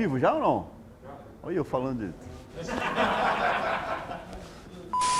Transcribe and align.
vivo 0.00 0.18
já 0.18 0.32
ou 0.32 0.40
não? 0.40 0.66
Olha 1.42 1.56
eu 1.56 1.64
falando 1.64 2.06
disso. 2.06 2.30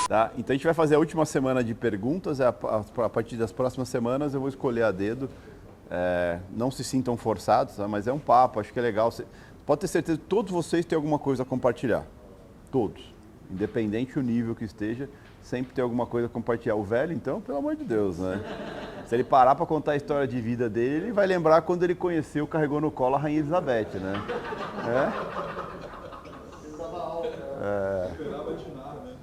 Tá? 0.09 0.33
Então 0.37 0.53
a 0.53 0.57
gente 0.57 0.65
vai 0.65 0.75
fazer 0.75 0.97
a 0.97 0.99
última 0.99 1.25
semana 1.25 1.63
de 1.63 1.75
perguntas. 1.75 2.41
é 2.41 2.47
A, 2.47 2.49
a, 2.49 3.05
a 3.05 3.09
partir 3.09 3.37
das 3.37 3.53
próximas 3.53 3.89
semanas 3.89 4.35
eu 4.35 4.41
vou 4.41 4.49
escolher 4.49 4.83
a 4.83 4.91
dedo. 4.91 5.31
É, 5.91 6.41
não 6.51 6.71
se 6.71 6.83
sintam 6.83 7.17
forçados, 7.17 7.77
tá? 7.77 7.87
mas 7.87 8.09
é 8.09 8.13
um 8.13 8.19
papo, 8.19 8.59
acho 8.59 8.73
que 8.73 8.79
é 8.79 8.83
legal. 8.83 9.11
Você, 9.11 9.25
pode 9.67 9.83
ter 9.83 9.89
certeza 9.89 10.19
que 10.19 10.25
todos 10.25 10.51
vocês 10.51 10.85
têm 10.85 10.97
alguma 10.97 11.19
coisa 11.19 11.43
a 11.43 11.47
compartilhar. 11.47 12.05
Todos. 12.73 13.15
Independente 13.51 14.15
do 14.15 14.23
nível 14.23 14.55
que 14.55 14.65
esteja, 14.65 15.09
sempre 15.43 15.73
tem 15.73 15.83
alguma 15.83 16.07
coisa 16.07 16.27
a 16.27 16.31
compartilhar. 16.31 16.75
O 16.75 16.83
velho, 16.83 17.13
então, 17.13 17.41
pelo 17.41 17.59
amor 17.59 17.77
de 17.77 17.85
Deus, 17.85 18.19
né? 18.19 18.41
Se 19.07 19.15
ele 19.15 19.25
parar 19.25 19.55
para 19.55 19.67
contar 19.67 19.93
a 19.93 19.97
história 19.97 20.27
de 20.27 20.41
vida 20.41 20.69
dele, 20.69 21.07
ele 21.07 21.13
vai 21.13 21.27
lembrar 21.27 21.63
quando 21.63 21.83
ele 21.83 21.95
conheceu, 21.95 22.47
carregou 22.47 22.81
no 22.81 22.91
colo 22.91 23.17
a 23.17 23.19
Rainha 23.19 23.41
Elizabeth, 23.41 23.99
né? 23.99 24.15
É? 24.87 25.11
É. 27.63 28.11
Esperava 28.13 28.53
atinar, 28.53 28.95
né? 28.97 29.17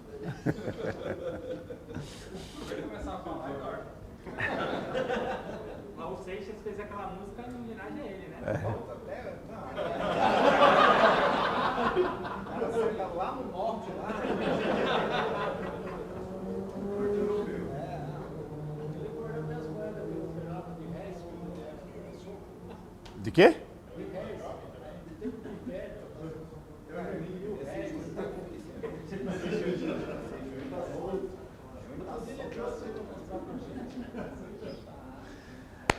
Vamos 2.60 2.82
começar 2.84 3.14
a 3.14 3.18
falar, 3.20 3.52
Eduardo. 3.52 3.98
Raul 5.98 6.18
Seixas 6.18 6.56
fez 6.64 6.80
aquela 6.80 7.08
música 7.08 7.44
em 7.50 7.56
homenagem 7.56 8.02
a 8.02 8.06
ele, 8.06 8.28
né? 8.28 8.38
Lá 13.16 13.32
no 13.32 13.52
norte, 13.52 13.90
lá. 13.98 14.08
De 23.28 23.32
quê? 23.32 23.54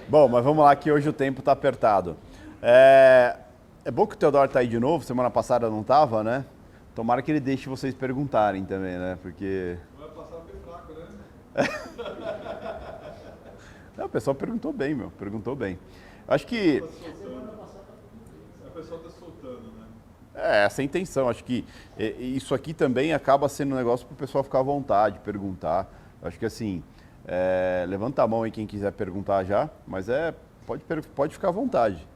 Bom, 0.08 0.26
mas 0.26 0.42
vamos 0.42 0.64
lá 0.64 0.74
que 0.74 0.90
hoje 0.90 1.06
o 1.06 1.12
tempo 1.12 1.40
está 1.40 1.52
apertado. 1.52 2.16
É, 2.62 3.36
é 3.84 3.90
bom 3.90 4.06
que 4.06 4.14
o 4.14 4.18
Teodoro 4.18 4.46
está 4.46 4.60
aí 4.60 4.66
de 4.66 4.80
novo, 4.80 5.04
semana 5.04 5.28
passada 5.28 5.68
não 5.68 5.82
estava, 5.82 6.24
né? 6.24 6.46
Tomara 6.94 7.20
que 7.20 7.30
ele 7.30 7.40
deixe 7.40 7.68
vocês 7.68 7.92
perguntarem 7.92 8.64
também, 8.64 8.96
né? 8.96 9.18
Porque. 9.20 9.76
Fraco, 9.98 10.94
né? 11.54 11.68
Não, 13.98 14.06
o 14.06 14.08
pessoal 14.08 14.34
perguntou 14.34 14.72
bem, 14.72 14.94
meu, 14.94 15.10
perguntou 15.10 15.54
bem. 15.54 15.78
Acho 16.28 16.46
que. 16.46 16.82
A 18.66 18.70
pessoa 18.70 18.98
está 19.00 19.10
soltando, 19.18 19.62
né? 19.78 19.86
É, 20.34 20.64
essa 20.64 20.80
é 20.80 20.82
a 20.82 20.84
intenção. 20.84 21.28
Acho 21.28 21.42
que 21.44 21.64
é, 21.98 22.10
isso 22.20 22.54
aqui 22.54 22.72
também 22.72 23.12
acaba 23.12 23.48
sendo 23.48 23.74
um 23.74 23.78
negócio 23.78 24.06
para 24.06 24.14
o 24.14 24.16
pessoal 24.16 24.44
ficar 24.44 24.60
à 24.60 24.62
vontade, 24.62 25.18
perguntar. 25.20 25.90
Acho 26.22 26.38
que 26.38 26.46
assim, 26.46 26.82
é, 27.26 27.84
levanta 27.88 28.22
a 28.22 28.26
mão 28.28 28.42
aí 28.42 28.50
quem 28.50 28.66
quiser 28.66 28.92
perguntar 28.92 29.44
já, 29.44 29.68
mas 29.86 30.08
é 30.08 30.34
pode, 30.66 30.82
pode 31.14 31.32
ficar 31.34 31.48
à 31.48 31.52
vontade. 31.52 32.06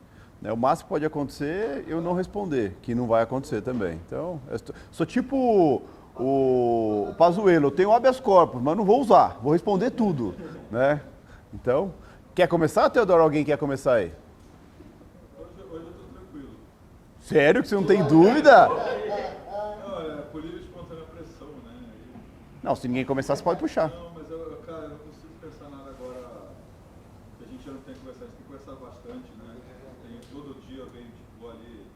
né? 0.41 0.53
O 0.53 0.57
máximo 0.57 0.87
que 0.87 0.91
pode 0.91 1.05
acontecer 1.07 1.85
eu 1.89 2.01
não 2.01 2.13
responder, 2.13 2.77
que 2.83 2.95
não 2.95 3.07
vai 3.07 3.23
acontecer 3.23 3.61
também. 3.63 3.95
Então, 4.07 4.41
estou- 4.53 4.75
sou 4.91 5.07
tipo 5.07 5.83
o, 6.17 7.09
o 7.11 7.15
Pazuello, 7.17 7.67
eu 7.69 7.71
tenho 7.71 7.93
habeas 7.93 8.21
corpus, 8.21 8.61
mas 8.63 8.77
não 8.77 8.85
vou 8.85 9.01
usar, 9.01 9.39
vou 9.43 9.53
responder 9.53 9.91
tudo. 9.91 10.35
Né? 10.71 11.01
Então, 11.55 11.93
quer 12.35 12.49
começar, 12.49 12.89
Teodoro? 12.91 13.23
Alguém 13.23 13.45
quer 13.45 13.59
começar 13.59 13.95
aí? 13.95 14.13
Hoje, 15.39 15.49
hoje 15.71 15.87
eu 15.87 15.93
tô 15.93 16.05
tranquilo. 16.19 16.51
Sério 17.21 17.63
que 17.63 17.69
você 17.69 17.75
não 17.75 17.85
tem 17.85 18.03
dúvida? 18.05 18.69
Não, 18.69 18.81
é 18.81 20.23
e 20.35 20.63
espontânea 20.63 21.05
pressão, 21.05 21.49
né? 21.65 21.75
Não, 22.63 22.75
se 22.75 22.89
ninguém 22.89 23.05
começar, 23.05 23.37
você 23.37 23.43
pode 23.43 23.61
puxar. 23.61 23.89
Não, 23.89 24.13
mas 24.15 24.31
eu, 24.31 24.39
eu, 24.39 24.57
cara, 24.67 24.85
eu 24.85 24.89
não 24.91 24.99
consigo 24.99 25.35
pensar 25.41 25.69
nada 25.69 25.91
agora 25.91 26.23
que 27.39 27.45
a 27.45 27.49
gente 27.49 27.65
já 27.65 27.73
não 27.73 27.81
tem 27.81 27.95
que 27.95 28.01
conversar, 28.01 28.25
a 28.25 28.29
gente 28.29 28.37
tem 28.37 28.47
que 28.47 28.53
conversar 28.53 28.75
bastante, 28.81 29.31
né? 29.39 29.55
Tem, 30.03 30.19
todo 30.33 30.61
dia 30.67 30.81
eu 30.81 30.91
venho, 30.91 31.07
tipo, 31.13 31.49
ali, 31.49 31.87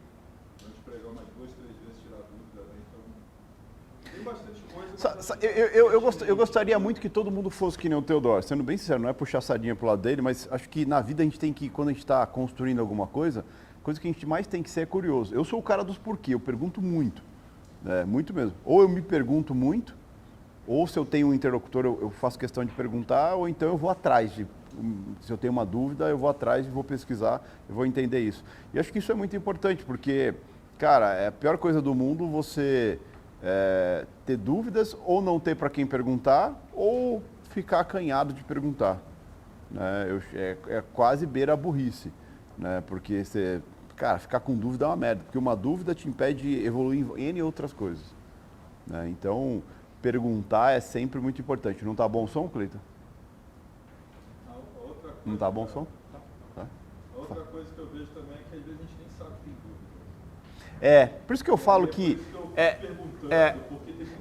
vamos 0.60 0.78
pregar 0.84 1.10
umas 1.12 1.26
duas, 1.36 1.50
três 1.56 1.74
vezes, 1.80 2.02
tirar 2.02 2.20
dúvida, 2.28 2.60
né? 2.68 2.76
Então, 2.84 4.12
tem 4.12 4.22
bastante 4.22 4.60
coisa. 4.72 4.96
Sa- 4.96 5.14
mas 5.15 5.15
sa- 5.15 5.15
é- 5.15 5.15
Eu, 5.40 5.50
eu, 5.50 5.92
eu, 5.92 6.00
gost- 6.00 6.22
eu 6.22 6.36
gostaria 6.36 6.78
muito 6.78 7.00
que 7.00 7.08
todo 7.08 7.30
mundo 7.30 7.50
fosse 7.50 7.76
que 7.78 7.88
nem 7.88 7.98
o 7.98 8.02
Teodoro. 8.02 8.42
Sendo 8.42 8.62
bem 8.62 8.76
sincero, 8.76 9.00
não 9.00 9.08
é 9.08 9.12
puxar 9.12 9.40
sardinha 9.40 9.74
pro 9.74 9.86
lado 9.86 10.02
dele, 10.02 10.22
mas 10.22 10.48
acho 10.50 10.68
que 10.68 10.84
na 10.86 11.00
vida 11.00 11.22
a 11.22 11.24
gente 11.24 11.38
tem 11.38 11.52
que, 11.52 11.68
quando 11.68 11.88
a 11.88 11.92
gente 11.92 12.00
está 12.00 12.24
construindo 12.26 12.80
alguma 12.80 13.06
coisa, 13.06 13.44
coisa 13.82 14.00
que 14.00 14.06
a 14.08 14.12
gente 14.12 14.26
mais 14.26 14.46
tem 14.46 14.62
que 14.62 14.70
ser 14.70 14.82
é 14.82 14.86
curioso. 14.86 15.34
Eu 15.34 15.44
sou 15.44 15.58
o 15.58 15.62
cara 15.62 15.82
dos 15.82 15.98
porquê, 15.98 16.34
eu 16.34 16.40
pergunto 16.40 16.80
muito. 16.82 17.22
né, 17.82 18.04
muito 18.04 18.32
mesmo. 18.34 18.54
Ou 18.64 18.82
eu 18.82 18.88
me 18.88 19.00
pergunto 19.02 19.54
muito, 19.54 19.94
ou 20.66 20.86
se 20.86 20.98
eu 20.98 21.04
tenho 21.04 21.28
um 21.28 21.34
interlocutor, 21.34 21.84
eu, 21.84 21.98
eu 22.02 22.10
faço 22.10 22.38
questão 22.38 22.64
de 22.64 22.72
perguntar, 22.72 23.34
ou 23.36 23.48
então 23.48 23.68
eu 23.68 23.76
vou 23.76 23.90
atrás 23.90 24.32
de. 24.34 24.46
hum, 24.78 25.14
Se 25.20 25.32
eu 25.32 25.38
tenho 25.38 25.52
uma 25.52 25.64
dúvida, 25.64 26.06
eu 26.08 26.18
vou 26.18 26.28
atrás 26.28 26.66
e 26.66 26.70
vou 26.70 26.84
pesquisar, 26.84 27.40
eu 27.68 27.74
vou 27.74 27.86
entender 27.86 28.20
isso. 28.20 28.44
E 28.74 28.78
acho 28.78 28.92
que 28.92 28.98
isso 28.98 29.10
é 29.12 29.14
muito 29.14 29.34
importante, 29.36 29.84
porque, 29.84 30.34
cara, 30.78 31.14
é 31.14 31.28
a 31.28 31.32
pior 31.32 31.56
coisa 31.58 31.80
do 31.80 31.94
mundo 31.94 32.26
você 32.28 32.98
é, 33.42 34.06
ter 34.24 34.36
dúvidas 34.36 34.96
ou 35.04 35.20
não 35.22 35.38
ter 35.38 35.54
para 35.56 35.68
quem 35.70 35.86
perguntar, 35.86 36.54
ou 36.72 37.22
ficar 37.50 37.80
acanhado 37.80 38.32
de 38.32 38.42
perguntar. 38.44 38.98
Né? 39.70 40.06
Eu- 40.08 40.22
é, 40.38 40.56
é 40.68 40.82
quase 40.92 41.26
beira 41.26 41.52
a 41.52 41.56
burrice, 41.56 42.12
né? 42.56 42.82
porque 42.86 43.24
você, 43.24 43.62
cara, 43.96 44.18
ficar 44.18 44.40
com 44.40 44.54
dúvida 44.56 44.84
é 44.84 44.88
uma 44.88 44.96
merda, 44.96 45.22
porque 45.24 45.38
uma 45.38 45.56
dúvida 45.56 45.94
te 45.94 46.08
impede 46.08 46.42
de 46.42 46.64
evoluir 46.66 47.06
em 47.16 47.22
N 47.28 47.42
outras 47.42 47.72
coisas. 47.72 48.04
né? 48.86 49.08
Então, 49.08 49.62
perguntar 50.00 50.72
é 50.72 50.80
sempre 50.80 51.20
muito 51.20 51.40
importante. 51.40 51.84
Não 51.84 51.94
tá 51.94 52.06
bom 52.08 52.24
o 52.24 52.28
som, 52.28 52.48
Cleiton? 52.48 52.78
Não 55.24 55.36
tá 55.36 55.50
bom 55.50 55.64
o 55.64 55.68
som? 55.68 55.86
Tá. 56.54 56.66
Outra 57.16 57.42
coisa 57.42 57.68
que 57.74 57.78
eu 57.80 57.86
vejo 57.88 58.06
também 58.14 58.34
é 58.34 58.42
que 58.48 58.56
às 58.56 58.62
vezes 58.62 58.78
a 58.80 58.82
gente 58.84 58.94
nem 59.00 59.08
sabe 59.18 59.30
que 59.30 59.44
tem 59.44 59.52
dúvida. 59.54 59.86
É, 60.80 61.06
por 61.06 61.34
isso 61.34 61.42
que 61.44 61.50
eu 61.50 61.56
falo 61.56 61.84
é 61.86 61.88
que. 61.88 62.14
É, 62.56 62.78
é, 63.30 63.56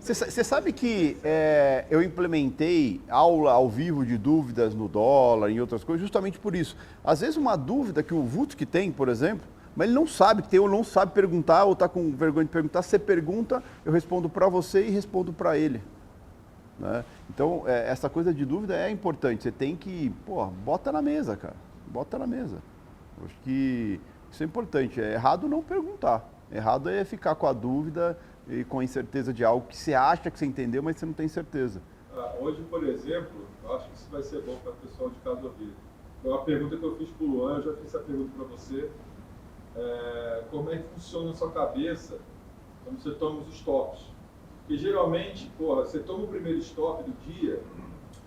Você 0.01 0.44
sabe 0.44 0.73
que 0.73 1.18
é, 1.23 1.85
eu 1.90 2.03
implementei 2.03 3.01
aula 3.09 3.53
ao 3.53 3.69
vivo 3.69 4.06
de 4.06 4.18
dúvidas 4.18 4.75
no 4.75 4.88
dólar 4.88 5.50
e 5.50 5.62
outras 5.62 5.84
coisas 5.84 6.01
justamente 6.01 6.38
por 6.38 6.56
isso. 6.56 6.75
Às 7.03 7.22
vezes 7.22 7.38
uma 7.38 7.56
dúvida 7.56 8.03
que 8.03 8.13
o 8.13 8.22
Vult 8.22 8.56
que 8.56 8.66
tem, 8.66 8.91
por 8.91 9.09
exemplo, 9.09 9.47
mas 9.75 9.88
ele 9.88 9.96
não 9.96 10.07
sabe 10.07 10.41
que 10.41 10.50
tem 10.50 10.59
ou 10.59 10.69
não 10.69 10.84
sabe 10.84 11.12
perguntar 11.12 11.66
ou 11.66 11.73
está 11.73 11.88
com 11.88 12.12
vergonha 12.12 12.46
de 12.46 12.51
perguntar, 12.51 12.81
você 12.81 13.00
pergunta, 13.00 13.63
eu 13.84 13.91
respondo 13.91 14.29
para 14.29 14.47
você 14.47 14.85
e 14.88 14.90
respondo 14.90 15.34
para 15.34 15.57
ele. 15.57 15.81
né? 16.79 17.03
Então, 17.29 17.63
é, 17.66 17.90
essa 17.90 18.09
coisa 18.09 18.34
de 18.34 18.46
dúvida 18.46 18.75
é 18.75 18.90
importante. 18.90 19.44
Você 19.44 19.52
tem 19.52 19.75
que, 19.75 20.12
pô, 20.25 20.46
bota 20.46 20.91
na 20.91 21.02
mesa, 21.02 21.35
cara. 21.35 21.56
Bota 21.88 22.17
na 22.17 22.28
mesa. 22.28 22.57
Acho 23.25 23.35
que 23.44 24.00
isso 24.31 24.44
é 24.44 24.46
importante. 24.46 25.02
É 25.02 25.13
errado 25.13 25.47
não 25.47 25.62
perguntar. 25.62 26.34
Errado 26.55 26.89
é 26.89 27.03
ficar 27.03 27.35
com 27.35 27.47
a 27.47 27.51
dúvida 27.51 28.17
e 28.47 28.63
com 28.63 28.79
a 28.79 28.83
incerteza 28.83 29.33
de 29.33 29.43
algo 29.43 29.67
que 29.67 29.75
você 29.75 29.93
acha 29.93 30.31
que 30.31 30.39
você 30.39 30.45
entendeu, 30.45 30.81
mas 30.81 30.97
você 30.97 31.05
não 31.05 31.13
tem 31.13 31.27
certeza. 31.27 31.81
Ah, 32.16 32.33
Hoje, 32.39 32.61
por 32.69 32.81
exemplo, 32.85 33.45
eu 33.61 33.75
acho 33.75 33.89
que 33.89 33.95
isso 33.95 34.09
vai 34.09 34.23
ser 34.23 34.41
bom 34.41 34.55
para 34.63 34.71
o 34.71 34.75
pessoal 34.75 35.09
de 35.09 35.19
casa 35.19 35.43
ouvir. 35.43 35.73
Foi 36.22 36.31
uma 36.31 36.43
pergunta 36.43 36.78
que 36.78 36.84
eu 36.84 36.96
fiz 36.96 37.09
para 37.09 37.25
o 37.25 37.29
Luan, 37.29 37.57
eu 37.57 37.63
já 37.63 37.73
fiz 37.73 37.87
essa 37.87 37.99
pergunta 37.99 38.31
para 38.37 38.46
você. 38.46 38.90
É, 39.75 40.43
como 40.49 40.72
é 40.72 40.78
que 40.78 40.87
funciona 40.93 41.31
a 41.31 41.34
sua 41.34 41.52
cabeça 41.52 42.19
quando 42.85 43.01
você 43.01 43.11
toma 43.11 43.41
os 43.41 43.53
stops? 43.53 44.05
Porque 44.59 44.78
geralmente, 44.78 45.51
porra, 45.58 45.85
você 45.85 45.99
toma 45.99 46.23
o 46.23 46.28
primeiro 46.28 46.59
stop 46.59 47.03
do 47.03 47.11
dia, 47.25 47.61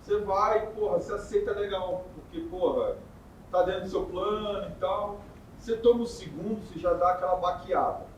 você 0.01 0.17
vai, 0.19 0.67
porra, 0.67 0.99
você 0.99 1.13
aceita 1.13 1.51
legal, 1.51 2.05
porque, 2.13 2.41
porra, 2.47 2.95
tá 3.51 3.63
dentro 3.63 3.81
do 3.81 3.89
seu 3.89 4.05
plano 4.05 4.69
e 4.69 4.75
tal. 4.79 5.19
Você 5.57 5.75
toma 5.77 6.03
o 6.03 6.07
segundo, 6.07 6.61
você 6.61 6.79
já 6.79 6.93
dá 6.93 7.11
aquela 7.11 7.35
baqueada. 7.35 8.08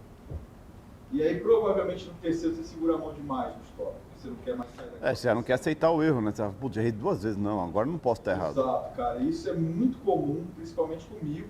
E 1.12 1.22
aí, 1.22 1.40
provavelmente, 1.40 2.08
no 2.08 2.14
terceiro, 2.16 2.56
você 2.56 2.64
segura 2.64 2.96
a 2.96 2.98
mão 2.98 3.14
demais 3.14 3.54
no 3.56 3.64
stop. 3.64 3.96
Você 4.18 4.28
não 4.30 4.36
quer 4.38 4.56
mais 4.56 4.70
sair 4.76 4.86
daquela 4.86 5.12
É, 5.12 5.16
você 5.16 5.28
já 5.28 5.36
não 5.36 5.44
quer 5.44 5.54
aceitar 5.54 5.92
o 5.92 6.02
erro, 6.04 6.22
né? 6.22 6.32
Você 6.32 6.42
fala, 6.42 6.54
putz, 6.60 6.78
errei 6.78 6.92
duas 6.92 7.24
vezes. 7.24 7.38
Não, 7.38 7.62
agora 7.64 7.86
não 7.88 7.98
posso 7.98 8.22
estar 8.22 8.32
errado. 8.32 8.52
Exato, 8.52 8.96
cara. 8.96 9.20
Isso 9.20 9.50
é 9.50 9.54
muito 9.54 9.98
comum, 10.00 10.46
principalmente 10.56 11.06
comigo, 11.08 11.50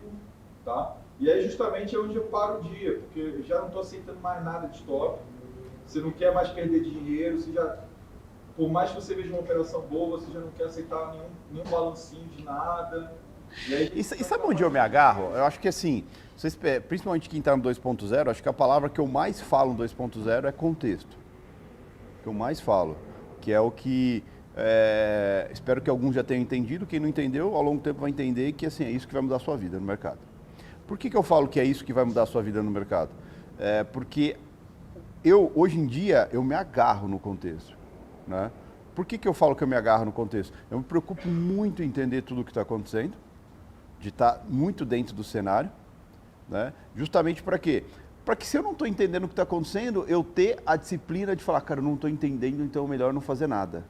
tá? 0.65 0.95
E 1.19 1.29
aí 1.29 1.45
justamente 1.45 1.95
é 1.95 1.99
onde 1.99 2.15
eu 2.15 2.23
paro 2.23 2.59
o 2.59 2.63
dia, 2.63 2.99
porque 2.99 3.19
eu 3.19 3.43
já 3.43 3.59
não 3.59 3.67
estou 3.67 3.81
aceitando 3.81 4.19
mais 4.21 4.43
nada 4.43 4.67
de 4.67 4.77
stop. 4.77 5.19
Você 5.85 5.99
não 5.99 6.11
quer 6.11 6.33
mais 6.33 6.49
perder 6.49 6.81
dinheiro, 6.81 7.39
você 7.39 7.51
já. 7.51 7.77
Por 8.55 8.69
mais 8.69 8.89
que 8.89 8.95
você 8.95 9.13
veja 9.13 9.29
uma 9.29 9.39
operação 9.39 9.81
boa, 9.81 10.19
você 10.19 10.31
já 10.31 10.39
não 10.39 10.49
quer 10.51 10.63
aceitar 10.65 11.11
nenhum, 11.11 11.25
nenhum 11.51 11.65
balancinho 11.69 12.25
de 12.29 12.43
nada. 12.43 13.13
E, 13.67 13.75
aí, 13.75 13.91
E, 13.93 13.99
e 13.99 14.03
sabe 14.03 14.43
onde 14.45 14.63
eu 14.63 14.71
me 14.71 14.79
agarro? 14.79 15.35
Eu 15.35 15.43
acho 15.43 15.59
que 15.59 15.67
assim, 15.67 16.05
principalmente 16.87 17.29
quem 17.29 17.39
está 17.39 17.55
no 17.55 17.63
2.0, 17.63 18.29
acho 18.29 18.41
que 18.41 18.49
a 18.49 18.53
palavra 18.53 18.89
que 18.89 18.99
eu 18.99 19.07
mais 19.07 19.39
falo 19.39 19.73
no 19.73 19.83
2.0 19.83 20.45
é 20.45 20.51
contexto. 20.51 21.17
Que 22.23 22.27
eu 22.27 22.33
mais 22.33 22.59
falo. 22.59 22.97
Que 23.39 23.51
é 23.51 23.59
o 23.59 23.71
que 23.71 24.23
é, 24.55 25.49
espero 25.51 25.81
que 25.81 25.89
alguns 25.89 26.15
já 26.15 26.23
tenham 26.23 26.41
entendido. 26.41 26.85
Quem 26.85 26.99
não 26.99 27.07
entendeu, 27.07 27.55
ao 27.55 27.61
longo 27.61 27.77
do 27.77 27.83
tempo 27.83 28.01
vai 28.01 28.09
entender 28.09 28.51
que 28.53 28.65
assim, 28.65 28.83
é 28.83 28.91
isso 28.91 29.07
que 29.07 29.13
vai 29.13 29.21
mudar 29.21 29.37
a 29.37 29.39
sua 29.39 29.55
vida 29.55 29.79
no 29.79 29.85
mercado. 29.85 30.19
Por 30.87 30.97
que, 30.97 31.09
que 31.09 31.15
eu 31.15 31.23
falo 31.23 31.47
que 31.47 31.59
é 31.59 31.63
isso 31.63 31.85
que 31.85 31.93
vai 31.93 32.03
mudar 32.03 32.23
a 32.23 32.25
sua 32.25 32.41
vida 32.41 32.61
no 32.61 32.69
mercado? 32.69 33.11
É 33.57 33.83
porque 33.83 34.35
eu, 35.23 35.51
hoje 35.55 35.79
em 35.79 35.85
dia, 35.85 36.27
eu 36.31 36.43
me 36.43 36.55
agarro 36.55 37.07
no 37.07 37.19
contexto. 37.19 37.77
Né? 38.27 38.51
Por 38.95 39.05
que, 39.05 39.17
que 39.17 39.27
eu 39.27 39.33
falo 39.33 39.55
que 39.55 39.63
eu 39.63 39.67
me 39.67 39.75
agarro 39.75 40.05
no 40.05 40.11
contexto? 40.11 40.53
Eu 40.69 40.79
me 40.79 40.83
preocupo 40.83 41.27
muito 41.27 41.81
em 41.81 41.87
entender 41.87 42.23
tudo 42.23 42.41
o 42.41 42.43
que 42.43 42.51
está 42.51 42.61
acontecendo, 42.61 43.13
de 43.99 44.09
estar 44.09 44.33
tá 44.33 44.41
muito 44.49 44.83
dentro 44.83 45.15
do 45.15 45.23
cenário, 45.23 45.71
né? 46.51 46.73
justamente 46.95 47.41
para 47.41 47.57
quê? 47.57 47.85
Para 48.25 48.35
que 48.35 48.45
se 48.45 48.57
eu 48.57 48.61
não 48.61 48.73
estou 48.73 48.85
entendendo 48.85 49.23
o 49.23 49.27
que 49.27 49.33
está 49.33 49.43
acontecendo, 49.43 50.05
eu 50.07 50.23
ter 50.23 50.61
a 50.65 50.75
disciplina 50.75 51.35
de 51.35 51.43
falar, 51.43 51.61
cara, 51.61 51.79
eu 51.79 51.83
não 51.83 51.95
estou 51.95 52.09
entendendo, 52.09 52.63
então 52.63 52.85
é 52.85 52.87
melhor 52.87 53.13
não 53.13 53.21
fazer 53.21 53.47
nada. 53.47 53.83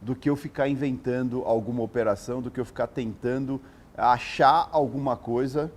Do 0.00 0.14
que 0.14 0.30
eu 0.30 0.36
ficar 0.36 0.68
inventando 0.68 1.42
alguma 1.44 1.82
operação, 1.82 2.40
do 2.40 2.50
que 2.50 2.60
eu 2.60 2.64
ficar 2.64 2.86
tentando 2.86 3.60
achar 3.96 4.68
alguma 4.70 5.16
coisa, 5.16 5.72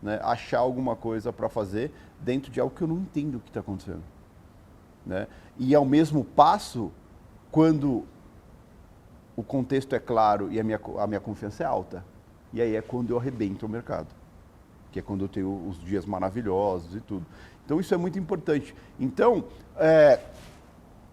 né? 0.00 0.20
achar 0.22 0.60
alguma 0.60 0.96
coisa 0.96 1.32
para 1.32 1.48
fazer 1.48 1.92
dentro 2.20 2.50
de 2.50 2.60
algo 2.60 2.74
que 2.74 2.82
eu 2.82 2.88
não 2.88 2.96
entendo 2.96 3.36
o 3.36 3.40
que 3.40 3.50
está 3.50 3.60
acontecendo. 3.60 4.02
Né? 5.04 5.26
E 5.58 5.74
ao 5.74 5.84
mesmo 5.84 6.24
passo, 6.24 6.90
quando 7.50 8.04
o 9.36 9.42
contexto 9.42 9.94
é 9.94 9.98
claro 9.98 10.50
e 10.50 10.58
a 10.58 10.64
minha, 10.64 10.80
a 10.98 11.06
minha 11.06 11.20
confiança 11.20 11.62
é 11.62 11.66
alta, 11.66 12.04
e 12.52 12.62
aí 12.62 12.74
é 12.74 12.80
quando 12.80 13.10
eu 13.10 13.18
arrebento 13.18 13.66
o 13.66 13.68
mercado, 13.68 14.06
que 14.94 15.00
é 15.00 15.02
quando 15.02 15.24
eu 15.24 15.28
tenho 15.28 15.66
os 15.68 15.76
dias 15.80 16.06
maravilhosos 16.06 16.94
e 16.94 17.00
tudo. 17.00 17.26
Então 17.64 17.80
isso 17.80 17.92
é 17.92 17.96
muito 17.96 18.16
importante. 18.16 18.72
Então, 18.98 19.44
é, 19.76 20.20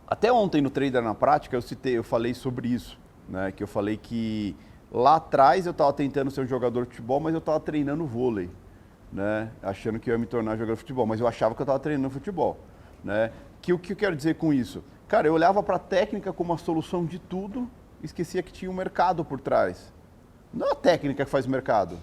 até 0.08 0.32
ontem 0.32 0.62
no 0.62 0.70
Trader 0.70 1.02
na 1.02 1.16
Prática 1.16 1.56
eu 1.56 1.62
citei, 1.64 1.98
eu 1.98 2.04
falei 2.04 2.36
sobre 2.36 2.68
isso, 2.68 3.00
né? 3.28 3.52
que 3.52 3.64
eu 3.64 3.68
falei 3.68 3.98
que 3.98 4.56
lá 4.92 5.16
atrás 5.16 5.66
eu 5.66 5.72
estava 5.72 5.92
tentando 5.92 6.30
ser 6.30 6.42
um 6.42 6.46
jogador 6.46 6.84
de 6.84 6.92
futebol, 6.92 7.20
mas 7.20 7.34
eu 7.34 7.40
estava 7.40 7.60
treinando 7.60 8.06
vôlei 8.06 8.52
né, 9.12 9.52
achando 9.62 10.00
que 10.00 10.10
eu 10.10 10.14
ia 10.14 10.18
me 10.18 10.28
tornar 10.28 10.54
jogador 10.54 10.74
de 10.74 10.80
futebol, 10.80 11.06
mas 11.06 11.20
eu 11.20 11.28
achava 11.28 11.54
que 11.54 11.62
eu 11.62 11.64
estava 11.64 11.80
treinando 11.80 12.14
futebol. 12.14 12.60
Né? 13.04 13.32
Que, 13.62 13.74
o 13.74 13.80
que 13.80 13.94
eu 13.94 13.98
quero 13.98 14.16
dizer 14.16 14.36
com 14.36 14.54
isso? 14.54 14.84
Cara, 15.08 15.28
eu 15.28 15.34
olhava 15.34 15.62
para 15.62 15.76
a 15.76 15.80
técnica 15.80 16.32
como 16.32 16.54
a 16.54 16.58
solução 16.58 17.04
de 17.04 17.18
tudo, 17.20 17.68
esquecia 18.02 18.42
que 18.44 18.54
tinha 18.54 18.70
um 18.70 18.74
mercado 18.74 19.26
por 19.26 19.42
trás. 19.42 19.92
Não 20.54 20.68
é 20.68 20.72
a 20.72 20.76
técnica 20.76 21.26
que 21.26 21.32
faz 21.32 21.48
o 21.48 21.50
mercado. 21.50 21.98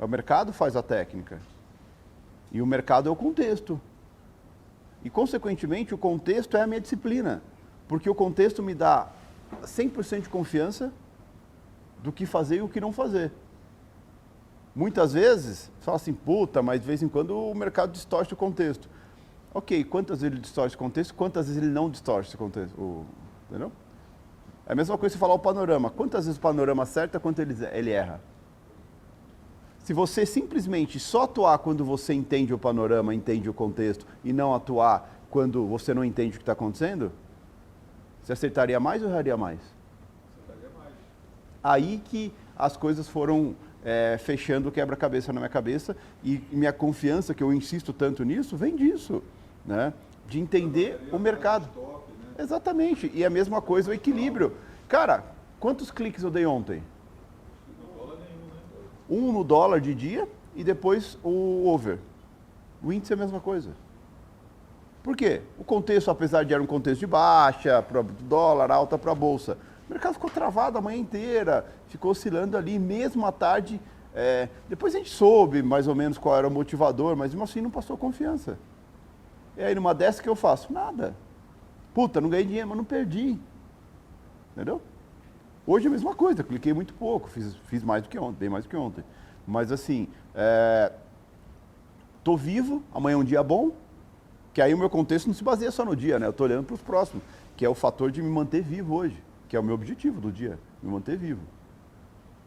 É 0.00 0.04
o 0.04 0.08
mercado 0.08 0.52
faz 0.52 0.76
a 0.76 0.82
técnica. 0.82 1.40
E 2.50 2.62
o 2.62 2.66
mercado 2.66 3.08
é 3.08 3.12
o 3.12 3.16
contexto. 3.16 3.80
E, 5.04 5.10
consequentemente, 5.10 5.94
o 5.94 5.98
contexto 5.98 6.56
é 6.56 6.62
a 6.62 6.66
minha 6.66 6.80
disciplina. 6.80 7.42
Porque 7.86 8.08
o 8.08 8.14
contexto 8.14 8.62
me 8.62 8.74
dá 8.74 9.08
100% 9.62 10.22
de 10.22 10.28
confiança 10.28 10.92
do 12.02 12.12
que 12.12 12.26
fazer 12.26 12.56
e 12.56 12.62
o 12.62 12.68
que 12.68 12.80
não 12.80 12.92
fazer. 12.92 13.32
Muitas 14.74 15.12
vezes, 15.12 15.70
fala 15.80 15.96
assim, 15.96 16.12
puta, 16.12 16.62
mas 16.62 16.80
de 16.80 16.86
vez 16.86 17.02
em 17.02 17.08
quando 17.08 17.36
o 17.36 17.54
mercado 17.54 17.92
distorce 17.92 18.32
o 18.32 18.36
contexto. 18.36 18.88
Ok, 19.52 19.82
quantas 19.84 20.20
vezes 20.20 20.34
ele 20.34 20.40
distorce 20.40 20.76
o 20.76 20.78
contexto, 20.78 21.14
quantas 21.14 21.46
vezes 21.46 21.60
ele 21.60 21.72
não 21.72 21.90
distorce 21.90 22.34
o 22.34 22.38
contexto, 22.38 22.78
o, 22.78 23.04
entendeu? 23.48 23.72
É 24.66 24.72
a 24.72 24.74
mesma 24.76 24.96
coisa 24.96 25.14
se 25.14 25.18
falar 25.18 25.34
o 25.34 25.38
panorama. 25.38 25.90
Quantas 25.90 26.26
vezes 26.26 26.38
o 26.38 26.40
panorama 26.40 26.82
acerta, 26.82 27.18
quanto 27.18 27.40
ele, 27.40 27.56
ele 27.72 27.90
erra? 27.90 28.20
Se 29.88 29.94
você 29.94 30.26
simplesmente 30.26 31.00
só 31.00 31.22
atuar 31.22 31.56
quando 31.60 31.82
você 31.82 32.12
entende 32.12 32.52
o 32.52 32.58
panorama, 32.58 33.14
entende 33.14 33.48
o 33.48 33.54
contexto, 33.54 34.06
e 34.22 34.34
não 34.34 34.54
atuar 34.54 35.18
quando 35.30 35.66
você 35.66 35.94
não 35.94 36.04
entende 36.04 36.32
o 36.32 36.38
que 36.38 36.42
está 36.42 36.52
acontecendo, 36.52 37.10
você 38.22 38.34
acertaria 38.34 38.78
mais 38.78 39.02
ou 39.02 39.08
erraria 39.08 39.34
mais? 39.34 39.58
Acertaria 40.44 40.68
mais. 40.78 40.92
Aí 41.64 42.02
que 42.04 42.34
as 42.54 42.76
coisas 42.76 43.08
foram 43.08 43.56
é, 43.82 44.18
fechando 44.18 44.68
o 44.68 44.72
quebra-cabeça 44.72 45.32
na 45.32 45.40
minha 45.40 45.48
cabeça 45.48 45.96
e 46.22 46.42
minha 46.52 46.70
confiança, 46.70 47.32
que 47.32 47.42
eu 47.42 47.50
insisto 47.50 47.90
tanto 47.90 48.22
nisso, 48.24 48.58
vem 48.58 48.76
disso, 48.76 49.22
né? 49.64 49.94
de 50.28 50.38
entender 50.38 51.00
o 51.10 51.18
mercado. 51.18 51.66
Né? 52.36 52.44
Exatamente, 52.44 53.10
e 53.14 53.24
a 53.24 53.30
mesma 53.30 53.62
coisa 53.62 53.90
o 53.90 53.94
equilíbrio. 53.94 54.52
Cara, 54.86 55.24
quantos 55.58 55.90
cliques 55.90 56.22
eu 56.22 56.30
dei 56.30 56.44
ontem? 56.44 56.82
Um 59.08 59.32
no 59.32 59.42
dólar 59.42 59.80
de 59.80 59.94
dia 59.94 60.28
e 60.54 60.62
depois 60.62 61.18
o 61.22 61.68
over. 61.68 61.98
O 62.82 62.92
índice 62.92 63.12
é 63.12 63.16
a 63.16 63.18
mesma 63.18 63.40
coisa. 63.40 63.70
Por 65.02 65.16
quê? 65.16 65.42
O 65.58 65.64
contexto, 65.64 66.10
apesar 66.10 66.44
de 66.44 66.52
era 66.52 66.62
um 66.62 66.66
contexto 66.66 67.00
de 67.00 67.06
baixa, 67.06 67.80
para 67.82 68.02
dólar, 68.02 68.70
alta 68.70 68.98
para 68.98 69.12
a 69.12 69.14
bolsa, 69.14 69.56
o 69.88 69.92
mercado 69.92 70.14
ficou 70.14 70.28
travado 70.28 70.76
a 70.76 70.80
manhã 70.80 70.98
inteira, 70.98 71.64
ficou 71.86 72.10
oscilando 72.10 72.56
ali, 72.56 72.78
mesmo 72.78 73.24
à 73.24 73.32
tarde. 73.32 73.80
É, 74.14 74.48
depois 74.68 74.94
a 74.94 74.98
gente 74.98 75.10
soube 75.10 75.62
mais 75.62 75.88
ou 75.88 75.94
menos 75.94 76.18
qual 76.18 76.36
era 76.36 76.46
o 76.46 76.50
motivador, 76.50 77.16
mas 77.16 77.30
mesmo 77.30 77.44
assim 77.44 77.60
não 77.60 77.70
passou 77.70 77.96
confiança. 77.96 78.58
E 79.56 79.62
aí 79.62 79.74
numa 79.74 79.94
dessa 79.94 80.22
que 80.22 80.28
eu 80.28 80.36
faço? 80.36 80.72
Nada. 80.72 81.14
Puta, 81.94 82.20
não 82.20 82.28
ganhei 82.28 82.44
dinheiro, 82.44 82.68
mas 82.68 82.76
não 82.76 82.84
perdi. 82.84 83.38
Entendeu? 84.52 84.82
Hoje 85.70 85.86
é 85.86 85.88
a 85.88 85.90
mesma 85.90 86.14
coisa, 86.14 86.42
cliquei 86.42 86.72
muito 86.72 86.94
pouco, 86.94 87.28
fiz, 87.28 87.54
fiz 87.66 87.84
mais 87.84 88.02
do 88.02 88.08
que 88.08 88.18
ontem, 88.18 88.38
bem 88.38 88.48
mais 88.48 88.64
do 88.64 88.70
que 88.70 88.76
ontem. 88.76 89.04
Mas 89.46 89.70
assim, 89.70 90.08
é, 90.34 90.90
tô 92.24 92.38
vivo, 92.38 92.82
amanhã 92.92 93.14
é 93.14 93.18
um 93.18 93.24
dia 93.24 93.42
bom, 93.42 93.72
que 94.54 94.62
aí 94.62 94.72
o 94.72 94.78
meu 94.78 94.88
contexto 94.88 95.26
não 95.26 95.34
se 95.34 95.44
baseia 95.44 95.70
só 95.70 95.84
no 95.84 95.94
dia, 95.94 96.18
né? 96.18 96.26
Eu 96.26 96.32
tô 96.32 96.44
olhando 96.44 96.64
para 96.64 96.74
os 96.74 96.80
próximos, 96.80 97.22
que 97.54 97.66
é 97.66 97.68
o 97.68 97.74
fator 97.74 98.10
de 98.10 98.22
me 98.22 98.30
manter 98.30 98.62
vivo 98.62 98.94
hoje 98.94 99.22
que 99.48 99.56
é 99.56 99.60
o 99.60 99.62
meu 99.62 99.74
objetivo 99.74 100.20
do 100.20 100.30
dia, 100.30 100.58
me 100.82 100.90
manter 100.90 101.16
vivo. 101.16 101.40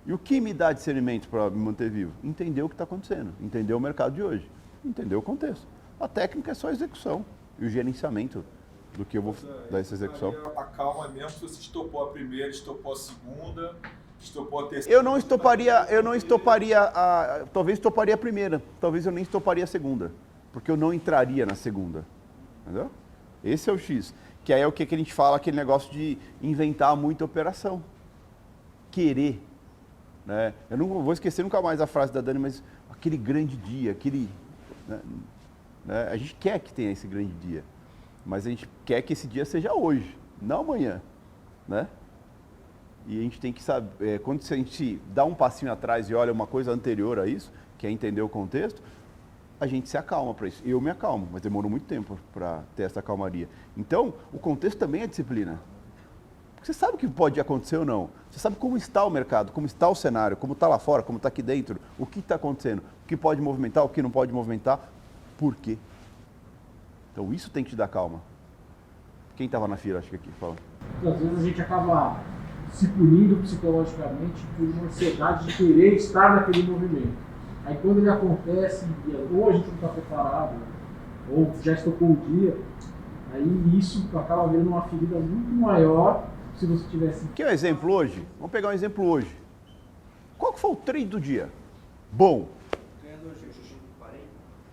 E 0.05 0.13
o 0.13 0.17
que 0.17 0.39
me 0.39 0.53
dá 0.53 0.71
discernimento 0.71 1.27
para 1.27 1.49
me 1.49 1.57
manter 1.57 1.89
vivo? 1.89 2.13
Entender 2.23 2.61
o 2.61 2.69
que 2.69 2.75
está 2.75 2.83
acontecendo, 2.83 3.33
entender 3.41 3.73
o 3.73 3.79
mercado 3.79 4.13
de 4.13 4.23
hoje, 4.23 4.49
entender 4.85 5.15
o 5.15 5.21
contexto. 5.21 5.67
A 5.99 6.07
técnica 6.07 6.51
é 6.51 6.53
só 6.53 6.69
a 6.69 6.71
execução 6.71 7.25
e 7.59 7.65
o 7.65 7.69
gerenciamento 7.69 8.45
do 8.97 9.05
que 9.05 9.17
eu 9.17 9.21
vou 9.21 9.35
dar 9.69 9.79
essa 9.79 9.93
execução. 9.93 10.35
A 10.55 10.63
calma 10.63 11.07
mesmo 11.07 11.29
se 11.29 11.39
você 11.41 11.61
estopou 11.61 12.03
a 12.03 12.07
primeira, 12.11 12.49
estopou 12.49 12.93
a 12.93 12.95
segunda, 12.95 13.75
estopou 14.19 14.65
a 14.65 14.67
terceira. 14.67 14.97
Eu 14.97 15.03
não 15.03 15.17
estoparia, 15.17 15.87
eu 15.89 16.03
não 16.03 16.13
estoparia 16.13 16.79
a, 16.81 17.45
talvez 17.53 17.77
estoparia 17.77 18.15
a 18.15 18.17
primeira, 18.17 18.61
talvez 18.79 19.05
eu 19.05 19.11
nem 19.11 19.23
estoparia 19.23 19.63
a 19.63 19.67
segunda, 19.67 20.11
porque 20.51 20.69
eu 20.69 20.77
não 20.77 20.93
entraria 20.93 21.45
na 21.45 21.55
segunda. 21.55 22.05
Entendeu? 22.63 22.91
Esse 23.43 23.69
é 23.69 23.73
o 23.73 23.77
X. 23.77 24.13
Que 24.43 24.53
aí 24.53 24.61
é 24.61 24.67
o 24.67 24.71
que, 24.71 24.85
que 24.85 24.95
a 24.95 24.97
gente 24.97 25.13
fala, 25.13 25.37
aquele 25.37 25.57
negócio 25.57 25.91
de 25.91 26.17
inventar 26.41 26.95
muita 26.95 27.23
operação. 27.23 27.83
Querer. 28.89 29.41
Né? 30.25 30.53
Eu 30.69 30.77
não 30.77 30.87
vou 30.87 31.13
esquecer 31.13 31.43
nunca 31.43 31.61
mais 31.61 31.81
a 31.81 31.87
frase 31.87 32.11
da 32.11 32.21
Dani, 32.21 32.39
mas 32.39 32.63
aquele 32.89 33.17
grande 33.17 33.55
dia, 33.55 33.91
aquele. 33.91 34.29
Né? 34.87 34.99
né? 35.85 36.07
A 36.11 36.17
gente 36.17 36.35
quer 36.35 36.59
que 36.59 36.73
tenha 36.73 36.91
esse 36.91 37.07
grande 37.07 37.33
dia. 37.33 37.63
Mas 38.25 38.45
a 38.45 38.49
gente 38.49 38.69
quer 38.85 39.01
que 39.01 39.13
esse 39.13 39.27
dia 39.27 39.45
seja 39.45 39.73
hoje, 39.73 40.17
não 40.41 40.61
amanhã. 40.61 41.01
Né? 41.67 41.87
E 43.07 43.19
a 43.19 43.21
gente 43.21 43.39
tem 43.39 43.51
que 43.51 43.63
saber, 43.63 44.15
é, 44.15 44.17
quando 44.19 44.41
a 44.41 44.55
gente 44.55 45.01
dá 45.13 45.25
um 45.25 45.33
passinho 45.33 45.71
atrás 45.71 46.09
e 46.09 46.13
olha 46.13 46.31
uma 46.31 46.45
coisa 46.45 46.71
anterior 46.71 47.19
a 47.19 47.27
isso, 47.27 47.51
que 47.77 47.87
é 47.87 47.91
entender 47.91 48.21
o 48.21 48.29
contexto, 48.29 48.81
a 49.59 49.67
gente 49.67 49.89
se 49.89 49.97
acalma 49.97 50.33
para 50.33 50.47
isso. 50.47 50.61
Eu 50.65 50.79
me 50.81 50.89
acalmo, 50.89 51.27
mas 51.31 51.41
demorou 51.41 51.69
muito 51.69 51.85
tempo 51.85 52.17
para 52.33 52.63
ter 52.75 52.83
essa 52.83 53.01
calmaria. 53.01 53.47
Então, 53.77 54.13
o 54.33 54.39
contexto 54.39 54.77
também 54.77 55.01
é 55.01 55.07
disciplina. 55.07 55.59
Você 56.61 56.73
sabe 56.73 56.93
o 56.93 56.97
que 56.97 57.07
pode 57.07 57.39
acontecer 57.39 57.77
ou 57.77 57.85
não. 57.85 58.09
Você 58.29 58.39
sabe 58.39 58.55
como 58.55 58.77
está 58.77 59.03
o 59.03 59.09
mercado, 59.09 59.51
como 59.51 59.65
está 59.65 59.89
o 59.89 59.95
cenário, 59.95 60.37
como 60.37 60.53
está 60.53 60.67
lá 60.67 60.77
fora, 60.77 61.01
como 61.01 61.17
está 61.17 61.27
aqui 61.27 61.41
dentro, 61.41 61.79
o 61.97 62.05
que 62.05 62.19
está 62.19 62.35
acontecendo, 62.35 62.79
o 63.03 63.07
que 63.07 63.17
pode 63.17 63.41
movimentar, 63.41 63.83
o 63.83 63.89
que 63.89 64.01
não 64.01 64.11
pode 64.11 64.31
movimentar, 64.31 64.79
por 65.37 65.55
quê. 65.55 65.77
Então, 67.11 67.33
isso 67.33 67.49
tem 67.49 67.63
que 67.63 67.71
te 67.71 67.75
dar 67.75 67.87
calma. 67.87 68.21
Quem 69.35 69.45
estava 69.45 69.67
na 69.67 69.77
fila, 69.77 69.99
acho 69.99 70.09
que 70.09 70.15
aqui, 70.15 70.29
fala. 70.39 70.55
Às 71.05 71.19
vezes 71.19 71.39
a 71.39 71.41
gente 71.41 71.61
acaba 71.61 72.19
se 72.71 72.87
punindo 72.87 73.37
psicologicamente 73.37 74.45
por 74.57 74.65
uma 74.65 74.85
ansiedade 74.85 75.47
de 75.47 75.57
querer 75.57 75.95
estar 75.95 76.35
naquele 76.35 76.63
movimento. 76.63 77.13
Aí 77.65 77.77
quando 77.81 77.99
ele 77.99 78.09
acontece, 78.09 78.87
ou 79.33 79.49
a 79.49 79.53
gente 79.53 79.67
não 79.67 79.75
está 79.75 79.87
preparado, 79.89 80.55
ou 81.29 81.51
já 81.61 81.73
estocou 81.73 82.11
o 82.11 82.15
dia, 82.15 82.57
aí 83.33 83.77
isso 83.77 84.07
acaba 84.17 84.47
vendo 84.47 84.69
uma 84.69 84.81
ferida 84.83 85.19
muito 85.19 85.51
maior 85.53 86.25
se 86.55 86.65
você 86.65 86.87
tivesse. 86.89 87.27
Quer 87.29 87.47
um 87.47 87.51
exemplo 87.51 87.93
hoje? 87.93 88.25
Vamos 88.37 88.51
pegar 88.51 88.69
um 88.69 88.73
exemplo 88.73 89.05
hoje. 89.05 89.35
Qual 90.37 90.53
que 90.53 90.59
foi 90.59 90.71
o 90.71 90.75
trade 90.75 91.05
do 91.05 91.19
dia? 91.19 91.49
Bom. 92.11 92.47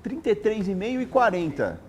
33,5 0.05 1.03
e 1.03 1.07
40. 1.07 1.88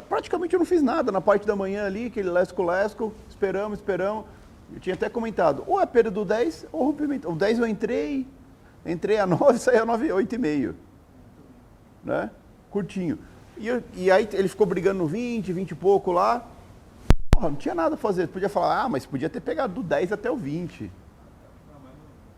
Praticamente 0.00 0.54
eu 0.54 0.58
não 0.58 0.66
fiz 0.66 0.82
nada 0.82 1.12
na 1.12 1.20
parte 1.20 1.46
da 1.46 1.54
manhã 1.54 1.86
ali, 1.86 2.06
aquele 2.06 2.30
lesco-lesco, 2.30 3.12
esperamos, 3.28 3.78
esperamos. 3.78 4.24
Eu 4.72 4.80
tinha 4.80 4.94
até 4.94 5.08
comentado, 5.08 5.62
ou 5.66 5.80
é 5.80 5.84
perda 5.84 6.10
do 6.10 6.24
10 6.24 6.66
ou 6.72 6.86
rompimento. 6.86 7.28
O 7.30 7.34
10 7.34 7.58
eu 7.58 7.66
entrei, 7.66 8.26
Entrei 8.84 9.18
a 9.18 9.26
9 9.26 9.54
e 9.54 9.58
saí 9.58 9.78
a 9.78 9.86
9, 9.86 10.12
8 10.12 10.34
e 10.34 10.38
meio. 10.38 10.74
Né? 12.04 12.30
Curtinho. 12.70 13.18
E, 13.56 13.68
e, 13.94 14.10
aí 14.10 14.28
ele 14.32 14.48
ficou 14.48 14.66
brigando 14.66 14.98
no 14.98 15.06
20, 15.06 15.52
20 15.52 15.70
e 15.70 15.74
pouco 15.74 16.10
lá. 16.10 16.46
Porra, 17.30 17.48
não 17.48 17.56
tinha 17.56 17.74
nada 17.74 17.94
a 17.94 17.98
fazer. 17.98 18.28
Podia 18.28 18.48
falar, 18.48 18.82
ah, 18.82 18.88
mas 18.88 19.06
podia 19.06 19.28
ter 19.28 19.40
pegado 19.40 19.74
do 19.74 19.82
10 19.82 20.12
até 20.12 20.30
o 20.30 20.36
20. 20.36 20.90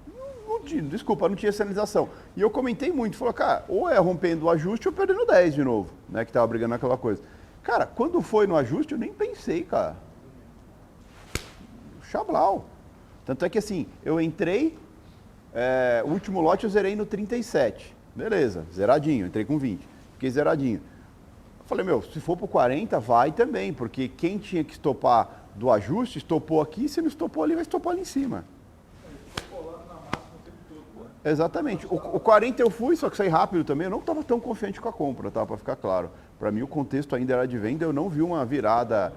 Não, 0.07 0.59
não, 0.59 0.65
tinha- 0.65 0.83
desculpa, 0.83 1.29
não 1.29 1.37
tinha 1.37 1.51
sinalização. 1.53 2.11
E 2.37 2.41
eu 2.43 2.51
comentei 2.51 2.93
muito, 2.93 3.17
falou, 3.17 3.33
cara, 3.33 3.65
ou 3.69 3.89
é 3.89 3.99
rompendo 3.99 4.47
o 4.47 4.51
ajuste 4.51 4.89
ou 4.89 4.93
perdendo 4.95 5.25
10 5.25 5.55
de 5.55 5.65
novo, 5.65 5.91
né? 6.09 6.25
Que 6.25 6.33
tava 6.33 6.47
brigando 6.47 6.71
naquela 6.71 6.99
coisa. 6.99 7.23
Cara, 7.65 7.87
quando 7.87 8.21
foi 8.21 8.47
no 8.47 8.55
ajuste, 8.55 8.93
eu 8.93 8.99
nem 8.99 9.13
pensei, 9.13 9.65
cara. 9.65 9.97
Chablau. 12.03 12.67
Tanto 13.25 13.43
é 13.43 13.49
que 13.49 13.59
assim, 13.59 13.87
eu 14.05 14.21
entrei, 14.21 14.77
é, 15.53 16.03
o 16.05 16.11
último 16.11 16.43
lote 16.43 16.65
eu 16.65 16.71
zerei 16.71 16.95
no 16.95 17.07
37. 17.07 17.97
Beleza, 18.15 18.67
zeradinho, 18.73 19.27
entrei 19.27 19.47
com 19.47 19.59
20. 19.59 19.89
Fiquei 20.13 20.31
zeradinho. 20.31 20.81
Eu 21.59 21.65
falei, 21.65 21.85
meu, 21.85 22.03
se 22.03 22.21
for 22.21 22.37
pro 22.37 22.47
40, 22.47 23.01
vai 23.01 23.33
também, 23.33 23.73
porque 23.73 24.09
quem 24.09 24.37
tinha 24.37 24.63
que 24.63 24.73
estopar 24.73 25.47
do 25.55 25.71
ajuste, 25.71 26.19
estopou 26.19 26.61
aqui, 26.61 26.87
se 26.87 27.01
não 27.01 27.09
estopou 27.09 27.43
ali, 27.43 27.55
vai 27.55 27.63
estopar 27.63 27.95
ali 27.95 28.03
em 28.03 28.05
cima. 28.05 28.45
Exatamente. 31.25 31.87
O, 31.87 31.95
o 31.95 32.21
40 32.21 32.61
eu 32.61 32.69
fui, 32.69 32.95
só 32.95 33.09
que 33.09 33.17
saí 33.17 33.29
rápido 33.29 33.65
também. 33.65 33.87
Eu 33.87 33.91
não 33.91 34.01
estava 34.01 34.23
tão 34.23 34.39
confiante 34.39 34.79
com 34.79 34.89
a 34.91 34.93
compra, 34.93 35.31
tá? 35.31 35.47
Para 35.47 35.57
ficar 35.57 35.77
claro. 35.77 36.11
Para 36.39 36.51
mim, 36.51 36.63
o 36.63 36.69
contexto 36.69 37.15
ainda 37.15 37.35
era 37.35 37.47
de 37.47 37.59
venda, 37.59 37.85
eu 37.85 37.93
não 37.93 38.09
vi 38.09 38.23
uma 38.23 38.45
virada. 38.45 39.13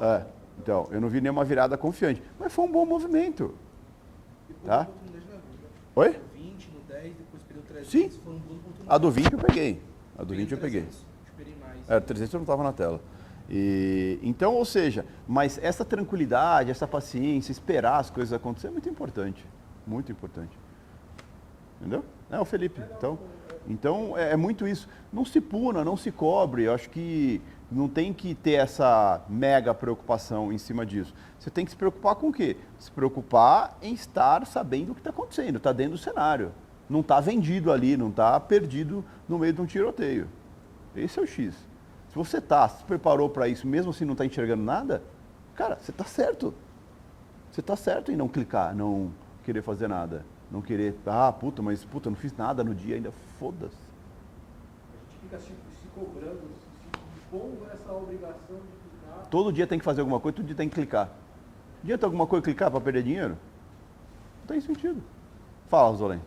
É, 0.00 0.24
então, 0.58 0.88
eu 0.90 1.00
não 1.00 1.08
vi 1.08 1.20
nenhuma 1.20 1.44
virada 1.44 1.76
confiante. 1.76 2.22
Mas 2.38 2.52
foi 2.52 2.64
um 2.64 2.70
bom 2.70 2.84
movimento. 2.84 3.54
Tá? 4.64 4.86
Oi? 5.94 6.20
20 6.34 6.70
no 6.70 6.80
10, 6.80 7.14
depois 7.14 7.42
perdeu 7.42 7.62
300. 7.62 7.90
Sim. 7.90 8.20
A 8.86 8.98
do 8.98 9.10
20 9.10 9.32
eu 9.32 9.38
peguei. 9.38 9.82
A 10.18 10.22
do 10.22 10.34
20 10.34 10.52
eu 10.52 10.58
peguei. 10.58 10.86
É, 11.88 11.98
300 11.98 12.34
eu 12.34 12.38
não 12.38 12.44
estava 12.44 12.62
na 12.62 12.72
tela. 12.72 13.00
E, 13.48 14.18
então, 14.22 14.54
ou 14.54 14.64
seja, 14.64 15.04
mas 15.26 15.58
essa 15.62 15.84
tranquilidade, 15.84 16.70
essa 16.70 16.86
paciência, 16.86 17.50
esperar 17.50 17.98
as 17.98 18.10
coisas 18.10 18.32
acontecerem 18.32 18.70
é 18.70 18.74
muito 18.74 18.88
importante. 18.88 19.44
Muito 19.86 20.12
importante. 20.12 20.56
Entendeu? 21.80 22.04
É 22.30 22.38
o 22.38 22.44
Felipe. 22.44 22.80
Então, 22.96 23.18
então 23.68 24.16
é, 24.16 24.32
é 24.32 24.36
muito 24.36 24.66
isso. 24.66 24.88
Não 25.12 25.24
se 25.24 25.40
puna, 25.40 25.84
não 25.84 25.96
se 25.96 26.10
cobre. 26.10 26.64
Eu 26.64 26.74
acho 26.74 26.90
que 26.90 27.40
não 27.70 27.88
tem 27.88 28.12
que 28.12 28.34
ter 28.34 28.52
essa 28.52 29.22
mega 29.28 29.72
preocupação 29.72 30.52
em 30.52 30.58
cima 30.58 30.84
disso. 30.84 31.14
Você 31.38 31.50
tem 31.50 31.64
que 31.64 31.70
se 31.70 31.76
preocupar 31.76 32.16
com 32.16 32.28
o 32.28 32.32
quê? 32.32 32.56
Se 32.78 32.90
preocupar 32.90 33.76
em 33.80 33.94
estar 33.94 34.44
sabendo 34.46 34.92
o 34.92 34.94
que 34.94 35.00
está 35.00 35.10
acontecendo, 35.10 35.56
está 35.56 35.72
dentro 35.72 35.92
do 35.92 35.98
cenário. 35.98 36.52
Não 36.88 37.00
está 37.00 37.20
vendido 37.20 37.70
ali, 37.70 37.96
não 37.96 38.08
está 38.08 38.38
perdido 38.40 39.04
no 39.28 39.38
meio 39.38 39.52
de 39.52 39.60
um 39.60 39.66
tiroteio. 39.66 40.28
Esse 40.96 41.20
é 41.20 41.22
o 41.22 41.26
X. 41.26 41.54
Se 42.08 42.16
você 42.16 42.38
está, 42.38 42.68
se 42.68 42.82
preparou 42.82 43.30
para 43.30 43.46
isso, 43.46 43.66
mesmo 43.68 43.90
assim 43.92 44.04
não 44.04 44.12
está 44.12 44.26
enxergando 44.26 44.64
nada, 44.64 45.00
cara, 45.54 45.78
você 45.80 45.92
está 45.92 46.04
certo. 46.04 46.52
Você 47.52 47.60
está 47.60 47.76
certo 47.76 48.10
em 48.10 48.16
não 48.16 48.26
clicar, 48.26 48.74
não 48.74 49.12
querer 49.44 49.62
fazer 49.62 49.88
nada. 49.88 50.24
Não 50.50 50.60
querer, 50.60 50.96
ah, 51.06 51.32
puta, 51.32 51.62
mas 51.62 51.84
puta, 51.84 52.08
eu 52.08 52.10
não 52.10 52.18
fiz 52.18 52.36
nada 52.36 52.64
no 52.64 52.74
dia 52.74 52.96
ainda, 52.96 53.12
foda-se. 53.38 53.76
A 53.76 55.12
gente 55.12 55.20
fica 55.22 55.38
se, 55.38 55.52
se 55.80 55.88
cobrando, 55.94 56.40
se, 56.40 56.70
impondo 57.18 57.66
essa 57.72 57.92
obrigação 57.92 58.56
de 58.56 58.90
clicar. 58.90 59.26
Todo 59.30 59.52
dia 59.52 59.66
tem 59.66 59.78
que 59.78 59.84
fazer 59.84 60.00
alguma 60.00 60.18
coisa, 60.18 60.36
todo 60.36 60.46
dia 60.46 60.56
tem 60.56 60.68
que 60.68 60.74
clicar. 60.74 61.08
Adianta 61.82 62.04
alguma 62.04 62.26
coisa 62.26 62.44
clicar 62.44 62.70
para 62.70 62.80
perder 62.80 63.04
dinheiro? 63.04 63.38
Não 64.40 64.46
tem 64.48 64.60
sentido. 64.60 65.00
Fala, 65.68 65.96
Zolém. 65.96 66.20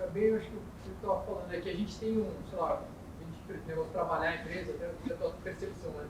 É 0.00 0.06
bem, 0.10 0.24
eu 0.24 0.36
acho 0.36 0.48
que 0.48 0.56
o 0.56 0.60
que 0.60 0.88
você 0.88 0.92
estava 0.92 1.22
falando 1.22 1.52
é 1.52 1.60
que 1.60 1.68
a 1.68 1.74
gente 1.74 1.98
tem 1.98 2.18
um, 2.18 2.30
sei 2.48 2.58
lá, 2.58 2.80
a 2.80 3.52
gente 3.52 3.66
negócio 3.66 3.88
de 3.88 3.92
trabalhar 3.92 4.30
a 4.30 4.36
empresa, 4.36 4.72
até 4.72 5.12
a 5.12 5.16
tua 5.16 5.30
percepção, 5.42 5.90
né? 5.90 6.06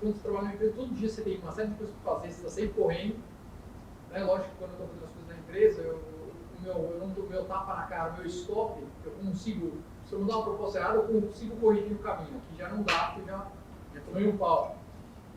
Quando 0.00 0.14
você 0.14 0.22
trabalha 0.22 0.48
na 0.48 0.54
empresa, 0.54 0.72
todo 0.74 0.94
dia 0.94 1.08
você 1.08 1.22
tem 1.22 1.38
uma 1.38 1.52
série 1.52 1.68
de 1.68 1.74
coisas 1.74 1.94
para 2.02 2.14
fazer, 2.14 2.28
você 2.28 2.38
está 2.38 2.50
sempre 2.50 2.74
correndo. 2.74 3.16
Né? 4.10 4.24
Lógico 4.24 4.50
que 4.50 4.56
quando 4.56 4.70
eu 4.70 4.74
estou 4.74 4.88
fazendo 4.88 5.04
as 5.04 5.10
coisas 5.10 5.28
na 5.28 5.36
empresa, 5.36 5.82
eu, 5.82 6.17
o 6.58 6.62
meu, 6.62 6.74
eu 6.74 6.98
não 7.00 7.08
dou 7.08 7.28
meu 7.28 7.44
tapa 7.44 7.74
na 7.74 7.82
cara, 7.84 8.12
meu 8.12 8.26
stop, 8.26 8.82
eu 9.04 9.10
consigo, 9.12 9.78
se 10.06 10.12
eu 10.12 10.20
não 10.20 10.26
dar 10.26 10.36
uma 10.36 10.44
proposta 10.44 10.78
errada, 10.78 10.94
eu 10.96 11.20
consigo 11.22 11.56
corrigir 11.56 11.92
o 11.92 11.98
caminho. 11.98 12.36
Aqui 12.38 12.56
já 12.58 12.68
não 12.68 12.82
dá, 12.82 13.12
porque 13.14 13.30
já, 13.30 13.46
já 13.94 14.00
tomei 14.00 14.28
um 14.28 14.36
pau. 14.36 14.76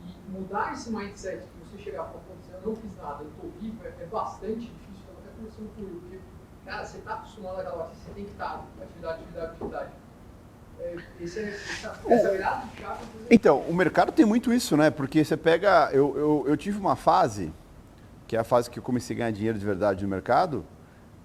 E 0.04 0.32
mudar 0.32 0.74
esse 0.74 0.90
mindset, 0.92 1.44
que 1.44 1.78
você 1.78 1.84
chegar 1.84 2.04
para 2.04 2.20
acontecer, 2.20 2.54
eu 2.54 2.70
não 2.70 2.76
fiz 2.76 2.96
nada, 2.98 3.24
eu 3.24 3.30
estou 3.30 3.52
vivo, 3.60 3.78
é, 3.86 3.88
é 4.02 4.06
bastante 4.08 4.56
difícil. 4.62 5.06
Eu 5.08 5.14
até 5.20 5.30
conversando 5.38 5.70
com 5.76 5.82
Will, 5.82 6.00
porque, 6.02 6.20
cara, 6.66 6.86
você 6.86 6.98
está 6.98 7.14
acostumado 7.14 7.60
àquela 7.60 7.76
hora, 7.76 7.90
você 7.94 8.12
tem 8.16 8.26
que 8.26 8.32
estar, 8.32 8.66
atividade, 8.82 9.22
atividade, 9.22 9.52
atividade. 9.52 9.90
É, 10.80 10.96
esse 11.20 11.40
é, 11.40 11.50
essa 12.10 12.32
virada 12.32 12.66
de 12.66 12.82
chave. 12.82 13.06
você- 13.06 13.28
Então, 13.30 13.60
o 13.62 13.74
mercado 13.74 14.12
tem 14.12 14.26
muito 14.26 14.52
isso, 14.52 14.76
né? 14.76 14.90
Porque 14.90 15.24
você 15.24 15.38
pega. 15.38 15.92
Eu, 15.92 16.18
eu, 16.18 16.44
eu 16.48 16.58
tive 16.58 16.80
uma 16.80 16.96
fase, 16.96 17.54
que 18.28 18.36
é 18.36 18.40
a 18.40 18.44
fase 18.44 18.68
que 18.68 18.80
eu 18.80 18.84
comecei 18.84 19.16
a 19.16 19.20
ganhar 19.20 19.32
dinheiro 19.32 19.60
de 19.60 19.66
verdade 19.66 20.04
no 20.04 20.10
mercado, 20.10 20.66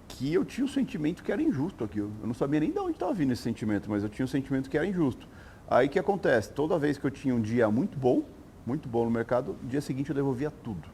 que 0.07 0.33
eu 0.33 0.45
tinha 0.45 0.65
o 0.65 0.69
sentimento 0.69 1.23
que 1.23 1.31
era 1.31 1.41
injusto 1.41 1.83
aquilo. 1.83 2.11
Eu 2.21 2.27
não 2.27 2.33
sabia 2.33 2.59
nem 2.59 2.71
de 2.71 2.79
onde 2.79 2.93
estava 2.93 3.13
vindo 3.13 3.33
esse 3.33 3.41
sentimento, 3.41 3.89
mas 3.89 4.03
eu 4.03 4.09
tinha 4.09 4.25
o 4.25 4.29
sentimento 4.29 4.69
que 4.69 4.77
era 4.77 4.85
injusto. 4.85 5.27
Aí 5.69 5.87
o 5.87 5.89
que 5.89 5.99
acontece? 5.99 6.51
Toda 6.51 6.77
vez 6.79 6.97
que 6.97 7.05
eu 7.05 7.11
tinha 7.11 7.35
um 7.35 7.41
dia 7.41 7.69
muito 7.69 7.97
bom, 7.97 8.23
muito 8.65 8.87
bom 8.87 9.03
no 9.03 9.11
mercado, 9.11 9.55
no 9.61 9.67
dia 9.67 9.81
seguinte 9.81 10.09
eu 10.09 10.15
devolvia 10.15 10.49
tudo. 10.49 10.87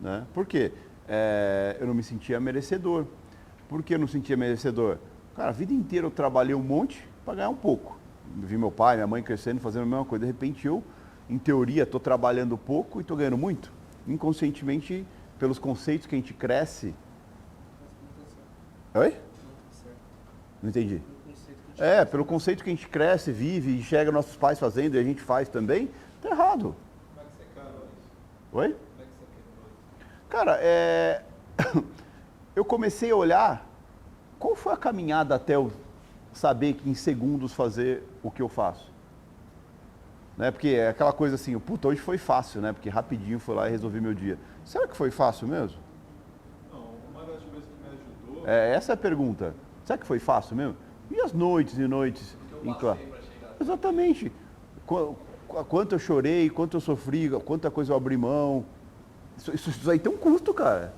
Né? 0.00 0.26
Por 0.32 0.46
quê? 0.46 0.72
É, 1.06 1.76
eu 1.80 1.86
não 1.86 1.94
me 1.94 2.02
sentia 2.02 2.40
merecedor. 2.40 3.06
Por 3.68 3.82
que 3.82 3.94
eu 3.94 3.98
não 3.98 4.06
sentia 4.06 4.36
merecedor? 4.36 4.98
Cara, 5.36 5.50
a 5.50 5.52
vida 5.52 5.72
inteira 5.72 6.06
eu 6.06 6.10
trabalhei 6.10 6.54
um 6.54 6.62
monte 6.62 7.06
para 7.24 7.34
ganhar 7.34 7.48
um 7.50 7.54
pouco. 7.54 7.98
Vi 8.36 8.56
meu 8.56 8.70
pai, 8.70 8.96
minha 8.96 9.06
mãe 9.06 9.22
crescendo, 9.22 9.60
fazendo 9.60 9.82
a 9.82 9.86
mesma 9.86 10.04
coisa. 10.04 10.24
De 10.24 10.30
repente 10.30 10.66
eu, 10.66 10.82
em 11.28 11.38
teoria, 11.38 11.82
estou 11.82 12.00
trabalhando 12.00 12.56
pouco 12.56 13.00
e 13.00 13.02
estou 13.02 13.16
ganhando 13.16 13.38
muito. 13.38 13.72
Inconscientemente, 14.06 15.06
pelos 15.38 15.58
conceitos 15.58 16.06
que 16.06 16.14
a 16.14 16.18
gente 16.18 16.34
cresce. 16.34 16.94
Oi? 18.94 19.16
Não 20.62 20.70
entendi. 20.70 21.00
É, 21.78 22.04
pelo 22.04 22.24
conceito 22.24 22.64
que 22.64 22.70
a 22.70 22.74
gente 22.74 22.88
cresce, 22.88 23.30
vive, 23.30 23.78
enxerga 23.78 24.10
nossos 24.10 24.36
pais 24.36 24.58
fazendo 24.58 24.96
e 24.96 24.98
a 24.98 25.02
gente 25.02 25.22
faz 25.22 25.48
também, 25.48 25.88
tá 26.20 26.30
errado. 26.30 26.74
Oi? 28.52 28.74
Cara, 30.28 30.58
é... 30.60 31.22
eu 32.56 32.64
comecei 32.64 33.10
a 33.10 33.16
olhar 33.16 33.64
qual 34.38 34.56
foi 34.56 34.72
a 34.72 34.76
caminhada 34.76 35.34
até 35.36 35.54
eu 35.54 35.72
saber 36.32 36.74
que 36.74 36.88
em 36.88 36.94
segundos 36.94 37.52
fazer 37.52 38.02
o 38.22 38.30
que 38.30 38.42
eu 38.42 38.48
faço. 38.48 38.90
Né? 40.38 40.50
Porque 40.52 40.68
é 40.68 40.88
aquela 40.88 41.12
coisa 41.12 41.34
assim, 41.34 41.58
puta, 41.58 41.88
hoje 41.88 42.00
foi 42.00 42.16
fácil, 42.16 42.60
né? 42.60 42.72
Porque 42.72 42.88
rapidinho 42.88 43.40
fui 43.40 43.54
lá 43.56 43.66
e 43.68 43.70
resolvi 43.72 44.00
meu 44.00 44.14
dia. 44.14 44.38
Será 44.64 44.86
que 44.86 44.96
foi 44.96 45.10
fácil 45.10 45.48
mesmo? 45.48 45.78
Não, 46.72 46.78
uma 47.12 47.20
das 47.26 47.42
coisas 47.42 47.64
que 47.68 47.82
me 47.82 48.32
ajudou. 48.32 48.46
É, 48.48 48.72
essa 48.72 48.92
é 48.92 48.94
a 48.94 48.96
pergunta. 48.96 49.52
Será 49.84 49.98
que 49.98 50.06
foi 50.06 50.20
fácil 50.20 50.54
mesmo? 50.56 50.76
E 51.10 51.20
as 51.20 51.32
noites 51.32 51.76
e 51.76 51.88
noites 51.88 52.36
em 52.62 52.72
claro? 52.72 53.00
Exatamente. 53.60 54.30
Qu- 54.86 55.16
qu- 55.48 55.64
Quanto 55.64 55.94
eu 55.96 55.98
chorei, 55.98 56.48
quanto 56.48 56.76
eu 56.76 56.80
sofri, 56.80 57.28
quanta 57.44 57.68
coisa 57.70 57.92
eu 57.92 57.96
abri 57.96 58.16
mão. 58.16 58.64
Isso, 59.36 59.52
isso- 59.54 59.70
isso 59.70 59.90
aí 59.90 59.98
tem 59.98 60.12
um 60.12 60.16
custo, 60.16 60.54
cara. 60.54 60.94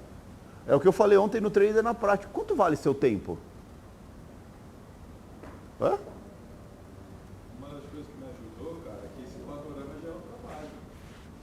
É 0.66 0.74
o 0.74 0.80
que 0.80 0.86
eu 0.88 0.92
falei 0.92 1.16
ontem 1.16 1.40
no 1.40 1.50
trader 1.50 1.82
na 1.82 1.94
prática. 1.94 2.30
Quanto 2.32 2.54
vale 2.54 2.76
seu 2.76 2.92
tempo? 2.92 3.38
Hã? 5.80 5.96
Uma 7.58 7.68
das 7.68 7.84
coisas 7.90 8.06
que 8.06 8.18
me 8.18 8.26
ajudou, 8.26 8.80
cara, 8.84 8.98
é 9.04 9.08
que 9.16 9.22
esse 9.22 9.38
panorama 9.38 9.94
já 10.02 10.08
é 10.08 10.12
um 10.12 10.20
trabalho. 10.20 10.68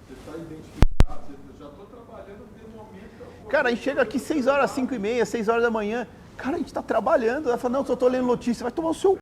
Você 0.08 0.13
está 0.13 0.38
identificado, 0.38 1.22
você 1.25 1.34
eu 1.34 1.60
já 1.60 1.68
estou 1.72 1.86
trabalhando 1.86 2.46
desde 2.54 2.72
o 2.72 2.78
momento 2.78 3.10
que 3.18 3.22
eu 3.22 3.47
Cara, 3.58 3.70
a 3.70 3.72
gente 3.72 3.82
chega 3.82 4.04
aqui 4.04 4.20
6 4.20 4.46
horas, 4.46 4.70
5 4.70 4.94
e 4.94 5.00
meia, 5.00 5.26
6 5.26 5.48
horas 5.48 5.64
da 5.64 5.72
manhã. 5.72 6.06
Cara, 6.38 6.58
a 6.58 6.60
gente 6.60 6.68
está 6.68 6.84
trabalhando. 6.84 7.50
Ela 7.50 7.58
fala, 7.58 7.74
não, 7.80 7.84
só 7.84 7.94
estou 7.94 8.08
lendo 8.08 8.28
notícia. 8.28 8.62
Vai 8.62 8.72
tomar 8.72 8.90
o 8.90 8.94
seu... 8.94 9.18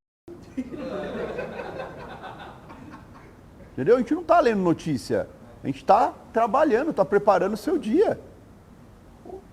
Entendeu? 3.72 3.96
A 3.96 4.00
gente 4.00 4.14
não 4.14 4.24
está 4.24 4.42
lendo 4.42 4.60
notícia. 4.60 5.30
A 5.64 5.68
gente 5.68 5.78
está 5.78 6.14
trabalhando, 6.34 6.90
está 6.90 7.06
preparando 7.06 7.54
o 7.54 7.58
seu 7.58 7.78
dia. 7.78 8.20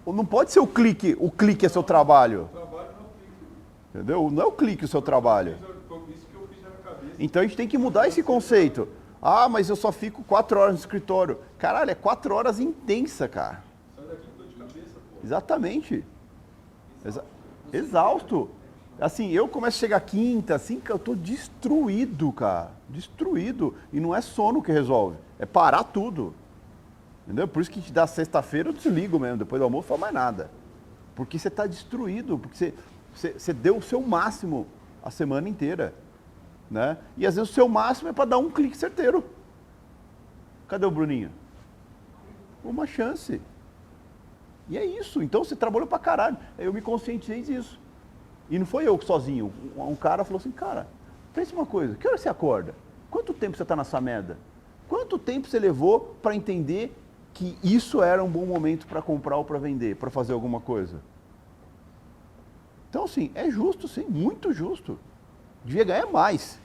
Não 0.05 0.27
pode 0.27 0.51
ser 0.51 0.59
o 0.59 0.67
clique, 0.67 1.17
o 1.21 1.31
clique 1.31 1.65
é 1.65 1.69
seu 1.69 1.85
trabalho. 1.85 2.51
fica. 2.53 3.95
Entendeu? 3.95 4.29
Não 4.33 4.43
é 4.43 4.47
o 4.47 4.51
clique 4.51 4.85
o 4.85 4.89
seu 4.89 5.01
trabalho. 5.01 5.59
Cabeça. 6.83 7.15
Então 7.21 7.41
a 7.41 7.45
gente 7.45 7.57
tem 7.57 7.69
que 7.69 7.79
mudar 7.79 8.09
esse 8.09 8.21
conceito. 8.21 8.89
Ah, 9.23 9.49
mas 9.49 9.69
eu 9.69 9.77
só 9.77 9.93
fico 9.93 10.25
quatro 10.25 10.59
horas 10.59 10.75
no 10.75 10.81
escritório. 10.81 11.39
Caralho, 11.57 11.93
é 11.93 11.95
quatro 11.95 12.35
horas 12.35 12.59
intensa, 12.59 13.29
cara. 13.29 13.63
Sai 13.95 14.07
daqui 14.07 14.27
com 14.27 14.37
dor 14.39 14.49
de 14.49 14.55
cabeça, 14.55 14.99
pô. 15.11 15.12
Exatamente. 15.23 16.05
Exa- 17.05 17.25
Exausto. 17.73 18.51
Assim, 19.01 19.31
eu 19.31 19.49
começo 19.49 19.79
a 19.79 19.81
chegar 19.81 20.01
quinta, 20.01 20.55
assim, 20.55 20.81
eu 20.89 20.99
tô 20.99 21.15
destruído, 21.15 22.31
cara. 22.33 22.71
Destruído. 22.89 23.75
E 23.93 23.99
não 23.99 24.15
é 24.15 24.21
sono 24.21 24.63
que 24.63 24.71
resolve. 24.71 25.17
É 25.39 25.47
parar 25.47 25.85
tudo. 25.85 26.35
Entendeu? 27.25 27.49
Por 27.49 27.63
isso 27.63 27.71
que 27.71 27.93
da 27.93 28.07
sexta-feira 28.07 28.69
eu 28.69 28.73
desligo 28.73 29.19
mesmo. 29.19 29.39
Depois 29.39 29.59
do 29.61 29.65
almoço 29.65 29.83
não 29.85 29.89
falo 29.89 30.01
mais 30.01 30.15
nada. 30.15 30.51
Porque 31.15 31.39
você 31.39 31.49
está 31.49 31.67
destruído. 31.67 32.39
Porque 32.39 32.57
você, 32.57 32.75
você, 33.15 33.33
você 33.33 33.53
deu 33.53 33.77
o 33.79 33.83
seu 33.83 34.01
máximo 34.03 34.67
a 35.03 35.11
semana 35.11 35.49
inteira. 35.49 35.95
Né? 36.71 36.97
E 37.17 37.27
às 37.27 37.35
vezes 37.37 37.51
o 37.51 37.55
seu 37.55 37.69
máximo 37.69 38.09
é 38.11 38.13
para 38.13 38.25
dar 38.27 38.39
um 38.39 38.51
clique 38.51 38.77
certeiro. 38.77 39.25
Cadê 40.69 40.87
o 40.87 40.91
Bruninho? 40.91 41.31
Uma 42.65 42.87
chance. 42.87 43.41
E 44.69 44.79
é 44.79 44.85
isso. 44.85 45.23
Então 45.23 45.45
você 45.45 45.57
trabalhou 45.57 45.87
pra 45.87 45.99
caralho. 45.99 46.37
Eu 46.59 46.73
me 46.73 46.81
conscientizei 46.81 47.43
disso. 47.43 47.79
E 48.51 48.59
não 48.59 48.67
foi 48.67 48.87
eu 48.87 49.01
sozinho. 49.01 49.53
Um, 49.77 49.95
cara 49.95 50.25
falou 50.25 50.39
assim, 50.39 50.51
cara, 50.51 50.87
pensa 51.33 51.55
uma 51.55 51.67
coisa, 51.67 51.97
que 51.97 52.07
hora 52.07 52.19
você 52.19 52.29
acorda? 52.29 52.75
Quanto 53.11 53.33
tempo 53.33 53.57
você 53.57 53.65
tá 53.65 53.75
nessa 53.77 54.01
merda? 54.01 54.37
Quanto 54.89 55.19
tempo 55.19 55.49
você 55.49 55.59
levou 55.59 56.17
para 56.23 56.35
entender 56.35 56.95
que 57.33 57.57
isso 57.63 58.03
era 58.03 58.23
um 58.23 58.29
bom 58.29 58.45
momento 58.45 58.87
para 58.87 59.01
comprar 59.01 59.37
ou 59.37 59.45
para 59.45 59.59
vender, 59.59 59.97
para 59.97 60.11
fazer 60.11 60.35
alguma 60.35 60.61
coisa? 60.61 61.01
Então, 62.91 63.05
assim, 63.05 63.31
é 63.35 63.51
justo, 63.51 63.89
sim, 63.89 64.05
muito 64.07 64.53
justo. 64.53 64.99
Devia 65.65 65.85
ganhar 65.85 66.07
mais. 66.07 66.61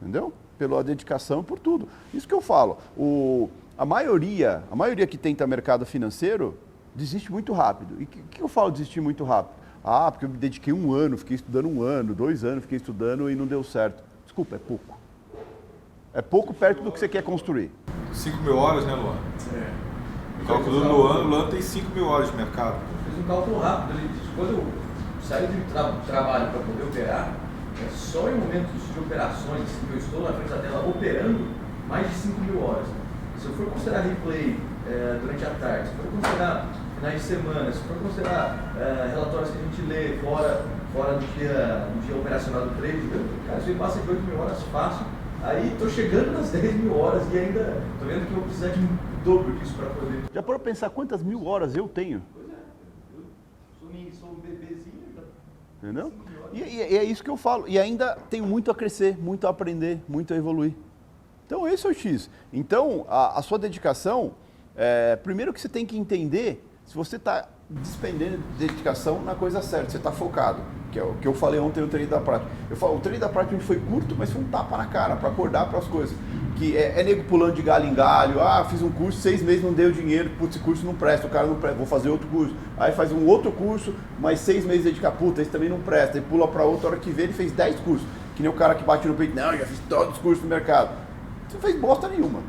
Entendeu? 0.00 0.30
Pela 0.58 0.84
dedicação, 0.84 1.42
por 1.42 1.58
tudo. 1.58 1.88
Isso 2.12 2.28
que 2.28 2.34
eu 2.34 2.42
falo. 2.42 2.76
O, 2.94 3.48
a 3.78 3.86
maioria, 3.86 4.62
a 4.70 4.76
maioria 4.76 5.06
que 5.06 5.16
tenta 5.16 5.46
mercado 5.46 5.86
financeiro 5.86 6.58
desiste 6.94 7.30
muito 7.30 7.52
rápido. 7.52 8.00
E 8.00 8.04
o 8.04 8.06
que, 8.06 8.22
que 8.22 8.42
eu 8.42 8.48
falo 8.48 8.70
desistir 8.70 9.00
muito 9.00 9.24
rápido? 9.24 9.54
Ah, 9.84 10.10
porque 10.10 10.24
eu 10.24 10.28
me 10.28 10.36
dediquei 10.36 10.72
um 10.72 10.92
ano, 10.92 11.18
fiquei 11.18 11.34
estudando 11.34 11.68
um 11.68 11.82
ano, 11.82 12.14
dois 12.14 12.44
anos, 12.44 12.62
fiquei 12.62 12.76
estudando 12.76 13.30
e 13.30 13.34
não 13.34 13.46
deu 13.46 13.64
certo. 13.64 14.02
Desculpa, 14.24 14.56
é 14.56 14.58
pouco. 14.58 14.96
É 16.14 16.22
pouco 16.22 16.54
perto 16.54 16.82
do 16.82 16.92
que 16.92 16.98
você 16.98 17.08
quer 17.08 17.22
construir. 17.22 17.70
5 18.12 18.42
mil 18.42 18.56
horas, 18.56 18.86
né, 18.86 18.94
Luan? 18.94 19.16
É. 19.54 19.92
Calculando 20.46 20.88
no 20.88 21.06
ano, 21.06 21.20
o 21.20 21.28
Luan 21.28 21.50
tem 21.50 21.62
5 21.62 21.90
mil 21.94 22.06
horas 22.06 22.30
de 22.30 22.36
mercado. 22.36 22.76
Fiz 23.08 23.18
um 23.18 23.26
cálculo 23.26 23.58
rápido. 23.58 23.98
Ele 23.98 24.08
disse, 24.08 24.30
quando 24.36 24.50
eu 24.50 24.64
saio 25.22 25.48
de 25.48 25.60
tra 25.72 25.92
trabalho 26.06 26.50
para 26.50 26.60
poder 26.60 26.82
operar, 26.82 27.34
é 27.80 27.88
só 27.90 28.28
em 28.28 28.34
momentos 28.34 28.72
de 28.92 29.00
operações 29.00 29.68
que 29.68 29.92
eu 29.92 29.98
estou 29.98 30.22
na 30.22 30.32
frente 30.32 30.50
da 30.50 30.58
tela 30.58 30.86
operando 30.88 31.46
mais 31.88 32.08
de 32.08 32.14
5 32.14 32.40
mil 32.42 32.62
horas. 32.62 32.86
Se 33.38 33.46
eu 33.46 33.54
for 33.54 33.66
considerar 33.70 34.02
replay 34.02 34.58
é, 34.88 35.18
durante 35.20 35.44
a 35.44 35.50
tarde, 35.50 35.88
se 35.88 35.94
for 35.94 36.06
considerar 36.10 36.68
finais 36.96 37.20
de 37.20 37.26
semana, 37.26 37.72
se 37.72 37.78
for 37.82 37.96
considerar 37.98 38.74
é, 38.78 39.08
relatórios 39.10 39.50
que 39.50 39.58
a 39.58 39.62
gente 39.62 39.82
lê 39.82 40.16
fora, 40.18 40.64
fora 40.92 41.14
do, 41.14 41.26
dia, 41.38 41.86
do 41.92 42.06
dia 42.06 42.16
operacional 42.16 42.66
do 42.66 42.76
trade, 42.76 43.00
cara, 43.46 43.58
isso 43.58 43.68
aí 43.70 43.74
passa 43.76 44.00
de 44.00 44.10
8 44.10 44.22
mil 44.22 44.38
horas 44.38 44.62
fácil. 44.64 45.06
Aí 45.44 45.72
estou 45.72 45.88
chegando 45.88 46.32
nas 46.32 46.50
10 46.52 46.74
mil 46.74 46.96
horas 46.98 47.22
e 47.32 47.38
ainda 47.38 47.82
estou 47.94 48.08
vendo 48.08 48.26
que 48.26 48.32
eu 48.32 48.36
vou 48.36 48.44
precisar 48.44 48.68
de 48.68 48.80
um 48.80 48.88
dobro 49.24 49.52
disso 49.58 49.74
para 49.74 49.86
poder. 49.90 50.22
Já 50.32 50.42
para 50.42 50.58
pensar 50.58 50.90
quantas 50.90 51.22
mil 51.22 51.44
horas 51.46 51.74
eu 51.76 51.88
tenho? 51.88 52.22
Pois 52.32 52.46
é, 52.48 52.52
eu 53.16 53.24
sou, 53.80 53.88
um- 53.88 54.12
sou 54.12 54.28
um 54.30 54.34
bebezinho. 54.40 54.94
ainda 55.08 55.22
Entendeu? 55.82 56.12
E, 56.52 56.60
e- 56.60 56.92
e 56.92 56.98
é 56.98 57.02
isso 57.04 57.24
que 57.24 57.30
eu 57.30 57.36
falo. 57.36 57.64
E 57.66 57.78
ainda 57.78 58.16
tenho 58.30 58.46
muito 58.46 58.70
a 58.70 58.74
crescer, 58.74 59.18
muito 59.18 59.46
a 59.46 59.50
aprender, 59.50 60.00
muito 60.08 60.32
a 60.32 60.36
evoluir. 60.36 60.74
Então 61.46 61.66
esse 61.66 61.86
é 61.86 61.90
o 61.90 61.94
X. 61.94 62.30
Então 62.52 63.04
a, 63.08 63.38
a 63.38 63.42
sua 63.42 63.58
dedicação, 63.58 64.32
é, 64.76 65.16
primeiro 65.16 65.52
que 65.52 65.60
você 65.60 65.68
tem 65.68 65.84
que 65.84 65.96
entender 65.96 66.64
se 66.86 66.94
você 66.94 67.16
está 67.16 67.48
despendendo 67.70 68.38
de 68.58 68.66
dedicação 68.66 69.22
na 69.22 69.34
coisa 69.34 69.62
certa, 69.62 69.90
você 69.90 69.96
está 69.96 70.12
focado. 70.12 70.60
Que 70.90 70.98
é 70.98 71.02
o 71.02 71.14
que 71.14 71.26
eu 71.26 71.32
falei 71.32 71.58
ontem 71.58 71.80
no 71.80 71.88
treino 71.88 72.10
da 72.10 72.20
prática. 72.20 72.50
Eu 72.68 72.76
falo, 72.76 72.96
o 72.96 73.00
treino 73.00 73.18
da 73.18 73.28
prática 73.28 73.58
foi 73.60 73.80
curto, 73.80 74.14
mas 74.18 74.30
foi 74.30 74.42
um 74.42 74.48
tapa 74.48 74.76
na 74.76 74.84
cara 74.86 75.16
para 75.16 75.30
acordar 75.30 75.70
para 75.70 75.78
as 75.78 75.86
coisas. 75.86 76.14
Que 76.56 76.76
é, 76.76 77.00
é 77.00 77.02
nego 77.02 77.24
pulando 77.24 77.54
de 77.54 77.62
galho 77.62 77.86
em 77.86 77.94
galho, 77.94 78.42
ah, 78.42 78.66
fiz 78.68 78.82
um 78.82 78.90
curso, 78.90 79.18
seis 79.18 79.42
meses 79.42 79.64
não 79.64 79.72
deu 79.72 79.90
dinheiro, 79.90 80.30
putz, 80.38 80.56
esse 80.56 80.62
curso 80.62 80.84
não 80.84 80.94
presta, 80.94 81.26
o 81.26 81.30
cara 81.30 81.46
não 81.46 81.54
presta, 81.54 81.78
vou 81.78 81.86
fazer 81.86 82.10
outro 82.10 82.28
curso. 82.28 82.54
Aí 82.76 82.92
faz 82.92 83.10
um 83.10 83.24
outro 83.26 83.50
curso, 83.50 83.94
mais 84.20 84.38
seis 84.40 84.66
meses 84.66 84.84
dedicar, 84.84 85.12
puta, 85.12 85.40
esse 85.40 85.50
também 85.50 85.70
não 85.70 85.80
presta, 85.80 86.18
aí 86.18 86.20
pula 86.22 86.46
para 86.46 86.62
outro, 86.62 86.88
a 86.88 86.90
hora 86.90 87.00
que 87.00 87.10
vê 87.10 87.22
ele 87.22 87.32
fez 87.32 87.52
dez 87.52 87.80
cursos. 87.80 88.06
Que 88.36 88.42
nem 88.42 88.50
o 88.50 88.54
cara 88.54 88.74
que 88.74 88.84
bate 88.84 89.08
no 89.08 89.14
peito, 89.14 89.34
não, 89.34 89.56
já 89.56 89.64
fiz 89.64 89.78
todos 89.88 90.16
os 90.16 90.18
cursos 90.18 90.44
no 90.44 90.50
mercado. 90.50 90.90
Você 91.48 91.54
não 91.54 91.62
fez 91.62 91.80
bosta 91.80 92.06
nenhuma. 92.06 92.40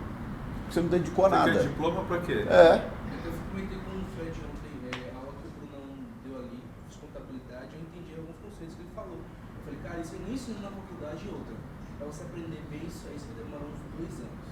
Você 0.73 0.81
não 0.81 0.89
dedicou 0.89 1.27
a 1.27 1.29
Você 1.29 1.35
quer 1.35 1.53
nada. 1.53 1.63
diploma 1.69 2.03
pra 2.05 2.17
quê? 2.21 2.33
É, 2.49 2.81
Eu 3.21 3.31
comentei 3.51 3.77
com 3.77 3.93
o 3.93 4.05
Fred 4.17 4.33
ontem, 4.41 4.73
é, 4.89 5.13
a 5.13 5.17
aula 5.21 5.29
que 5.37 5.45
o 5.45 5.51
Brunão 5.53 5.85
deu 6.25 6.33
ali, 6.41 6.57
fiz 6.89 6.97
contabilidade, 6.97 7.69
eu 7.77 7.81
entendi 7.85 8.17
alguns 8.17 8.41
conceitos 8.41 8.73
que 8.73 8.81
ele 8.81 8.89
falou. 8.95 9.21
Eu 9.21 9.61
falei, 9.69 9.79
cara, 9.85 10.01
isso 10.01 10.15
eu 10.17 10.21
não 10.25 10.33
ensino 10.33 10.57
na 10.65 10.73
faculdade 10.73 11.21
e 11.21 11.29
outra. 11.29 11.53
Pra 11.99 12.07
você 12.09 12.23
aprender 12.23 12.61
bem 12.73 12.81
isso 12.89 13.05
aí, 13.05 13.13
você 13.13 13.27
vai 13.29 13.45
demorar 13.45 13.65
uns 13.69 13.81
dois 13.93 14.15
anos. 14.17 14.47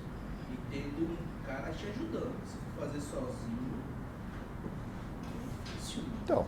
E 0.54 0.56
tendo 0.70 1.10
um 1.10 1.18
cara 1.42 1.74
te 1.74 1.86
ajudando. 1.90 2.38
Se 2.46 2.54
for 2.54 2.86
fazer 2.86 3.02
sozinho, 3.02 3.74
é 5.26 5.74
difícil. 5.74 6.04
Então. 6.24 6.46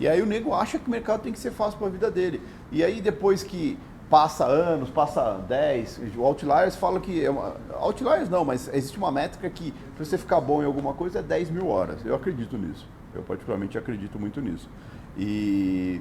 E 0.00 0.08
aí 0.08 0.20
o 0.20 0.26
nego 0.26 0.52
acha 0.52 0.76
que 0.76 0.88
o 0.88 0.90
mercado 0.90 1.22
tem 1.22 1.30
que 1.32 1.38
ser 1.38 1.52
fácil 1.52 1.78
para 1.78 1.86
a 1.86 1.90
vida 1.90 2.10
dele. 2.10 2.42
E 2.72 2.82
aí 2.82 3.00
depois 3.00 3.44
que 3.44 3.78
passa 4.08 4.44
anos, 4.46 4.90
passa 4.90 5.34
10, 5.46 6.00
o 6.16 6.22
Outliers 6.22 6.76
fala 6.76 7.00
que. 7.00 7.24
É 7.24 7.30
uma, 7.30 7.56
outliers 7.74 8.28
não, 8.28 8.44
mas 8.44 8.68
existe 8.72 8.96
uma 8.96 9.12
métrica 9.12 9.48
que 9.50 9.72
para 9.94 10.04
você 10.04 10.16
ficar 10.16 10.40
bom 10.40 10.62
em 10.62 10.66
alguma 10.66 10.94
coisa 10.94 11.18
é 11.18 11.22
10 11.22 11.50
mil 11.50 11.68
horas. 11.68 12.04
Eu 12.04 12.14
acredito 12.14 12.56
nisso. 12.56 12.88
Eu 13.14 13.22
particularmente 13.22 13.76
acredito 13.76 14.18
muito 14.18 14.40
nisso. 14.40 14.68
E. 15.16 16.00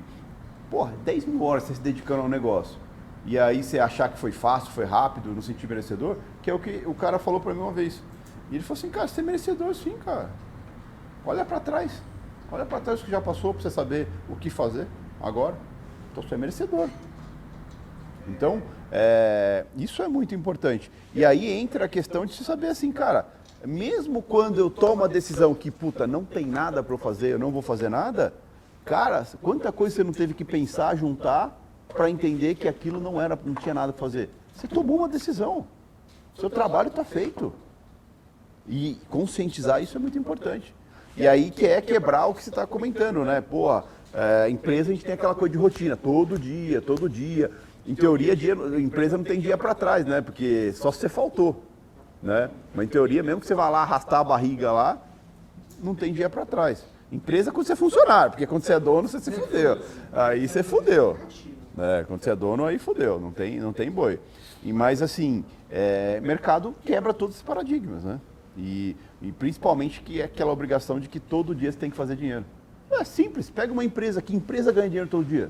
Porra, 0.70 0.94
10 1.06 1.26
mil 1.26 1.44
horas 1.44 1.64
você 1.64 1.76
se 1.76 1.82
dedicando 1.82 2.22
a 2.22 2.26
um 2.26 2.30
negócio. 2.30 2.78
E 3.26 3.38
aí 3.38 3.64
você 3.64 3.80
achar 3.80 4.10
que 4.10 4.18
foi 4.18 4.32
fácil, 4.32 4.72
foi 4.72 4.86
rápido, 4.86 5.34
não 5.34 5.42
sentir 5.42 5.68
merecedor, 5.68 6.18
que 6.42 6.50
é 6.50 6.54
o 6.54 6.60
que 6.60 6.84
o 6.86 6.94
cara 6.94 7.20
falou 7.20 7.40
para 7.40 7.54
mim 7.54 7.60
uma 7.60 7.72
vez. 7.72 8.02
E 8.50 8.56
ele 8.56 8.64
falou 8.64 8.78
assim, 8.78 8.90
cara, 8.90 9.08
você 9.08 9.20
é 9.20 9.24
merecedor 9.24 9.74
sim, 9.76 9.98
cara. 9.98 10.30
Olha 11.26 11.44
para 11.44 11.60
trás. 11.60 12.02
Olha 12.50 12.66
para 12.66 12.80
trás 12.80 13.02
o 13.02 13.06
que 13.06 13.12
já 13.12 13.20
passou 13.20 13.54
para 13.54 13.64
você 13.64 13.70
saber 13.70 14.08
o 14.30 14.36
que 14.38 14.50
fazer 14.50 14.88
agora. 15.22 15.56
Então 16.12 16.24
você 16.24 16.36
é 16.36 16.38
merecedor. 16.38 16.90
Então, 18.28 18.62
é, 18.92 19.66
isso 19.78 20.02
é 20.02 20.08
muito 20.08 20.36
importante. 20.36 20.92
E 21.14 21.24
aí 21.24 21.50
entra 21.52 21.86
a 21.86 21.88
questão 21.88 22.26
de 22.26 22.34
se 22.34 22.44
saber 22.44 22.68
assim, 22.68 22.92
cara, 22.92 23.26
mesmo 23.66 24.22
quando 24.22 24.60
eu 24.60 24.70
tomo 24.70 25.04
a 25.04 25.08
decisão 25.08 25.54
que, 25.54 25.72
puta, 25.72 26.06
não 26.06 26.24
tem 26.24 26.46
nada 26.46 26.84
para 26.84 26.94
eu 26.94 26.98
fazer, 26.98 27.34
eu 27.34 27.40
não 27.40 27.52
vou 27.52 27.62
fazer 27.62 27.90
nada, 27.90 28.34
cara, 28.86 29.26
quanta 29.42 29.72
coisa 29.72 29.96
você 29.96 30.04
não 30.04 30.14
teve 30.14 30.34
que 30.34 30.46
pensar, 30.46 30.96
juntar, 30.96 31.60
para 31.88 32.10
entender 32.10 32.56
que 32.56 32.68
aquilo 32.68 33.00
não 33.00 33.20
era, 33.20 33.38
não 33.44 33.56
tinha 33.56 33.74
nada 33.74 33.94
para 33.94 34.00
fazer. 34.00 34.30
Você 34.54 34.68
tomou 34.68 34.98
uma 34.98 35.10
decisão. 35.10 35.66
Seu 36.36 36.50
trabalho 36.50 36.90
está 36.90 37.04
feito. 37.04 37.54
E 38.68 38.98
conscientizar 39.10 39.82
isso 39.82 39.98
é 39.98 40.00
muito 40.00 40.18
importante. 40.18 40.76
E 41.16 41.28
aí 41.28 41.50
que 41.50 41.66
é 41.66 41.82
quebrar 41.82 42.28
o 42.28 42.34
que 42.34 42.44
você 42.44 42.50
está 42.50 42.68
comentando, 42.68 43.24
né? 43.24 43.42
Pô, 43.42 43.82
é, 44.14 44.50
empresa 44.50 44.92
a 44.92 44.94
gente 44.94 45.06
tem 45.06 45.14
aquela 45.14 45.34
coisa 45.34 45.54
de 45.54 45.58
rotina, 45.58 45.96
todo 45.96 46.38
dia, 46.38 46.82
todo 46.82 47.10
dia. 47.10 47.50
Em 47.88 47.96
teoria, 47.96 48.34
a 48.34 48.82
empresa 48.82 49.18
não 49.18 49.24
tem 49.24 49.40
dia 49.40 49.58
para 49.58 49.74
trás, 49.74 50.06
né? 50.06 50.20
Porque 50.20 50.74
só 50.74 50.92
se 50.92 51.00
você 51.00 51.10
faltou, 51.10 51.64
né? 52.22 52.50
Mas 52.76 52.86
em 52.86 52.90
teoria, 52.90 53.24
mesmo 53.24 53.40
que 53.40 53.48
você 53.48 53.56
vá 53.56 53.70
lá 53.70 53.82
arrastar 53.82 54.20
a 54.20 54.24
barriga 54.26 54.72
lá, 54.74 55.02
não 55.82 55.96
tem 55.96 56.12
dia 56.12 56.30
para 56.30 56.46
trás. 56.46 56.86
Empresa 57.10 57.50
é 57.50 57.54
quando 57.54 57.66
você 57.66 57.74
é 57.74 57.76
funcionário, 57.78 58.32
porque 58.32 58.46
quando 58.46 58.64
você 58.64 58.74
é 58.74 58.80
dono, 58.80 59.08
você 59.08 59.22
se 59.22 59.32
fudeu. 59.32 59.80
Aí 60.12 60.46
você 60.46 60.62
fudeu. 60.62 61.18
É, 61.78 62.04
quando 62.06 62.22
você 62.22 62.32
é 62.32 62.36
dono, 62.36 62.66
aí 62.66 62.78
fudeu, 62.78 63.22
não 63.22 63.32
tem, 63.32 63.60
não 63.60 63.72
tem 63.72 63.90
boi. 63.90 64.20
E 64.62 64.74
mais 64.74 65.02
assim, 65.02 65.46
é, 65.72 66.20
mercado 66.20 66.76
quebra 66.84 67.14
todos 67.14 67.36
esses 67.36 67.48
paradigmas, 67.48 68.04
né? 68.04 68.20
E, 68.58 68.98
e 69.22 69.32
principalmente 69.32 70.02
que 70.02 70.20
é 70.20 70.26
aquela 70.26 70.52
obrigação 70.52 71.00
de 71.00 71.08
que 71.08 71.20
todo 71.20 71.56
dia 71.56 71.72
você 71.72 71.78
tem 71.78 71.90
que 71.90 71.96
fazer 71.96 72.18
dinheiro. 72.18 72.44
É 72.92 73.04
simples, 73.06 73.50
pega 73.50 73.72
uma 73.72 73.86
empresa, 73.86 74.22
que 74.22 74.36
empresa 74.36 74.74
ganha 74.74 74.90
dinheiro 74.90 75.08
todo 75.08 75.26
dia? 75.26 75.50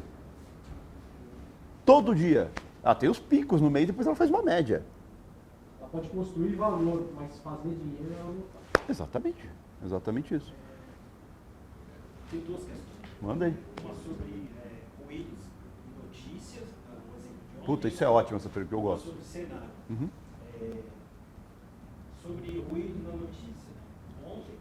Todo 1.88 2.14
dia. 2.14 2.52
Ah, 2.84 2.94
tem 2.94 3.08
os 3.10 3.18
picos 3.18 3.62
no 3.62 3.72
meio, 3.72 3.88
depois 3.88 4.06
ela 4.06 4.16
faz 4.16 4.30
uma 4.30 4.44
média. 4.44 4.84
Ela 5.80 5.88
pode 5.90 6.10
construir 6.10 6.54
valor, 6.56 7.10
mas 7.16 7.40
fazer 7.40 7.70
dinheiro 7.76 8.14
ela 8.14 8.26
não 8.34 8.44
faz. 8.44 8.90
Exatamente, 8.90 9.50
exatamente 9.86 10.36
isso. 10.36 10.54
Tem 12.30 12.42
duas 12.42 12.60
questões. 12.60 12.84
Manda 13.22 13.46
aí. 13.46 13.56
Uma 13.86 13.96
sobre 13.96 14.50
é, 14.66 15.06
ruídos 15.06 15.40
e 15.88 16.06
notícias, 16.06 16.64
exemplo 16.66 17.62
ontem. 17.62 17.66
Puta, 17.66 17.88
isso 17.88 18.04
é 18.04 18.10
ótimo 18.10 18.36
essa 18.36 18.50
pergunta, 18.50 18.76
eu 18.76 18.82
gosto. 18.82 19.06
Sobre 19.08 19.24
cenário. 19.24 19.70
Uhum. 19.90 20.10
É, 20.62 20.74
sobre 22.22 22.60
ruído 22.70 23.02
na 23.08 23.16
notícia. 23.16 23.72
Ontem 24.26 24.56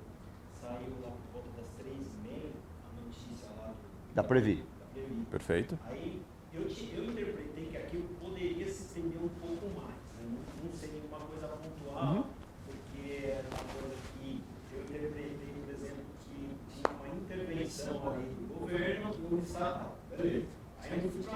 saiu 0.61 0.93
lá 1.03 1.11
por 1.11 1.43
volta 1.43 1.49
das 1.61 1.67
três 1.77 2.07
e 2.07 2.29
meia 2.29 2.51
a 2.87 3.05
notícia 3.05 3.49
lá 3.59 3.67
do, 3.69 4.15
Da 4.15 4.23
Previ. 4.23 4.57
Da 4.57 4.87
Previ. 4.95 5.25
Perfeito. 5.29 5.79
Aí 5.89 6.23
eu, 6.55 6.67
te- 6.69 6.95
eu 6.97 7.05
interpretei 7.05 7.67
que 7.67 7.77
aquilo 7.77 8.05
poderia 8.21 8.67
se 8.67 8.83
estender 8.85 9.19
um 9.23 9.29
pouco 9.29 9.67
mais. 9.79 9.95
Né? 10.17 10.23
Não, 10.23 10.65
não 10.65 10.73
seria 10.73 11.03
uma 11.09 11.19
coisa 11.19 11.49
pontual, 11.49 12.15
Uhum. 12.15 12.25
porque 12.65 13.23
era 13.27 13.45
uma 13.49 13.75
coisa 13.75 13.95
que 14.23 14.43
eu 14.73 14.81
interpretei, 14.83 15.53
por 15.65 15.75
exemplo, 15.75 16.05
que 16.25 16.49
tinha 16.73 16.97
uma 16.97 17.09
intervenção 17.15 18.15
aí 18.15 18.37
do 18.49 18.67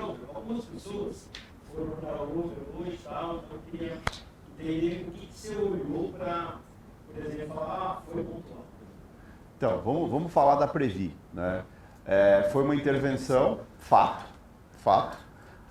outra. 0.02 0.26
Algumas 0.34 0.64
pessoas 0.64 1.28
foram 1.72 1.90
para 1.90 2.10
e 2.92 2.98
tal, 3.04 3.36
então 3.36 3.48
eu 3.52 3.60
queria 3.70 3.96
entender 4.58 5.06
o 5.08 5.10
que, 5.12 5.26
que 5.26 5.32
você 5.34 5.54
olhou 5.54 6.12
para, 6.16 6.56
por 7.06 7.24
exemplo, 7.24 7.54
falar, 7.54 7.66
ah, 7.74 8.02
foi 8.12 8.22
pontual. 8.22 8.64
Então, 9.56 9.80
vamos, 9.82 10.10
vamos 10.10 10.32
falar 10.32 10.56
da 10.56 10.66
Previ. 10.66 11.14
Né? 11.32 11.62
É, 12.06 12.48
foi 12.52 12.64
uma 12.64 12.74
intervenção, 12.74 13.60
fato, 13.78 14.24
fato, 14.78 15.18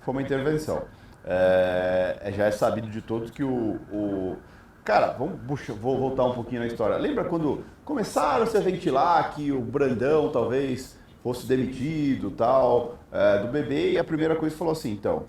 foi 0.00 0.12
uma 0.12 0.22
intervenção. 0.22 0.82
É, 1.24 2.18
é- 2.22 2.32
já 2.32 2.46
é 2.46 2.50
sabido 2.50 2.88
de 2.88 3.02
todos 3.02 3.30
que 3.30 3.44
o, 3.44 3.74
o- 3.92 4.36
Cara, 4.82 5.08
vamos, 5.12 5.38
puxa, 5.46 5.74
vou 5.74 5.98
voltar 5.98 6.24
um 6.24 6.32
pouquinho 6.32 6.62
na 6.62 6.66
história. 6.66 6.96
Lembra 6.96 7.24
quando 7.24 7.62
começaram 7.84 8.46
-se 8.46 8.56
a 8.56 8.60
ventilar 8.60 9.34
que 9.34 9.52
o 9.52 9.60
Brandão 9.60 10.30
talvez 10.32 10.98
fosse 11.22 11.46
demitido 11.46 12.30
tal, 12.30 12.98
é, 13.12 13.38
do 13.38 13.48
bebê, 13.48 13.92
e 13.92 13.98
a 13.98 14.04
primeira 14.04 14.36
coisa 14.36 14.56
falou 14.56 14.72
assim, 14.72 14.92
então, 14.92 15.24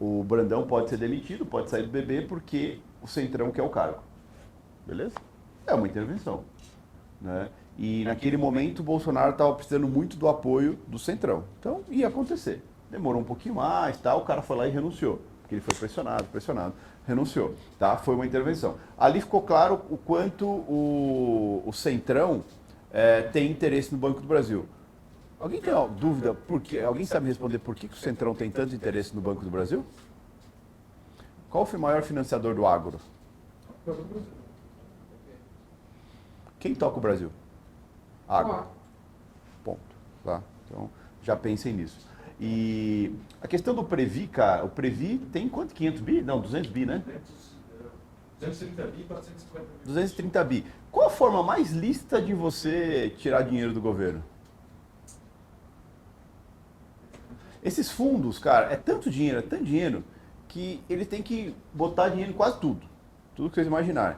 o 0.00 0.22
Brandão 0.22 0.66
pode 0.66 0.88
ser 0.88 0.96
demitido, 0.96 1.44
pode 1.44 1.68
sair 1.68 1.82
do 1.82 1.90
bebê 1.90 2.22
porque 2.22 2.78
o 3.02 3.06
Centrão 3.06 3.50
quer 3.50 3.62
o 3.62 3.68
cargo. 3.68 3.98
Beleza? 4.86 5.16
É 5.66 5.74
uma 5.74 5.86
intervenção. 5.86 6.44
Né? 7.20 7.48
E 7.76 8.04
naquele 8.04 8.36
momento 8.36 8.80
o 8.80 8.82
Bolsonaro 8.82 9.32
estava 9.32 9.52
precisando 9.54 9.86
muito 9.86 10.16
do 10.16 10.28
apoio 10.28 10.78
do 10.86 10.98
Centrão. 10.98 11.44
Então 11.58 11.82
ia 11.88 12.08
acontecer. 12.08 12.62
Demorou 12.90 13.20
um 13.20 13.24
pouquinho 13.24 13.56
mais, 13.56 13.98
tá? 13.98 14.14
o 14.14 14.22
cara 14.22 14.40
foi 14.40 14.56
lá 14.56 14.66
e 14.66 14.70
renunciou. 14.70 15.20
Porque 15.42 15.56
ele 15.56 15.62
foi 15.62 15.74
pressionado, 15.74 16.24
pressionado, 16.24 16.74
renunciou. 17.06 17.54
Tá? 17.78 17.96
Foi 17.96 18.14
uma 18.14 18.26
intervenção. 18.26 18.76
Ali 18.96 19.20
ficou 19.20 19.42
claro 19.42 19.80
o 19.90 19.96
quanto 19.96 20.46
o, 20.46 21.62
o 21.66 21.72
Centrão 21.72 22.44
é, 22.92 23.22
tem 23.22 23.50
interesse 23.50 23.92
no 23.92 23.98
Banco 23.98 24.20
do 24.20 24.26
Brasil. 24.26 24.66
Alguém 25.40 25.60
tem 25.60 25.72
dúvida? 25.98 26.34
Por 26.34 26.60
quê? 26.60 26.80
Alguém 26.80 27.06
sabe 27.06 27.26
responder 27.28 27.58
por 27.58 27.74
que, 27.74 27.86
que 27.88 27.94
o 27.94 27.98
Centrão 27.98 28.34
tem 28.34 28.50
tanto 28.50 28.74
interesse 28.74 29.14
no 29.14 29.20
Banco 29.20 29.42
do 29.44 29.50
Brasil? 29.50 29.84
Qual 31.48 31.64
foi 31.64 31.78
o 31.78 31.82
maior 31.82 32.02
financiador 32.02 32.54
do 32.54 32.66
agro? 32.66 32.98
Quem 36.58 36.74
toca 36.74 36.98
o 36.98 37.00
Brasil? 37.00 37.30
Água. 38.28 38.66
Ponto. 39.64 39.80
Tá? 40.24 40.42
Então, 40.66 40.90
já 41.22 41.36
pensem 41.36 41.72
nisso. 41.72 42.06
E 42.40 43.14
a 43.40 43.46
questão 43.46 43.74
do 43.74 43.84
Previ, 43.84 44.26
cara, 44.26 44.64
o 44.64 44.68
Previ 44.68 45.18
tem 45.32 45.48
quanto? 45.48 45.74
500 45.74 46.00
bi? 46.00 46.20
Não, 46.20 46.40
200 46.40 46.70
bi, 46.70 46.84
né? 46.84 47.02
230 48.40 48.82
bi, 48.88 49.04
450 49.04 49.64
bi. 49.64 49.86
230 49.86 50.44
bi. 50.44 50.66
Qual 50.90 51.06
a 51.06 51.10
forma 51.10 51.42
mais 51.42 51.72
lícita 51.72 52.20
de 52.20 52.34
você 52.34 53.14
tirar 53.18 53.42
dinheiro 53.42 53.72
do 53.72 53.80
governo? 53.80 54.22
Esses 57.62 57.90
fundos, 57.90 58.38
cara, 58.38 58.72
é 58.72 58.76
tanto 58.76 59.10
dinheiro, 59.10 59.38
é 59.38 59.42
tanto 59.42 59.64
dinheiro, 59.64 60.04
que 60.46 60.82
ele 60.88 61.04
tem 61.04 61.22
que 61.22 61.54
botar 61.72 62.08
dinheiro 62.08 62.32
em 62.32 62.34
quase 62.34 62.58
tudo. 62.60 62.86
Tudo 63.34 63.50
que 63.50 63.56
vocês 63.56 63.66
imaginarem. 63.66 64.16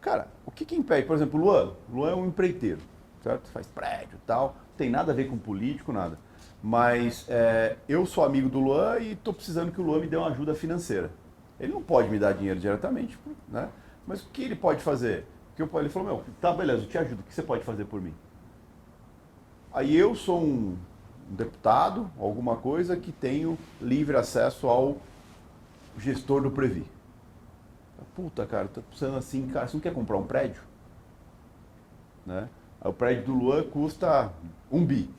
Cara, 0.00 0.28
o 0.44 0.50
que, 0.50 0.64
que 0.64 0.76
impede? 0.76 1.06
Por 1.06 1.16
exemplo, 1.16 1.40
o 1.40 1.44
Luan. 1.44 1.72
Luan 1.90 2.10
é 2.10 2.14
um 2.14 2.26
empreiteiro, 2.26 2.80
certo? 3.22 3.48
Faz 3.50 3.66
prédio 3.66 4.16
e 4.16 4.26
tal. 4.26 4.56
Tem 4.76 4.90
nada 4.90 5.12
a 5.12 5.14
ver 5.14 5.28
com 5.28 5.36
político, 5.36 5.92
nada. 5.92 6.18
Mas 6.62 7.26
é, 7.28 7.76
eu 7.88 8.06
sou 8.06 8.24
amigo 8.24 8.48
do 8.48 8.60
Luan 8.60 8.98
e 8.98 9.12
estou 9.12 9.34
precisando 9.34 9.72
que 9.72 9.80
o 9.80 9.84
Luan 9.84 10.00
me 10.00 10.06
dê 10.06 10.16
uma 10.16 10.28
ajuda 10.28 10.54
financeira. 10.54 11.10
Ele 11.58 11.72
não 11.72 11.82
pode 11.82 12.08
me 12.08 12.18
dar 12.18 12.32
dinheiro 12.32 12.58
diretamente, 12.58 13.18
né? 13.48 13.68
Mas 14.06 14.22
o 14.22 14.28
que 14.28 14.42
ele 14.42 14.56
pode 14.56 14.82
fazer? 14.82 15.26
Que 15.56 15.62
eu, 15.62 15.70
ele 15.74 15.88
falou, 15.88 16.08
meu, 16.08 16.24
tá, 16.40 16.52
beleza, 16.52 16.82
eu 16.82 16.88
te 16.88 16.98
ajudo. 16.98 17.20
O 17.20 17.22
que 17.22 17.34
você 17.34 17.42
pode 17.42 17.64
fazer 17.64 17.84
por 17.84 18.00
mim? 18.00 18.14
Aí 19.72 19.96
eu 19.96 20.14
sou 20.14 20.42
um 20.42 20.76
deputado, 21.28 22.10
alguma 22.18 22.56
coisa, 22.56 22.96
que 22.96 23.12
tenho 23.12 23.58
livre 23.80 24.16
acesso 24.16 24.66
ao 24.68 24.96
gestor 25.98 26.42
do 26.42 26.50
Previ. 26.50 26.86
Puta, 28.14 28.46
cara, 28.46 28.68
tô 28.68 28.80
precisando 28.80 29.16
assim, 29.16 29.48
cara, 29.48 29.66
você 29.66 29.76
não 29.76 29.80
quer 29.82 29.92
comprar 29.92 30.16
um 30.16 30.26
prédio? 30.26 30.62
Né? 32.24 32.48
o 32.84 32.92
prédio 32.92 33.24
do 33.24 33.34
Luan 33.34 33.62
custa 33.64 34.30
um 34.70 34.84
bi. 34.84 35.10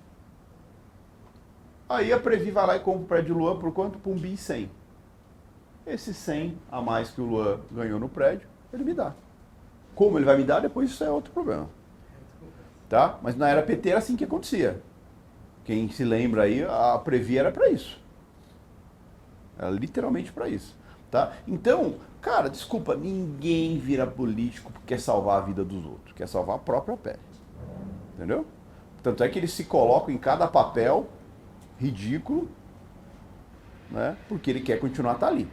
Aí 1.89 2.13
a 2.13 2.20
Previ 2.20 2.52
vai 2.52 2.65
lá 2.65 2.76
e 2.76 2.80
compra 2.80 3.02
o 3.02 3.06
prédio 3.06 3.34
do 3.34 3.39
Luan 3.39 3.58
por 3.58 3.72
quanto? 3.74 3.98
Por 3.98 4.12
um 4.12 4.18
bi 4.18 4.34
e 4.34 4.38
cem. 4.38 4.70
Esse 5.86 6.13
100 6.13 6.58
a 6.72 6.82
mais 6.82 7.12
que 7.12 7.22
o 7.22 7.26
Luan 7.26 7.60
ganhou 7.72 8.00
no 8.00 8.10
prédio, 8.10 8.48
ele 8.74 8.84
me 8.84 8.94
dá. 8.94 9.13
Como 9.94 10.18
ele 10.18 10.26
vai 10.26 10.38
me 10.38 10.44
dar, 10.44 10.60
depois 10.60 10.89
isso 10.89 11.04
é 11.04 11.10
outro 11.10 11.32
problema. 11.32 11.70
Tá? 12.89 13.20
Mas 13.22 13.36
na 13.36 13.50
era 13.50 13.62
PT 13.62 13.89
era 13.89 14.00
assim 14.00 14.15
que 14.15 14.24
acontecia. 14.24 14.82
Quem 15.65 15.89
se 15.89 16.04
lembra 16.04 16.43
aí, 16.43 16.63
a 16.63 16.97
Previ 17.04 17.38
era 17.38 17.51
para 17.51 17.67
isso. 17.69 17.99
Era 19.58 19.69
literalmente 19.69 20.32
para 20.32 20.47
isso. 20.47 20.78
Tá? 21.10 21.34
Então, 21.47 21.95
cara, 22.21 22.49
desculpa, 22.49 22.95
ninguém 22.95 23.80
vira 23.80 24.06
político 24.06 24.71
porque 24.71 24.95
quer 24.95 24.99
salvar 24.99 25.41
a 25.41 25.45
vida 25.45 25.63
dos 25.65 25.84
outros, 25.86 26.13
quer 26.15 26.28
salvar 26.28 26.58
a 26.58 26.60
própria 26.60 26.95
pele. 26.95 27.19
Entendeu? 28.15 28.45
Tanto 29.01 29.23
é 29.23 29.30
que 29.30 29.39
eles 29.39 29.51
se 29.51 29.65
colocam 29.65 30.13
em 30.13 30.17
cada 30.17 30.47
papel 30.47 31.08
ridículo, 31.80 32.47
né? 33.89 34.17
Porque 34.28 34.49
ele 34.49 34.62
quer 34.62 34.80
continuar 34.80 35.15
tá 35.15 35.28
ali. 35.28 35.47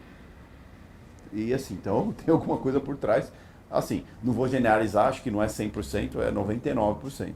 E 1.32 1.54
assim, 1.54 1.74
então 1.74 2.12
tem 2.16 2.32
alguma 2.32 2.58
coisa 2.58 2.80
por 2.80 2.96
trás. 2.96 3.32
Assim, 3.70 4.04
não 4.22 4.34
vou 4.34 4.46
generalizar, 4.46 5.08
acho 5.08 5.22
que 5.22 5.30
não 5.30 5.42
é 5.42 5.46
100%, 5.46 6.20
é 6.20 6.30
99%. 6.30 7.34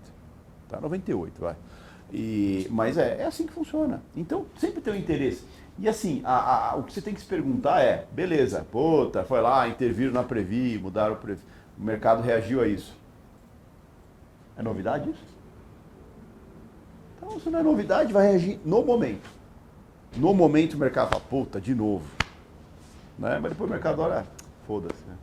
Tá? 0.68 0.80
98%, 0.80 1.30
vai. 1.38 1.56
E, 2.12 2.66
mas 2.70 2.96
é, 2.96 3.22
é 3.22 3.26
assim 3.26 3.46
que 3.46 3.52
funciona. 3.52 4.02
Então, 4.16 4.46
sempre 4.58 4.80
tem 4.80 4.92
um 4.92 4.96
interesse. 4.96 5.44
E 5.78 5.88
assim, 5.88 6.22
a, 6.24 6.70
a, 6.70 6.76
o 6.76 6.84
que 6.84 6.92
você 6.92 7.02
tem 7.02 7.12
que 7.12 7.20
se 7.20 7.26
perguntar 7.26 7.82
é, 7.82 8.06
beleza, 8.12 8.66
puta, 8.70 9.24
foi 9.24 9.40
lá, 9.40 9.68
interviram 9.68 10.12
na 10.12 10.22
Previ, 10.22 10.78
mudaram 10.78 11.14
o 11.14 11.16
Previ, 11.16 11.42
o 11.78 11.82
mercado 11.82 12.22
reagiu 12.22 12.62
a 12.62 12.66
isso. 12.66 12.96
É 14.56 14.62
novidade 14.62 15.10
isso? 15.10 15.24
Então, 17.16 17.38
se 17.38 17.50
não 17.50 17.58
é 17.58 17.62
novidade, 17.62 18.12
vai 18.12 18.28
reagir 18.28 18.58
no 18.64 18.82
momento. 18.82 19.28
No 20.16 20.32
momento 20.32 20.74
o 20.74 20.78
mercado 20.78 21.10
fala, 21.10 21.20
puta, 21.20 21.60
de 21.60 21.74
novo. 21.74 22.06
Né? 23.18 23.38
Mas 23.38 23.52
depois 23.52 23.68
o 23.68 23.72
mercado 23.72 24.00
olha, 24.00 24.24
foda-se. 24.66 25.02
Né? 25.04 25.16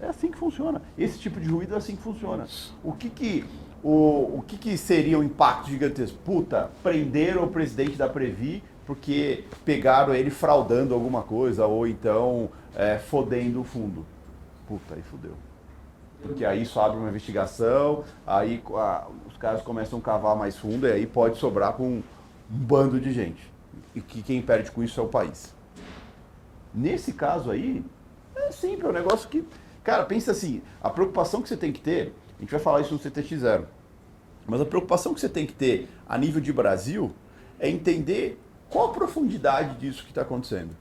É 0.00 0.06
assim 0.06 0.30
que 0.30 0.38
funciona. 0.38 0.80
Esse 0.96 1.18
tipo 1.18 1.40
de 1.40 1.48
ruído 1.48 1.74
é 1.74 1.78
assim 1.78 1.96
que 1.96 2.02
funciona. 2.02 2.46
O 2.84 2.92
que 2.92 3.10
que 3.10 3.44
o, 3.82 4.38
o 4.38 4.44
que, 4.46 4.56
que 4.56 4.76
seria 4.76 5.18
um 5.18 5.22
impacto 5.22 5.68
gigantesco? 5.68 6.18
Puta, 6.24 6.70
prenderam 6.82 7.44
o 7.44 7.48
presidente 7.48 7.96
da 7.96 8.08
Previ 8.08 8.62
porque 8.86 9.44
pegaram 9.64 10.14
ele 10.14 10.30
fraudando 10.30 10.94
alguma 10.94 11.22
coisa 11.22 11.66
ou 11.66 11.86
então 11.86 12.48
é, 12.74 12.98
fodendo 12.98 13.60
o 13.60 13.64
fundo. 13.64 14.06
Puta, 14.66 14.94
aí 14.94 15.02
fudeu. 15.02 15.34
Porque 16.22 16.44
aí 16.44 16.62
isso 16.62 16.80
abre 16.80 16.98
uma 16.98 17.08
investigação, 17.08 18.02
aí 18.26 18.62
a, 18.74 19.06
os 19.28 19.36
caras 19.36 19.62
começam 19.62 19.98
a 19.98 20.02
cavar 20.02 20.34
mais 20.34 20.56
fundo 20.56 20.86
e 20.86 20.92
aí 20.92 21.06
pode 21.06 21.38
sobrar 21.38 21.74
com 21.74 21.84
um, 21.84 22.02
um 22.50 22.56
bando 22.56 22.98
de 22.98 23.12
gente. 23.12 23.52
E 23.94 24.00
que 24.00 24.22
quem 24.22 24.42
perde 24.42 24.70
com 24.70 24.82
isso 24.82 24.98
é 25.00 25.02
o 25.04 25.08
país. 25.08 25.54
Nesse 26.74 27.12
caso 27.12 27.50
aí, 27.50 27.84
é 28.34 28.50
simples, 28.50 28.84
é 28.84 28.88
um 28.88 28.92
negócio 28.92 29.28
que. 29.28 29.46
Cara, 29.84 30.04
pensa 30.04 30.32
assim, 30.32 30.60
a 30.82 30.90
preocupação 30.90 31.40
que 31.40 31.48
você 31.48 31.56
tem 31.56 31.72
que 31.72 31.80
ter 31.80 32.12
a 32.38 32.42
gente 32.42 32.50
vai 32.50 32.60
falar 32.60 32.80
isso 32.80 32.94
no 32.94 33.00
CTX0. 33.00 33.64
Mas 34.46 34.60
a 34.60 34.64
preocupação 34.64 35.12
que 35.12 35.20
você 35.20 35.28
tem 35.28 35.46
que 35.46 35.52
ter 35.52 35.88
a 36.08 36.16
nível 36.16 36.40
de 36.40 36.52
Brasil 36.52 37.12
é 37.58 37.68
entender 37.68 38.40
qual 38.70 38.90
a 38.90 38.92
profundidade 38.92 39.76
disso 39.78 40.04
que 40.04 40.10
está 40.10 40.22
acontecendo. 40.22 40.76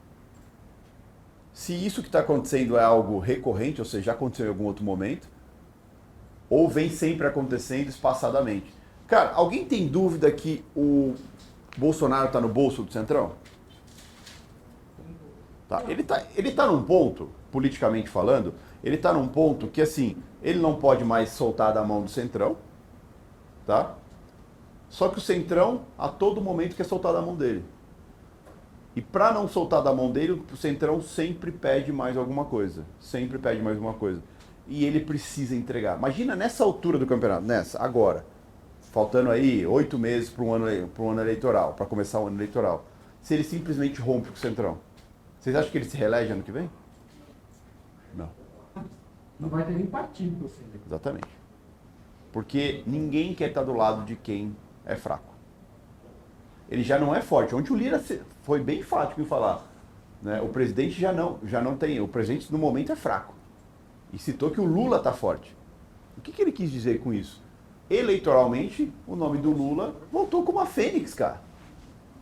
Se 1.53 1.73
isso 1.73 2.01
que 2.01 2.07
está 2.07 2.19
acontecendo 2.19 2.77
é 2.77 2.83
algo 2.83 3.17
recorrente, 3.19 3.81
ou 3.81 3.85
seja, 3.85 4.05
já 4.05 4.11
aconteceu 4.11 4.45
em 4.45 4.49
algum 4.49 4.65
outro 4.65 4.85
momento, 4.85 5.27
ou 6.49 6.69
vem 6.69 6.89
sempre 6.89 7.25
acontecendo 7.25 7.89
espaçadamente. 7.89 8.73
Cara, 9.07 9.31
alguém 9.33 9.65
tem 9.65 9.87
dúvida 9.87 10.31
que 10.31 10.63
o 10.75 11.15
Bolsonaro 11.75 12.27
está 12.27 12.39
no 12.39 12.47
bolso 12.47 12.83
do 12.83 12.91
Centrão? 12.91 13.33
Tá. 15.67 15.83
Ele 15.87 16.01
está 16.01 16.23
ele 16.35 16.51
tá 16.51 16.67
num 16.67 16.83
ponto, 16.83 17.29
politicamente 17.51 18.09
falando, 18.09 18.53
ele 18.83 18.95
está 18.95 19.13
num 19.13 19.27
ponto 19.27 19.67
que 19.67 19.81
assim, 19.81 20.15
ele 20.41 20.59
não 20.59 20.75
pode 20.75 21.03
mais 21.03 21.29
soltar 21.29 21.73
da 21.73 21.83
mão 21.83 22.01
do 22.01 22.09
Centrão, 22.09 22.57
tá? 23.65 23.95
Só 24.89 25.09
que 25.09 25.17
o 25.17 25.21
Centrão, 25.21 25.81
a 25.97 26.07
todo 26.07 26.41
momento, 26.41 26.75
quer 26.75 26.85
soltar 26.85 27.13
da 27.13 27.21
mão 27.21 27.35
dele. 27.35 27.63
E 28.95 29.01
para 29.01 29.31
não 29.31 29.47
soltar 29.47 29.83
da 29.83 29.93
mão 29.93 30.11
dele, 30.11 30.43
o 30.51 30.57
Centrão 30.57 31.01
sempre 31.01 31.51
pede 31.51 31.91
mais 31.91 32.17
alguma 32.17 32.45
coisa. 32.45 32.83
Sempre 32.99 33.37
pede 33.37 33.61
mais 33.61 33.75
alguma 33.75 33.93
coisa. 33.93 34.23
E 34.67 34.85
ele 34.85 35.01
precisa 35.01 35.55
entregar. 35.55 35.97
Imagina 35.97 36.35
nessa 36.35 36.63
altura 36.63 36.97
do 36.97 37.05
campeonato, 37.05 37.45
nessa, 37.45 37.79
agora. 37.79 38.25
Faltando 38.91 39.29
aí 39.29 39.67
oito 39.67 39.99
meses 39.99 40.29
para 40.29 40.43
um 40.43 40.53
ano, 40.53 40.89
um 40.97 41.09
ano 41.11 41.21
eleitoral, 41.21 41.73
para 41.73 41.85
começar 41.85 42.19
o 42.19 42.27
ano 42.27 42.37
eleitoral. 42.37 42.85
Se 43.21 43.33
ele 43.33 43.43
simplesmente 43.43 44.01
rompe 44.01 44.29
com 44.29 44.35
o 44.35 44.39
Centrão. 44.39 44.79
Vocês 45.39 45.55
acham 45.55 45.69
que 45.69 45.77
ele 45.77 45.85
se 45.85 45.95
reelege 45.95 46.31
ano 46.31 46.41
que 46.41 46.51
vem? 46.51 46.69
Não. 49.39 49.49
Vai 49.49 49.65
ter 49.65 49.73
nem 49.73 49.85
partido 49.85 50.47
você. 50.47 50.63
Exatamente. 50.85 51.27
Porque 52.31 52.83
ninguém 52.85 53.33
quer 53.33 53.49
estar 53.49 53.63
do 53.63 53.73
lado 53.73 54.03
de 54.03 54.15
quem 54.15 54.55
é 54.85 54.95
fraco. 54.95 55.33
Ele 56.69 56.83
já 56.83 56.99
não 56.99 57.15
é 57.15 57.21
forte. 57.21 57.55
Ontem 57.55 57.71
o 57.71 57.75
Lira 57.75 58.03
foi 58.43 58.59
bem 58.59 58.79
enfático 58.79 59.21
em 59.21 59.25
falar. 59.25 59.65
Né? 60.21 60.41
O 60.41 60.49
presidente 60.49 60.99
já 60.99 61.11
não, 61.11 61.39
já 61.43 61.61
não 61.61 61.77
tem. 61.77 62.01
O 62.01 62.07
presidente 62.07 62.51
no 62.51 62.57
momento 62.57 62.91
é 62.91 62.95
fraco. 62.95 63.33
E 64.11 64.17
citou 64.17 64.51
que 64.51 64.59
o 64.59 64.65
Lula 64.65 64.97
está 64.97 65.13
forte. 65.13 65.55
O 66.17 66.21
que, 66.21 66.31
que 66.31 66.41
ele 66.41 66.51
quis 66.51 66.71
dizer 66.71 66.99
com 66.99 67.13
isso? 67.13 67.41
Eleitoralmente, 67.89 68.91
o 69.05 69.15
nome 69.15 69.37
do 69.37 69.51
Lula 69.51 69.95
voltou 70.11 70.43
como 70.43 70.59
a 70.59 70.65
Fênix, 70.65 71.13
cara. 71.13 71.41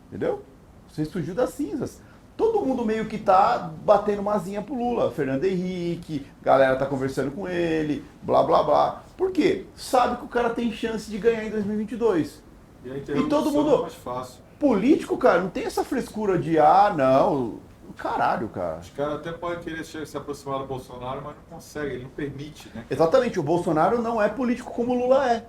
Entendeu? 0.08 0.42
Você 0.88 1.04
surgiu 1.04 1.34
das 1.34 1.50
cinzas. 1.50 2.00
Todo 2.36 2.64
mundo 2.64 2.84
meio 2.84 3.06
que 3.06 3.16
tá 3.18 3.70
batendo 3.84 4.22
mazinha 4.22 4.60
pro 4.60 4.74
Lula. 4.74 5.10
Fernando 5.10 5.44
Henrique, 5.44 6.26
galera 6.42 6.76
tá 6.76 6.84
conversando 6.84 7.30
com 7.30 7.48
ele, 7.48 8.04
blá 8.22 8.42
blá 8.42 8.62
blá. 8.62 9.02
Por 9.16 9.30
quê? 9.32 9.64
Sabe 9.74 10.18
que 10.18 10.24
o 10.24 10.28
cara 10.28 10.50
tem 10.50 10.70
chance 10.70 11.10
de 11.10 11.16
ganhar 11.18 11.44
em 11.44 11.50
2022. 11.50 12.42
E, 12.84 12.90
a 12.90 12.96
E 12.96 13.00
todo 13.00 13.16
interrupção 13.20 13.52
mundo- 13.52 13.74
é 13.74 13.80
mais 13.82 13.94
fácil. 13.94 14.42
Político, 14.60 15.16
cara, 15.16 15.40
não 15.40 15.48
tem 15.50 15.64
essa 15.64 15.82
frescura 15.84 16.38
de, 16.38 16.58
ah, 16.58 16.92
não. 16.96 17.58
Caralho, 17.96 18.48
cara. 18.48 18.78
Os 18.80 18.90
caras 18.90 19.14
até 19.14 19.32
podem 19.32 19.60
querer 19.60 19.84
se 19.84 20.16
aproximar 20.16 20.58
do 20.58 20.66
Bolsonaro, 20.66 21.22
mas 21.24 21.34
não 21.36 21.56
conseguem, 21.56 21.94
ele 21.94 22.02
não 22.04 22.10
permite, 22.10 22.70
né? 22.74 22.84
Exatamente, 22.90 23.40
o 23.40 23.42
Bolsonaro 23.42 24.02
não 24.02 24.20
é 24.20 24.28
político 24.28 24.70
como 24.72 24.92
o 24.92 24.98
Lula 24.98 25.30
é. 25.30 25.46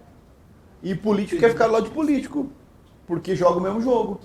E 0.81 0.95
político 0.95 1.39
quer 1.41 1.49
ficar 1.49 1.67
do 1.67 1.73
lado 1.73 1.85
de 1.85 1.89
político, 1.91 2.49
porque 3.05 3.35
joga 3.35 3.57
o 3.57 3.61
mesmo 3.61 3.81
jogo. 3.81 4.19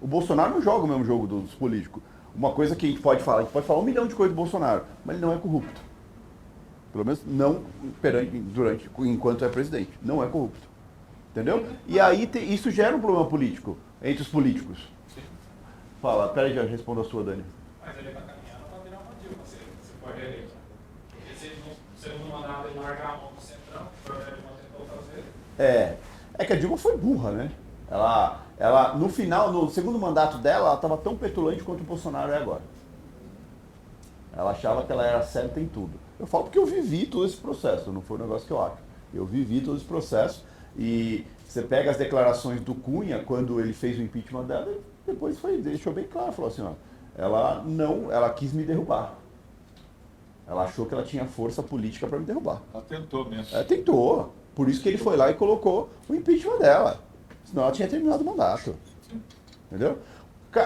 O 0.00 0.06
Bolsonaro 0.06 0.54
não 0.54 0.62
joga 0.62 0.84
o 0.84 0.88
mesmo 0.88 1.04
jogo 1.04 1.26
dos 1.26 1.54
políticos. 1.54 2.02
Uma 2.34 2.52
coisa 2.52 2.74
que 2.76 2.86
a 2.86 2.88
gente 2.88 3.00
pode 3.02 3.22
falar, 3.22 3.38
a 3.38 3.42
gente 3.42 3.52
pode 3.52 3.66
falar 3.66 3.80
um 3.80 3.84
milhão 3.84 4.06
de 4.06 4.14
coisas 4.14 4.34
do 4.34 4.36
Bolsonaro, 4.40 4.84
mas 5.04 5.16
ele 5.16 5.26
não 5.26 5.32
é 5.34 5.38
corrupto. 5.38 5.80
Pelo 6.92 7.04
menos 7.04 7.22
não 7.26 7.62
perante, 8.00 8.30
durante, 8.38 8.90
enquanto 9.00 9.44
é 9.44 9.48
presidente. 9.48 9.90
Não 10.02 10.22
é 10.24 10.26
corrupto. 10.28 10.68
Entendeu? 11.30 11.64
E 11.86 12.00
aí 12.00 12.26
te- 12.26 12.38
isso 12.40 12.70
gera 12.70 12.96
um 12.96 13.00
problema 13.00 13.26
político 13.26 13.76
entre 14.02 14.22
os 14.22 14.28
políticos. 14.28 14.88
Fala, 16.02 16.28
peraí, 16.30 16.54
já 16.54 16.62
respondo 16.62 17.02
a 17.02 17.04
sua, 17.04 17.22
Dani. 17.22 17.44
Mas 17.84 17.96
ele 17.98 18.08
tá 18.10 18.20
caminhando 18.22 18.64
pra 18.70 18.78
virar 18.82 18.98
uma 18.98 19.12
Dilma, 19.20 19.44
se 19.44 19.56
se 19.56 19.92
for 20.02 20.14
reeleito. 20.14 20.52
Porque 21.10 21.34
se 21.34 21.46
ele 21.46 21.62
segundo 21.96 22.30
mandato 22.32 22.68
ele 22.68 22.80
largar 22.80 23.14
a 23.14 23.16
mão 23.18 23.32
do 23.36 23.40
centrão, 23.40 23.86
que 24.04 24.10
o 24.10 24.14
Dilma 24.14 24.50
tentou 24.62 24.86
fazer, 24.96 25.24
É, 25.58 25.96
é 26.38 26.44
que 26.44 26.52
a 26.54 26.56
Dilma 26.56 26.76
foi 26.78 26.96
burra, 26.96 27.30
né? 27.32 27.50
Ela, 27.90 28.40
ela, 28.60 28.92
no 28.94 29.08
final, 29.08 29.50
no 29.50 29.70
segundo 29.70 29.98
mandato 29.98 30.36
dela, 30.36 30.66
ela 30.66 30.74
estava 30.74 30.98
tão 30.98 31.16
petulante 31.16 31.64
quanto 31.64 31.80
o 31.80 31.84
Bolsonaro 31.84 32.30
é 32.30 32.36
agora. 32.36 32.60
Ela 34.36 34.50
achava 34.50 34.84
que 34.84 34.92
ela 34.92 35.06
era 35.06 35.22
certa 35.22 35.58
em 35.58 35.66
tudo. 35.66 35.98
Eu 36.18 36.26
falo 36.26 36.44
porque 36.44 36.58
eu 36.58 36.66
vivi 36.66 37.06
todo 37.06 37.24
esse 37.24 37.38
processo, 37.38 37.90
não 37.90 38.02
foi 38.02 38.18
um 38.18 38.20
negócio 38.20 38.46
que 38.46 38.52
eu 38.52 38.62
acho. 38.62 38.76
Eu 39.14 39.24
vivi 39.24 39.62
todo 39.62 39.78
esse 39.78 39.86
processo 39.86 40.44
e 40.76 41.26
você 41.48 41.62
pega 41.62 41.90
as 41.90 41.96
declarações 41.96 42.60
do 42.60 42.74
Cunha 42.74 43.24
quando 43.24 43.58
ele 43.58 43.72
fez 43.72 43.98
o 43.98 44.02
impeachment 44.02 44.44
dela, 44.44 44.68
depois 45.06 45.38
foi, 45.38 45.56
deixou 45.56 45.94
bem 45.94 46.04
claro, 46.04 46.30
falou 46.30 46.50
assim, 46.50 46.62
ó, 46.62 46.72
ela 47.16 47.62
não, 47.64 48.12
ela 48.12 48.28
quis 48.28 48.52
me 48.52 48.62
derrubar. 48.62 49.14
Ela 50.46 50.64
achou 50.64 50.84
que 50.84 50.92
ela 50.92 51.02
tinha 51.02 51.24
força 51.24 51.62
política 51.62 52.06
para 52.06 52.18
me 52.18 52.26
derrubar. 52.26 52.60
Ela 52.74 52.82
tentou 52.82 53.24
mesmo. 53.24 53.56
É, 53.56 53.64
tentou. 53.64 54.34
Por 54.54 54.68
isso 54.68 54.82
que 54.82 54.88
ele 54.90 54.98
foi 54.98 55.16
lá 55.16 55.30
e 55.30 55.34
colocou 55.34 55.88
o 56.06 56.14
impeachment 56.14 56.58
dela. 56.58 57.00
Senão 57.44 57.64
ela 57.64 57.72
tinha 57.72 57.88
terminado 57.88 58.22
o 58.22 58.26
mandato. 58.26 58.76
Entendeu? 59.66 59.98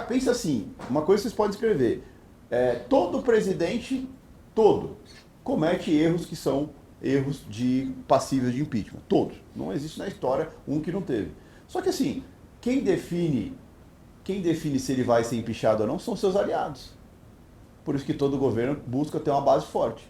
Pensa 0.09 0.31
assim, 0.31 0.73
uma 0.89 1.03
coisa 1.03 1.23
vocês 1.23 1.35
podem 1.35 1.53
escrever. 1.53 2.03
É, 2.51 2.75
todo 2.75 3.23
presidente, 3.23 4.09
todo, 4.55 4.97
comete 5.43 5.91
erros 5.91 6.27
que 6.27 6.37
são 6.37 6.71
erros 7.03 7.45
de 7.49 7.93
passíveis 8.09 8.55
de 8.55 8.63
impeachment. 8.63 9.01
Todos. 9.09 9.37
Não 9.55 9.73
existe 9.73 9.99
na 9.99 10.09
história 10.09 10.49
um 10.67 10.81
que 10.81 10.91
não 10.91 11.03
teve. 11.03 11.33
Só 11.69 11.83
que 11.83 11.91
assim, 11.91 12.25
quem 12.61 12.83
define, 12.83 13.57
quem 14.23 14.41
define 14.41 14.79
se 14.79 14.93
ele 14.93 15.03
vai 15.03 15.23
ser 15.23 15.37
empichado 15.37 15.83
ou 15.83 15.89
não 15.89 15.99
são 15.99 16.17
seus 16.17 16.35
aliados. 16.35 16.93
Por 17.85 17.95
isso 17.95 18.07
que 18.07 18.15
todo 18.15 18.39
governo 18.39 18.81
busca 18.87 19.21
ter 19.21 19.31
uma 19.31 19.43
base 19.43 19.67
forte. 19.67 20.09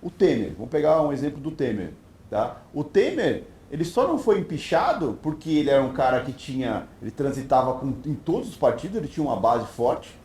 O 0.00 0.10
Temer, 0.10 0.54
vamos 0.54 0.70
pegar 0.70 1.02
um 1.02 1.12
exemplo 1.12 1.40
do 1.40 1.50
Temer. 1.50 1.92
Tá? 2.30 2.62
O 2.72 2.82
Temer, 2.82 3.44
ele 3.70 3.84
só 3.84 4.06
não 4.06 4.18
foi 4.18 4.38
empichado 4.38 5.18
porque 5.22 5.50
ele 5.50 5.70
era 5.70 5.82
um 5.82 5.92
cara 5.92 6.22
que 6.22 6.32
tinha. 6.32 6.88
Ele 7.02 7.10
transitava 7.10 7.74
com, 7.74 7.94
em 8.06 8.14
todos 8.14 8.48
os 8.48 8.56
partidos, 8.56 8.96
ele 8.96 9.08
tinha 9.08 9.24
uma 9.24 9.36
base 9.36 9.66
forte. 9.66 10.18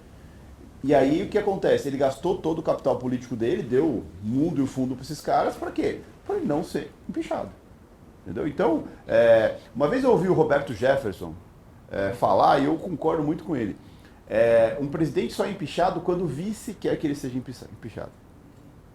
E 0.84 0.93
aí 0.93 1.23
o 1.23 1.29
que 1.29 1.38
acontece? 1.38 1.88
Ele 1.88 1.97
gastou 1.97 2.38
todo 2.38 2.60
o 2.60 2.63
capital 2.63 2.97
político 2.97 3.36
dele, 3.36 3.63
deu 3.63 3.86
o 3.86 4.06
mundo 4.21 4.60
e 4.60 4.63
o 4.63 4.67
fundo 4.67 4.95
para 4.95 5.03
esses 5.03 5.21
caras, 5.21 5.56
para 5.56 5.71
quê? 5.71 6.01
Para 6.25 6.38
ele 6.38 6.45
não 6.45 6.63
ser 6.63 6.91
empichado. 7.08 7.49
Entendeu? 8.21 8.47
Então, 8.47 8.86
é, 9.08 9.58
uma 9.75 9.88
vez 9.88 10.03
eu 10.03 10.12
ouvi 10.12 10.27
o 10.29 10.34
Roberto 10.34 10.73
Jefferson 10.73 11.34
é, 11.91 12.12
falar, 12.13 12.60
e 12.60 12.65
eu 12.65 12.75
concordo 12.77 13.23
muito 13.23 13.43
com 13.43 13.56
ele. 13.56 13.77
É, 14.27 14.77
um 14.79 14.88
presidente 14.88 15.34
só 15.34 15.45
é 15.45 15.51
empichado 15.51 15.99
quando 16.01 16.23
o 16.23 16.27
vice 16.27 16.73
quer 16.73 16.97
que 16.97 17.06
ele 17.06 17.15
seja 17.15 17.38
empicha- 17.38 17.67
empichado. 17.71 18.12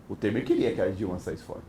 O 0.08 0.16
Temer 0.16 0.44
queria 0.44 0.74
que 0.74 0.80
a 0.80 0.88
Dilma 0.88 1.18
saísse 1.18 1.42
fora. 1.42 1.60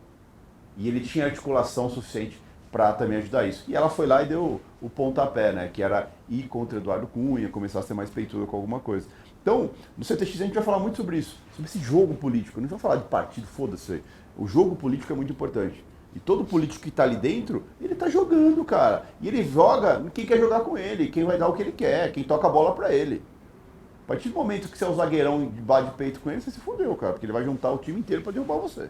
E 0.78 0.88
ele 0.88 1.02
tinha 1.02 1.26
articulação 1.26 1.89
suficiente 1.89 2.39
para 2.72 2.94
também 2.94 3.18
ajudar 3.18 3.48
isso. 3.48 3.66
E 3.68 3.76
ela 3.76 3.90
foi 3.90 4.06
lá 4.06 4.22
e 4.24 4.28
deu 4.28 4.62
o 4.82 4.90
pontapé, 4.90 5.52
né? 5.52 5.70
Que 5.72 5.82
era 5.82 6.10
ir 6.30 6.44
contra 6.44 6.78
Eduardo 6.78 7.08
Cunha, 7.08 7.50
começar 7.50 7.80
a 7.80 7.84
ser 7.84 7.94
mais 7.94 8.10
peituda 8.10 8.46
com 8.46 8.56
alguma 8.56 8.80
coisa. 8.80 9.08
Então, 9.42 9.72
no 9.98 10.04
CTX 10.04 10.42
a 10.42 10.46
gente 10.46 10.54
vai 10.54 10.64
falar 10.64 10.80
muito 10.80 10.98
sobre 10.98 11.18
isso, 11.18 11.38
sobre 11.56 11.70
esse 11.70 11.80
jogo 11.80 12.14
político. 12.14 12.62
Não 12.62 12.68
vai 12.68 12.80
falar 12.80 12.98
de 12.98 13.06
partido, 13.06 13.48
foda-se. 13.48 14.04
O 14.38 14.48
jogo 14.48 14.76
político 14.76 15.12
é 15.12 15.16
muito 15.16 15.32
importante. 15.32 15.84
E 16.16 16.20
todo 16.20 16.44
político 16.44 16.82
que 16.82 16.90
está 16.90 17.04
ali 17.04 17.16
dentro, 17.16 17.64
ele 17.80 17.94
está 17.94 18.10
jogando, 18.10 18.64
cara. 18.66 19.06
E 19.22 19.28
ele 19.28 19.44
joga 19.44 20.04
quem 20.14 20.26
quer 20.26 20.40
jogar 20.40 20.62
com 20.62 20.78
ele, 20.78 21.08
quem 21.08 21.24
vai 21.24 21.38
dar 21.38 21.48
o 21.48 21.54
que 21.54 21.62
ele 21.62 21.72
quer, 21.72 22.12
quem 22.12 22.24
toca 22.24 22.48
a 22.48 22.50
bola 22.50 22.74
para 22.74 22.94
ele. 22.94 23.22
A 24.06 24.08
partir 24.08 24.30
do 24.30 24.36
momento 24.36 24.70
que 24.70 24.78
você 24.78 24.86
é 24.86 24.90
o 24.90 24.96
zagueirão 24.96 25.48
de 25.48 25.62
bate 25.62 25.92
peito 25.96 26.20
com 26.20 26.32
ele, 26.32 26.42
você 26.42 26.50
se 26.50 26.60
fudeu, 26.60 26.96
cara, 26.96 27.14
porque 27.14 27.28
ele 27.28 27.34
vai 27.34 27.44
juntar 27.44 27.72
o 27.72 27.78
time 27.78 28.00
inteiro 28.00 28.24
para 28.24 28.32
derrubar 28.32 28.58
você. 28.58 28.90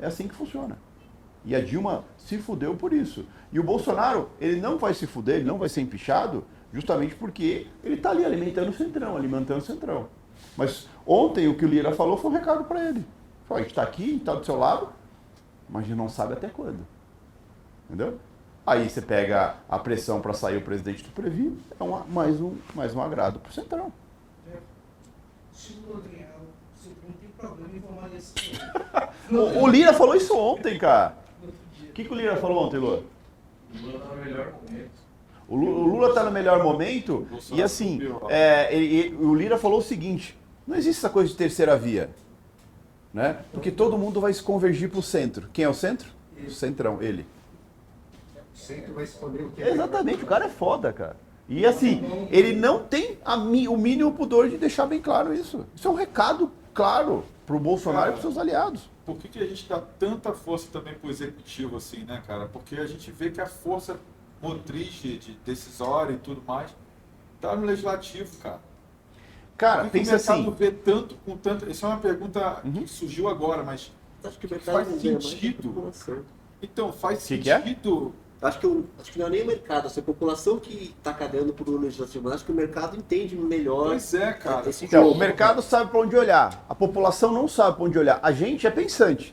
É 0.00 0.06
assim 0.06 0.26
que 0.26 0.34
funciona. 0.34 0.78
E 1.44 1.54
a 1.56 1.60
Dilma 1.60 2.04
se 2.16 2.38
fudeu 2.38 2.74
por 2.76 2.92
isso. 2.92 3.24
E 3.52 3.58
o 3.58 3.62
Bolsonaro, 3.64 4.30
ele 4.40 4.60
não 4.60 4.78
vai 4.78 4.94
se 4.94 5.06
fuder, 5.06 5.36
ele 5.36 5.44
não 5.44 5.58
vai 5.58 5.68
ser 5.68 5.80
empichado, 5.80 6.44
justamente 6.72 7.14
porque 7.16 7.66
ele 7.82 7.96
está 7.96 8.10
ali 8.10 8.24
alimentando 8.24 8.70
o 8.70 8.72
centrão, 8.72 9.16
alimentando 9.16 9.58
o 9.58 9.64
centrão. 9.64 10.08
Mas 10.56 10.88
ontem 11.06 11.48
o 11.48 11.56
que 11.56 11.64
o 11.64 11.68
Lira 11.68 11.92
falou 11.92 12.16
foi 12.16 12.30
um 12.30 12.34
recado 12.34 12.64
para 12.64 12.84
ele. 12.88 13.04
Falou, 13.46 13.58
a 13.58 13.62
gente 13.62 13.70
está 13.72 13.82
aqui, 13.82 14.16
está 14.16 14.34
do 14.34 14.44
seu 14.44 14.56
lado, 14.56 14.88
mas 15.68 15.82
a 15.82 15.86
gente 15.86 15.96
não 15.96 16.08
sabe 16.08 16.34
até 16.34 16.48
quando. 16.48 16.78
Entendeu? 17.88 18.18
Aí 18.64 18.88
você 18.88 19.02
pega 19.02 19.56
a 19.68 19.78
pressão 19.78 20.20
para 20.20 20.32
sair 20.32 20.56
o 20.56 20.62
presidente 20.62 21.02
do 21.02 21.10
Previ, 21.10 21.58
é 21.78 21.82
uma- 21.82 22.04
mais, 22.04 22.40
um, 22.40 22.54
mais 22.74 22.94
um 22.94 23.02
agrado 23.02 23.40
para 23.40 23.50
o 23.50 23.52
centrão. 23.52 23.92
Se 25.52 25.72
o 25.74 25.88
Lula 25.90 26.02
ganhar, 26.10 26.28
você 26.74 26.90
não 27.06 27.12
tem 27.20 27.28
problema 27.36 27.70
em 27.76 27.80
formar 27.80 28.08
esse. 28.16 28.32
O, 29.30 29.64
o 29.64 29.68
Lira 29.68 29.92
falou 29.92 30.14
isso 30.14 30.36
ontem, 30.36 30.78
cara. 30.78 31.18
O 31.92 31.94
que, 31.94 32.04
que 32.04 32.12
o 32.12 32.16
Lira 32.16 32.36
falou 32.36 32.64
ontem, 32.64 32.78
Lula? 32.78 33.02
O 33.74 33.86
Lula 33.86 33.98
tá 33.98 34.14
no 34.14 34.24
melhor 34.24 34.52
momento. 34.54 34.90
O 35.46 35.56
Lu- 35.56 35.66
o 35.66 35.86
Lula 35.86 36.08
está 36.08 36.24
no 36.24 36.30
melhor 36.30 36.62
momento 36.64 37.26
e 37.52 37.62
assim, 37.62 38.00
é, 38.30 38.74
ele- 38.74 38.96
ele- 38.96 39.16
o 39.16 39.34
Lira 39.34 39.58
falou 39.58 39.80
o 39.80 39.82
seguinte, 39.82 40.34
não 40.66 40.74
existe 40.74 41.00
essa 41.00 41.10
coisa 41.10 41.28
de 41.28 41.36
terceira 41.36 41.76
via, 41.76 42.08
né? 43.12 43.40
Porque 43.52 43.70
todo 43.70 43.98
mundo 43.98 44.22
vai 44.22 44.32
se 44.32 44.42
convergir 44.42 44.88
para 44.88 45.00
o 45.00 45.02
centro. 45.02 45.50
Quem 45.52 45.66
é 45.66 45.68
o 45.68 45.74
centro? 45.74 46.08
O 46.46 46.50
centrão, 46.50 47.02
ele. 47.02 47.26
O 48.54 48.56
centro 48.56 48.94
vai 48.94 49.04
escolher 49.04 49.42
o 49.42 49.50
que 49.50 49.60
Exatamente, 49.62 50.24
o 50.24 50.26
cara 50.26 50.46
é 50.46 50.48
foda, 50.48 50.94
cara. 50.94 51.16
E 51.46 51.66
assim, 51.66 52.02
ele 52.30 52.54
não 52.58 52.84
tem 52.84 53.18
a 53.22 53.34
o 53.36 53.76
mínimo 53.76 54.12
pudor 54.12 54.48
de 54.48 54.56
deixar 54.56 54.86
bem 54.86 55.00
claro 55.02 55.34
isso. 55.34 55.66
Isso 55.76 55.86
é 55.86 55.90
um 55.90 55.94
recado 55.94 56.50
claro 56.72 57.22
pro 57.44 57.58
Bolsonaro 57.58 58.08
e 58.08 58.12
pros 58.12 58.22
seus 58.22 58.38
aliados. 58.38 58.88
Por 59.04 59.16
que, 59.18 59.28
que 59.28 59.38
a 59.38 59.46
gente 59.46 59.68
dá 59.68 59.80
tanta 59.80 60.32
força 60.32 60.68
também 60.72 60.94
pro 60.94 61.10
executivo, 61.10 61.76
assim, 61.76 62.04
né, 62.04 62.22
cara? 62.26 62.46
Porque 62.46 62.76
a 62.76 62.86
gente 62.86 63.10
vê 63.10 63.30
que 63.30 63.40
a 63.40 63.46
força 63.46 63.98
motriz 64.40 64.92
de, 64.94 65.18
de 65.18 65.32
decisória 65.44 66.14
e 66.14 66.18
tudo 66.18 66.42
mais 66.46 66.74
tá 67.40 67.56
no 67.56 67.64
legislativo, 67.66 68.36
cara. 68.38 68.60
Cara, 69.56 69.84
Por 69.84 69.92
que 69.92 70.00
que 70.00 70.10
o 70.10 70.14
assim, 70.14 70.50
vê 70.50 70.70
tanto 70.70 71.14
com 71.24 71.36
tanto. 71.36 71.70
Isso 71.70 71.84
é 71.84 71.88
uma 71.88 71.98
pergunta 71.98 72.60
Uhum. 72.64 72.72
que 72.72 72.88
surgiu 72.88 73.28
agora, 73.28 73.62
mas 73.62 73.92
Acho 74.24 74.38
que 74.38 74.46
o 74.46 74.60
Faz 74.60 74.88
sentido. 74.88 75.92
que 76.60 76.66
então 76.66 76.92
faz 76.92 77.26
Que 77.26 77.38
que 77.38 77.50
é? 77.50 77.60
sentido. 77.60 78.14
Acho 78.42 78.58
que, 78.58 78.66
eu, 78.66 78.84
acho 79.00 79.12
que 79.12 79.18
não 79.20 79.26
é 79.26 79.30
nem 79.30 79.42
o 79.42 79.46
mercado, 79.46 79.86
essa 79.86 80.02
população 80.02 80.58
que 80.58 80.92
está 80.98 81.14
cadeando 81.14 81.52
por 81.52 81.68
um 81.68 81.78
legislativo, 81.78 82.24
mas 82.24 82.34
acho 82.34 82.44
que 82.44 82.50
o 82.50 82.54
mercado 82.54 82.96
entende 82.96 83.36
melhor 83.36 83.90
Pois 83.90 84.12
é, 84.14 84.32
cara. 84.32 84.68
esse 84.68 84.84
Então, 84.84 85.04
jogo. 85.04 85.14
o 85.14 85.18
mercado 85.18 85.62
sabe 85.62 85.90
para 85.92 86.00
onde 86.00 86.16
olhar. 86.16 86.64
A 86.68 86.74
população 86.74 87.32
não 87.32 87.46
sabe 87.46 87.76
para 87.76 87.84
onde 87.84 87.96
olhar. 87.98 88.18
A 88.20 88.32
gente 88.32 88.66
é 88.66 88.70
pensante. 88.70 89.32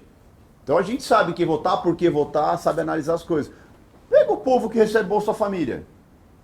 Então 0.63 0.77
a 0.77 0.83
gente 0.83 1.01
sabe 1.01 1.33
quem 1.33 1.43
votar, 1.43 1.81
por 1.81 1.95
que 1.95 2.07
votar, 2.07 2.55
sabe 2.59 2.81
analisar 2.81 3.15
as 3.15 3.23
coisas. 3.23 3.51
Pega 4.07 4.31
o 4.31 4.37
povo 4.37 4.69
que 4.69 4.77
recebe 4.77 5.09
Bolsa 5.09 5.33
Família. 5.33 5.83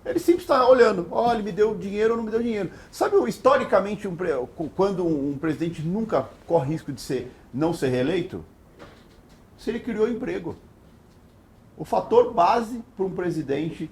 Ele 0.04 0.18
sempre 0.18 0.42
está 0.42 0.68
olhando. 0.68 1.06
Olha, 1.12 1.36
ele 1.36 1.44
me 1.44 1.52
deu 1.52 1.72
dinheiro 1.74 2.12
ou 2.12 2.16
não 2.16 2.24
me 2.24 2.30
deu 2.32 2.42
dinheiro. 2.42 2.70
Sabe, 2.90 3.16
historicamente, 3.28 4.08
um 4.08 4.16
quando 4.74 5.06
um 5.06 5.38
presidente 5.38 5.82
nunca 5.82 6.28
corre 6.46 6.72
risco 6.72 6.92
de 6.92 7.00
ser, 7.00 7.30
não 7.54 7.72
ser 7.72 7.88
reeleito? 7.88 8.44
Se 9.56 9.70
ele 9.70 9.78
criou 9.78 10.08
emprego. 10.08 10.56
O 11.76 11.84
fator 11.84 12.32
base 12.32 12.82
para 12.96 13.04
um 13.06 13.10
presidente 13.10 13.90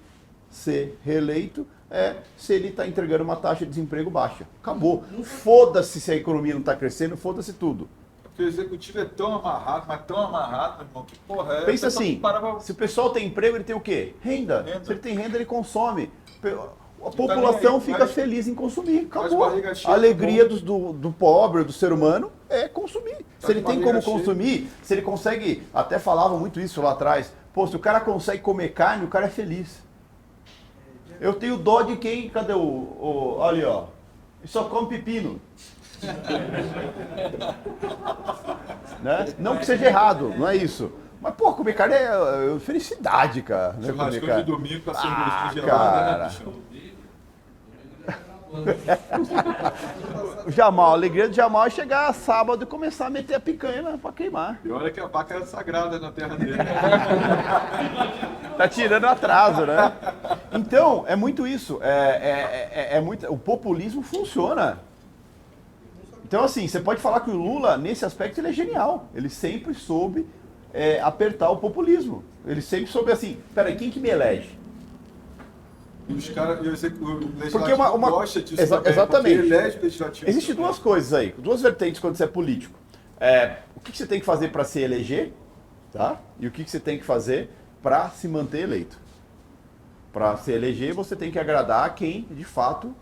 ser 0.49 0.97
reeleito 1.03 1.65
é 1.91 2.15
se 2.37 2.53
ele 2.53 2.69
está 2.69 2.87
entregando 2.87 3.23
uma 3.23 3.35
taxa 3.35 3.63
de 3.65 3.69
desemprego 3.71 4.09
baixa. 4.09 4.47
Acabou. 4.61 5.03
Foda-se 5.23 6.01
se 6.01 6.11
a 6.11 6.15
economia 6.15 6.53
não 6.53 6.61
está 6.61 6.75
crescendo, 6.75 7.15
foda-se 7.15 7.53
tudo. 7.53 7.87
Porque 8.23 8.43
o 8.43 8.47
executivo 8.47 8.99
é 8.99 9.05
tão 9.05 9.35
amarrado, 9.35 9.85
mas 9.87 10.01
tão 10.05 10.17
amarrado, 10.17 10.77
meu 10.79 10.87
irmão, 10.87 11.05
que 11.05 11.17
porra 11.19 11.53
é. 11.53 11.61
Pensa 11.65 11.87
assim, 11.87 12.17
pra- 12.19 12.59
se 12.59 12.71
o 12.71 12.75
pessoal 12.75 13.11
tem 13.11 13.27
emprego, 13.27 13.55
ele 13.55 13.63
tem 13.63 13.75
o 13.75 13.79
quê? 13.79 14.13
Renda. 14.19 14.61
Renda. 14.63 14.83
Se 14.83 14.91
ele 14.91 14.99
tem 14.99 15.15
renda, 15.15 15.37
ele 15.37 15.45
consome. 15.45 16.11
A 16.43 17.11
população 17.11 17.79
fica 17.79 18.07
feliz 18.07 18.47
em 18.47 18.55
consumir. 18.55 19.07
Acabou. 19.11 19.43
A 19.43 19.93
alegria 19.93 20.43
tá 20.43 20.49
dos- 20.49 20.61
do, 20.61 20.91
do 20.91 21.11
pobre, 21.11 21.63
do 21.63 21.71
ser 21.71 21.93
humano, 21.93 22.31
é 22.49 22.67
consumir. 22.67 23.17
Tá 23.39 23.47
se 23.47 23.51
ele 23.53 23.61
tem 23.61 23.79
como 23.81 24.01
cheia. 24.01 24.17
consumir, 24.17 24.69
se 24.81 24.93
ele 24.93 25.01
consegue, 25.03 25.63
até 25.73 25.99
falavam 25.99 26.39
muito 26.39 26.59
isso 26.59 26.81
lá 26.81 26.91
atrás, 26.91 27.31
pô, 27.55 27.65
se 27.65 27.75
o 27.75 27.79
cara 27.79 28.01
consegue 28.01 28.41
comer 28.41 28.69
carne, 28.73 29.05
o 29.05 29.07
cara 29.07 29.27
é 29.27 29.29
feliz. 29.29 29.81
Eu 31.21 31.33
tenho 31.33 31.55
dó 31.55 31.81
de 31.83 31.95
quem, 31.95 32.27
cadê 32.29 32.51
o, 32.51 32.59
o 32.59 33.37
olha 33.37 33.55
ali, 33.55 33.63
ó, 33.63 33.85
e 34.43 34.47
só 34.47 34.65
come 34.65 34.89
pepino. 34.89 35.39
né? 39.01 39.33
Não 39.39 39.55
que 39.55 39.65
seja 39.65 39.85
errado, 39.85 40.33
não 40.37 40.45
é 40.45 40.57
isso. 40.57 40.91
Mas, 41.21 41.33
pô, 41.35 41.53
comer 41.53 41.73
carne 41.73 41.95
é, 41.95 42.53
é 42.55 42.59
felicidade, 42.59 43.41
cara. 43.41 43.71
Né? 43.73 43.87
Churrascão 43.87 44.19
de 44.19 44.27
carne. 44.27 44.43
domingo 44.43 44.83
com 44.83 44.91
a 44.91 44.93
Ah, 44.93 44.97
cervejinha 44.97 45.51
gelada, 45.53 46.01
né, 46.01 46.11
cara. 46.11 46.25
bicho? 46.25 46.53
O 50.45 50.51
Jamal, 50.51 50.91
a 50.91 50.93
alegria 50.93 51.27
do 51.27 51.33
Jamal 51.35 51.65
é 51.65 51.69
chegar 51.69 52.13
sábado 52.13 52.63
e 52.63 52.65
começar 52.65 53.07
a 53.07 53.09
meter 53.09 53.35
a 53.35 53.39
picanha 53.39 53.81
lá 53.81 53.97
pra 53.97 54.11
queimar. 54.11 54.59
E 54.63 54.69
olha 54.71 54.91
que 54.91 54.99
a 54.99 55.07
vaca 55.07 55.35
é 55.35 55.45
sagrada 55.45 55.99
na 55.99 56.11
terra 56.11 56.35
dele. 56.35 56.55
Tá 58.55 58.69
tirando 58.69 59.03
atraso, 59.03 59.65
né? 59.65 59.91
Então, 60.53 61.03
é 61.09 61.15
muito 61.17 61.45
isso. 61.45 61.77
É, 61.81 61.89
é, 61.89 62.93
é- 62.93 62.97
é 62.97 63.01
muito, 63.01 63.27
o 63.29 63.37
populismo 63.37 64.01
funciona. 64.01 64.79
Então, 66.23 66.41
assim, 66.41 66.65
você 66.65 66.79
pode 66.79 67.01
falar 67.01 67.19
que 67.19 67.29
o 67.29 67.35
Lula, 67.35 67.75
nesse 67.75 68.05
aspecto, 68.05 68.39
ele 68.39 68.47
é 68.47 68.53
genial. 68.53 69.07
Ele 69.13 69.27
sempre 69.27 69.73
soube 69.73 70.25
é, 70.73 71.01
apertar 71.01 71.49
o 71.49 71.57
populismo. 71.57 72.23
Ele 72.47 72.61
sempre 72.61 72.87
soube 72.87 73.11
assim, 73.11 73.37
peraí, 73.53 73.75
quem 73.75 73.89
que 73.91 73.99
me 73.99 74.07
elege? 74.07 74.57
E 76.07 76.13
os 76.13 76.29
caras, 76.29 76.57
e 76.59 76.67
o 76.67 76.71
legislativo 76.71 77.49
Porque 77.51 77.73
uma, 77.73 77.91
uma... 77.91 78.09
gosta 78.09 78.41
disso 78.41 78.61
Exa- 78.61 78.77
também, 78.77 78.91
exatamente. 78.91 79.37
porque 79.39 79.53
elege 79.53 79.77
o 79.77 79.81
legislativo. 79.81 80.29
Existem 80.29 80.55
duas 80.55 80.77
coisas 80.77 81.13
aí, 81.13 81.33
duas 81.37 81.61
vertentes 81.61 81.99
quando 81.99 82.15
você 82.15 82.25
é 82.25 82.27
político. 82.27 82.77
É, 83.19 83.57
o 83.75 83.79
que 83.79 83.91
que 83.91 83.97
você 83.97 84.05
tem 84.05 84.19
que 84.19 84.25
fazer 84.25 84.49
para 84.49 84.63
se 84.63 84.79
eleger, 84.79 85.33
tá? 85.91 86.19
E 86.39 86.45
o 86.45 86.51
que 86.51 86.63
que 86.63 86.69
você 86.69 86.79
tem 86.79 86.99
que 86.99 87.05
fazer 87.05 87.49
para 87.81 88.09
se 88.09 88.27
manter 88.27 88.61
eleito. 88.61 88.97
Para 90.11 90.37
se 90.37 90.51
eleger, 90.51 90.93
você 90.93 91.15
tem 91.15 91.31
que 91.31 91.39
agradar 91.39 91.93
quem, 91.95 92.27
de 92.31 92.43
fato, 92.43 92.95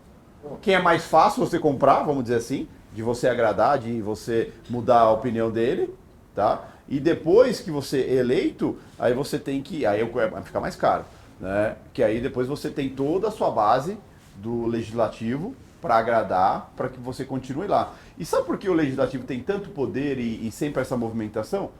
quem 0.60 0.74
é 0.74 0.82
mais 0.82 1.04
fácil 1.04 1.44
você 1.44 1.58
comprar, 1.58 2.02
vamos 2.02 2.24
dizer 2.24 2.36
assim, 2.36 2.68
de 2.92 3.02
você 3.02 3.28
agradar, 3.28 3.78
de 3.78 4.00
você 4.00 4.52
mudar 4.68 5.00
a 5.00 5.10
opinião 5.10 5.50
dele, 5.50 5.94
tá? 6.34 6.68
E 6.88 7.00
depois 7.00 7.60
que 7.60 7.70
você 7.70 8.00
é 8.02 8.14
eleito, 8.14 8.78
aí 8.98 9.14
você 9.14 9.38
tem 9.38 9.62
que, 9.62 9.86
aí 9.86 10.04
vai 10.04 10.42
ficar 10.42 10.60
mais 10.60 10.76
caro, 10.76 11.04
né? 11.40 11.76
Que 11.92 12.02
aí 12.02 12.20
depois 12.20 12.48
você 12.48 12.70
tem 12.70 12.88
toda 12.88 13.28
a 13.28 13.30
sua 13.30 13.50
base 13.50 13.98
do 14.36 14.66
legislativo 14.66 15.54
para 15.80 15.96
agradar, 15.96 16.72
para 16.76 16.88
que 16.88 16.98
você 16.98 17.24
continue 17.24 17.66
lá. 17.66 17.92
E 18.18 18.24
sabe 18.24 18.46
por 18.46 18.56
que 18.56 18.68
o 18.68 18.74
legislativo 18.74 19.24
tem 19.24 19.40
tanto 19.40 19.68
poder 19.70 20.18
e, 20.18 20.46
e 20.46 20.50
sempre 20.50 20.80
essa 20.80 20.96
movimentação? 20.96 21.70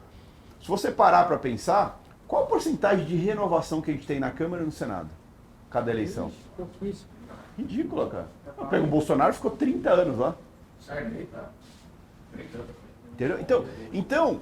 Se 0.61 0.67
você 0.67 0.91
parar 0.91 1.25
para 1.25 1.37
pensar, 1.37 1.99
qual 2.27 2.43
a 2.43 2.47
porcentagem 2.47 3.05
de 3.05 3.15
renovação 3.15 3.81
que 3.81 3.91
a 3.91 3.93
gente 3.93 4.05
tem 4.05 4.19
na 4.19 4.31
Câmara 4.31 4.63
e 4.63 4.65
no 4.65 4.71
Senado? 4.71 5.09
Cada 5.69 5.91
eleição. 5.91 6.31
Ridícula, 7.57 8.09
cara. 8.09 8.27
Pega 8.69 8.83
o 8.83 8.87
Bolsonaro 8.87 9.33
ficou 9.33 9.51
30 9.51 9.89
anos 9.89 10.17
lá. 10.17 10.35
Tá. 11.31 11.49
Brincando. 12.31 12.65
Entendeu? 13.13 13.39
Então, 13.39 13.65
então 13.93 14.39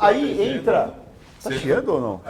aí 0.00 0.56
entra. 0.56 0.88
Tá 0.88 0.94
Você 1.38 1.58
chiando 1.58 1.88
ou 1.88 2.00
não? 2.00 2.20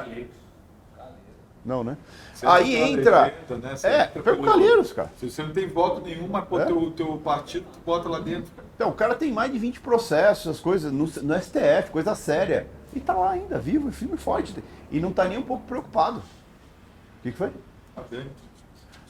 Não, 1.64 1.85
né? 1.85 1.96
Você 2.35 2.46
Aí 2.46 2.73
pela 2.73 2.88
entra. 2.88 3.23
legenda, 3.49 3.68
né? 3.68 3.75
É, 3.85 4.03
entra 4.05 4.20
o 4.20 4.23
pelo- 4.23 4.42
Calheiros, 4.44 4.92
cara. 4.92 5.11
Se 5.18 5.31
você 5.31 5.42
não 5.42 5.53
tem 5.53 5.68
voto 5.68 6.01
nenhum, 6.01 6.27
mas 6.27 6.44
É? 6.53 6.64
teu, 6.64 6.90
teu 6.92 7.16
partido, 7.18 7.66
tu 7.73 7.79
bota 7.85 8.09
lá 8.09 8.18
dentro, 8.18 8.51
cara. 8.57 8.66
Então, 8.75 8.88
o 8.88 8.94
cara 8.94 9.14
tem 9.14 9.31
mais 9.31 9.53
de 9.53 9.59
20 9.59 9.79
processos, 9.81 10.46
as 10.46 10.59
coisas, 10.61 10.90
no, 10.90 11.05
no 11.05 11.35
STF, 11.42 11.90
coisa 11.90 12.14
séria. 12.14 12.66
E 12.94 12.99
tá 13.01 13.12
lá 13.12 13.31
ainda, 13.33 13.59
vivo, 13.59 13.92
firme 13.92 14.14
e 14.14 14.18
forte. 14.18 14.55
E 14.90 14.99
não 14.99 15.12
tá 15.12 15.27
nem 15.27 15.37
um 15.38 15.42
pouco 15.42 15.64
preocupado. 15.66 16.20
O 16.20 17.23
que, 17.23 17.31
que 17.31 17.37
foi? 17.37 17.51
Tá. 17.94 18.03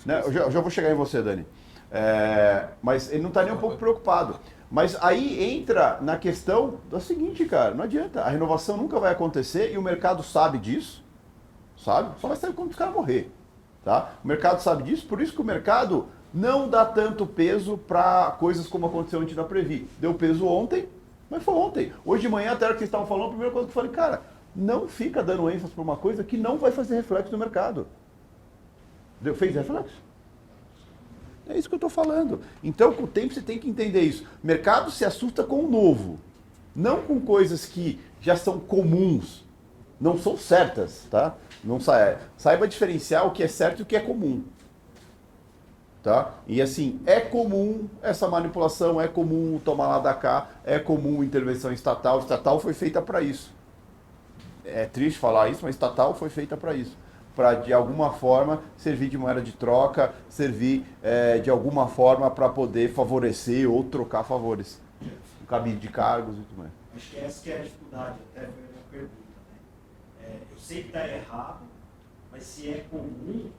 Né, 0.04 0.22
Eu, 0.24 0.32
já, 0.32 0.40
eu 0.40 0.50
já 0.50 0.60
vou 0.60 0.70
chegar 0.70 0.90
em 0.90 0.94
você, 0.94 1.22
Dani. 1.22 1.46
É, 1.90 2.66
mas 2.82 3.10
ele 3.12 3.22
não 3.22 3.28
está 3.28 3.42
nem 3.44 3.52
um 3.52 3.58
pouco 3.58 3.76
preocupado. 3.76 4.38
Mas 4.70 4.96
aí 5.00 5.42
entra 5.56 5.98
na 6.00 6.16
questão 6.16 6.76
da 6.90 7.00
seguinte, 7.00 7.44
cara, 7.44 7.74
não 7.74 7.84
adianta. 7.84 8.22
A 8.22 8.28
renovação 8.28 8.76
nunca 8.76 8.98
vai 9.00 9.12
acontecer 9.12 9.72
e 9.72 9.78
o 9.78 9.82
mercado 9.82 10.22
sabe 10.22 10.58
disso, 10.58 11.02
sabe? 11.84 12.18
Só 12.20 12.28
vai 12.28 12.36
saber 12.36 12.54
quando 12.54 12.70
os 12.70 12.76
caras 12.76 12.94
morrer, 12.94 13.30
tá? 13.84 14.14
O 14.24 14.28
mercado 14.28 14.60
sabe 14.60 14.84
disso, 14.84 15.06
por 15.06 15.20
isso 15.20 15.32
que 15.32 15.40
o 15.40 15.44
mercado 15.44 16.06
não 16.32 16.68
dá 16.68 16.84
tanto 16.84 17.26
peso 17.26 17.76
para 17.76 18.30
coisas 18.38 18.66
como 18.66 18.86
aconteceu 18.86 19.20
antes 19.20 19.34
da 19.34 19.44
Previ. 19.44 19.88
Deu 19.98 20.14
peso 20.14 20.46
ontem, 20.46 20.88
mas 21.28 21.42
foi 21.42 21.54
ontem. 21.54 21.92
Hoje 22.04 22.22
de 22.22 22.28
manhã, 22.28 22.52
até 22.52 22.64
a 22.64 22.68
hora 22.68 22.74
que 22.74 22.80
vocês 22.80 22.88
estavam 22.88 23.06
falando, 23.06 23.26
a 23.26 23.30
primeira 23.30 23.52
coisa 23.52 23.66
que 23.66 23.70
eu 23.70 23.74
falei, 23.74 23.90
cara, 23.90 24.22
não 24.54 24.88
fica 24.88 25.22
dando 25.22 25.50
ênfase 25.50 25.72
para 25.72 25.82
uma 25.82 25.96
coisa 25.96 26.24
que 26.24 26.36
não 26.36 26.56
vai 26.58 26.70
fazer 26.70 26.96
reflexo 26.96 27.32
no 27.32 27.38
mercado. 27.38 27.86
Deu, 29.20 29.34
fez 29.34 29.54
reflexo? 29.54 30.00
É 31.48 31.58
isso 31.58 31.68
que 31.68 31.74
eu 31.74 31.78
estou 31.78 31.90
falando. 31.90 32.40
Então, 32.62 32.92
com 32.92 33.04
o 33.04 33.08
tempo, 33.08 33.34
você 33.34 33.42
tem 33.42 33.58
que 33.58 33.68
entender 33.68 34.02
isso. 34.02 34.24
O 34.42 34.46
mercado 34.46 34.90
se 34.90 35.04
assusta 35.04 35.42
com 35.42 35.64
o 35.64 35.70
novo, 35.70 36.18
não 36.74 37.02
com 37.02 37.20
coisas 37.20 37.66
que 37.66 37.98
já 38.20 38.36
são 38.36 38.60
comuns, 38.60 39.44
não 40.00 40.16
são 40.16 40.36
certas, 40.36 41.06
tá? 41.10 41.34
Não 41.62 41.78
sa- 41.80 42.18
saiba 42.36 42.66
diferenciar 42.66 43.26
o 43.26 43.30
que 43.32 43.42
é 43.42 43.48
certo 43.48 43.80
e 43.80 43.82
o 43.82 43.86
que 43.86 43.96
é 43.96 44.00
comum. 44.00 44.44
Tá? 46.02 46.32
E 46.46 46.62
assim, 46.62 46.98
é 47.04 47.20
comum 47.20 47.86
essa 48.00 48.26
manipulação, 48.26 48.98
é 48.98 49.06
comum 49.06 49.56
o 49.56 49.60
tomar 49.60 49.86
lá 49.86 49.98
da 49.98 50.14
cá, 50.14 50.48
é 50.64 50.78
comum 50.78 51.22
intervenção 51.22 51.70
estatal. 51.72 52.20
Estatal 52.20 52.58
foi 52.58 52.72
feita 52.72 53.02
para 53.02 53.20
isso. 53.20 53.52
É 54.64 54.86
triste 54.86 55.18
falar 55.18 55.50
isso, 55.50 55.60
mas 55.62 55.74
estatal 55.74 56.14
foi 56.14 56.30
feita 56.30 56.56
para 56.56 56.74
isso. 56.74 56.96
Para, 57.36 57.54
de 57.54 57.72
alguma 57.72 58.12
forma, 58.14 58.62
servir 58.78 59.08
de 59.10 59.18
moeda 59.18 59.42
de 59.42 59.52
troca, 59.52 60.12
servir 60.28 60.84
eh, 61.02 61.38
de 61.38 61.50
alguma 61.50 61.86
forma 61.86 62.30
para 62.30 62.48
poder 62.48 62.92
favorecer 62.92 63.70
ou 63.70 63.84
trocar 63.84 64.24
favores. 64.24 64.80
Um 65.42 65.46
cabide 65.46 65.76
de 65.76 65.88
cargos 65.88 66.34
e 66.36 66.40
tudo 66.40 66.58
mais. 66.58 66.70
Acho 66.96 67.10
que 67.10 67.18
essa 67.18 67.42
que 67.42 67.50
é 67.50 67.56
a 67.58 67.62
dificuldade, 67.62 68.16
até 68.34 68.46
foi 68.46 68.48
a 68.48 68.90
pergunta. 68.90 69.19
É, 70.30 70.36
eu 70.52 70.58
sei 70.58 70.82
que 70.82 70.88
está 70.88 71.06
errado, 71.08 71.60
mas 72.30 72.42
se 72.44 72.68
é 72.70 72.84
comum, 72.90 73.50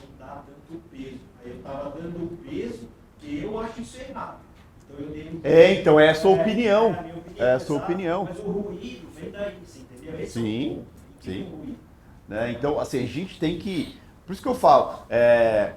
não 0.00 0.08
dá 0.18 0.42
tanto 0.46 0.80
peso. 0.90 1.18
Aí 1.44 1.50
eu 1.50 1.56
estava 1.58 1.90
dando 1.90 2.24
o 2.24 2.36
peso 2.38 2.88
que 3.18 3.42
eu 3.42 3.58
acho 3.60 3.80
isso 3.82 3.98
errado. 4.00 4.38
Então 4.84 5.04
eu 5.06 5.12
dei 5.12 5.28
um 5.28 5.40
É, 5.44 5.74
então 5.74 6.00
é 6.00 6.10
a 6.10 6.14
sua 6.14 6.30
É, 6.36 6.40
opinião. 6.40 6.86
é 6.86 6.96
a 6.96 7.00
opinião, 7.00 7.22
É 7.46 7.52
a 7.52 7.60
sua 7.60 7.76
exato. 7.76 7.92
opinião. 7.92 8.24
Mas 8.24 8.38
o 8.38 8.50
ruído 8.50 9.08
vem 9.14 9.30
daí, 9.30 9.58
você 9.64 9.78
entendeu? 9.80 10.20
Esse 10.20 10.32
Sim, 10.32 10.84
é 11.18 11.22
sim. 11.22 11.42
um 11.44 11.56
ruído. 11.56 11.78
Né? 12.26 12.52
Então, 12.52 12.78
assim, 12.80 13.02
a 13.02 13.06
gente 13.06 13.38
tem 13.38 13.58
que. 13.58 13.98
Por 14.26 14.32
isso 14.32 14.42
que 14.42 14.48
eu 14.48 14.54
falo, 14.54 15.00
é, 15.08 15.72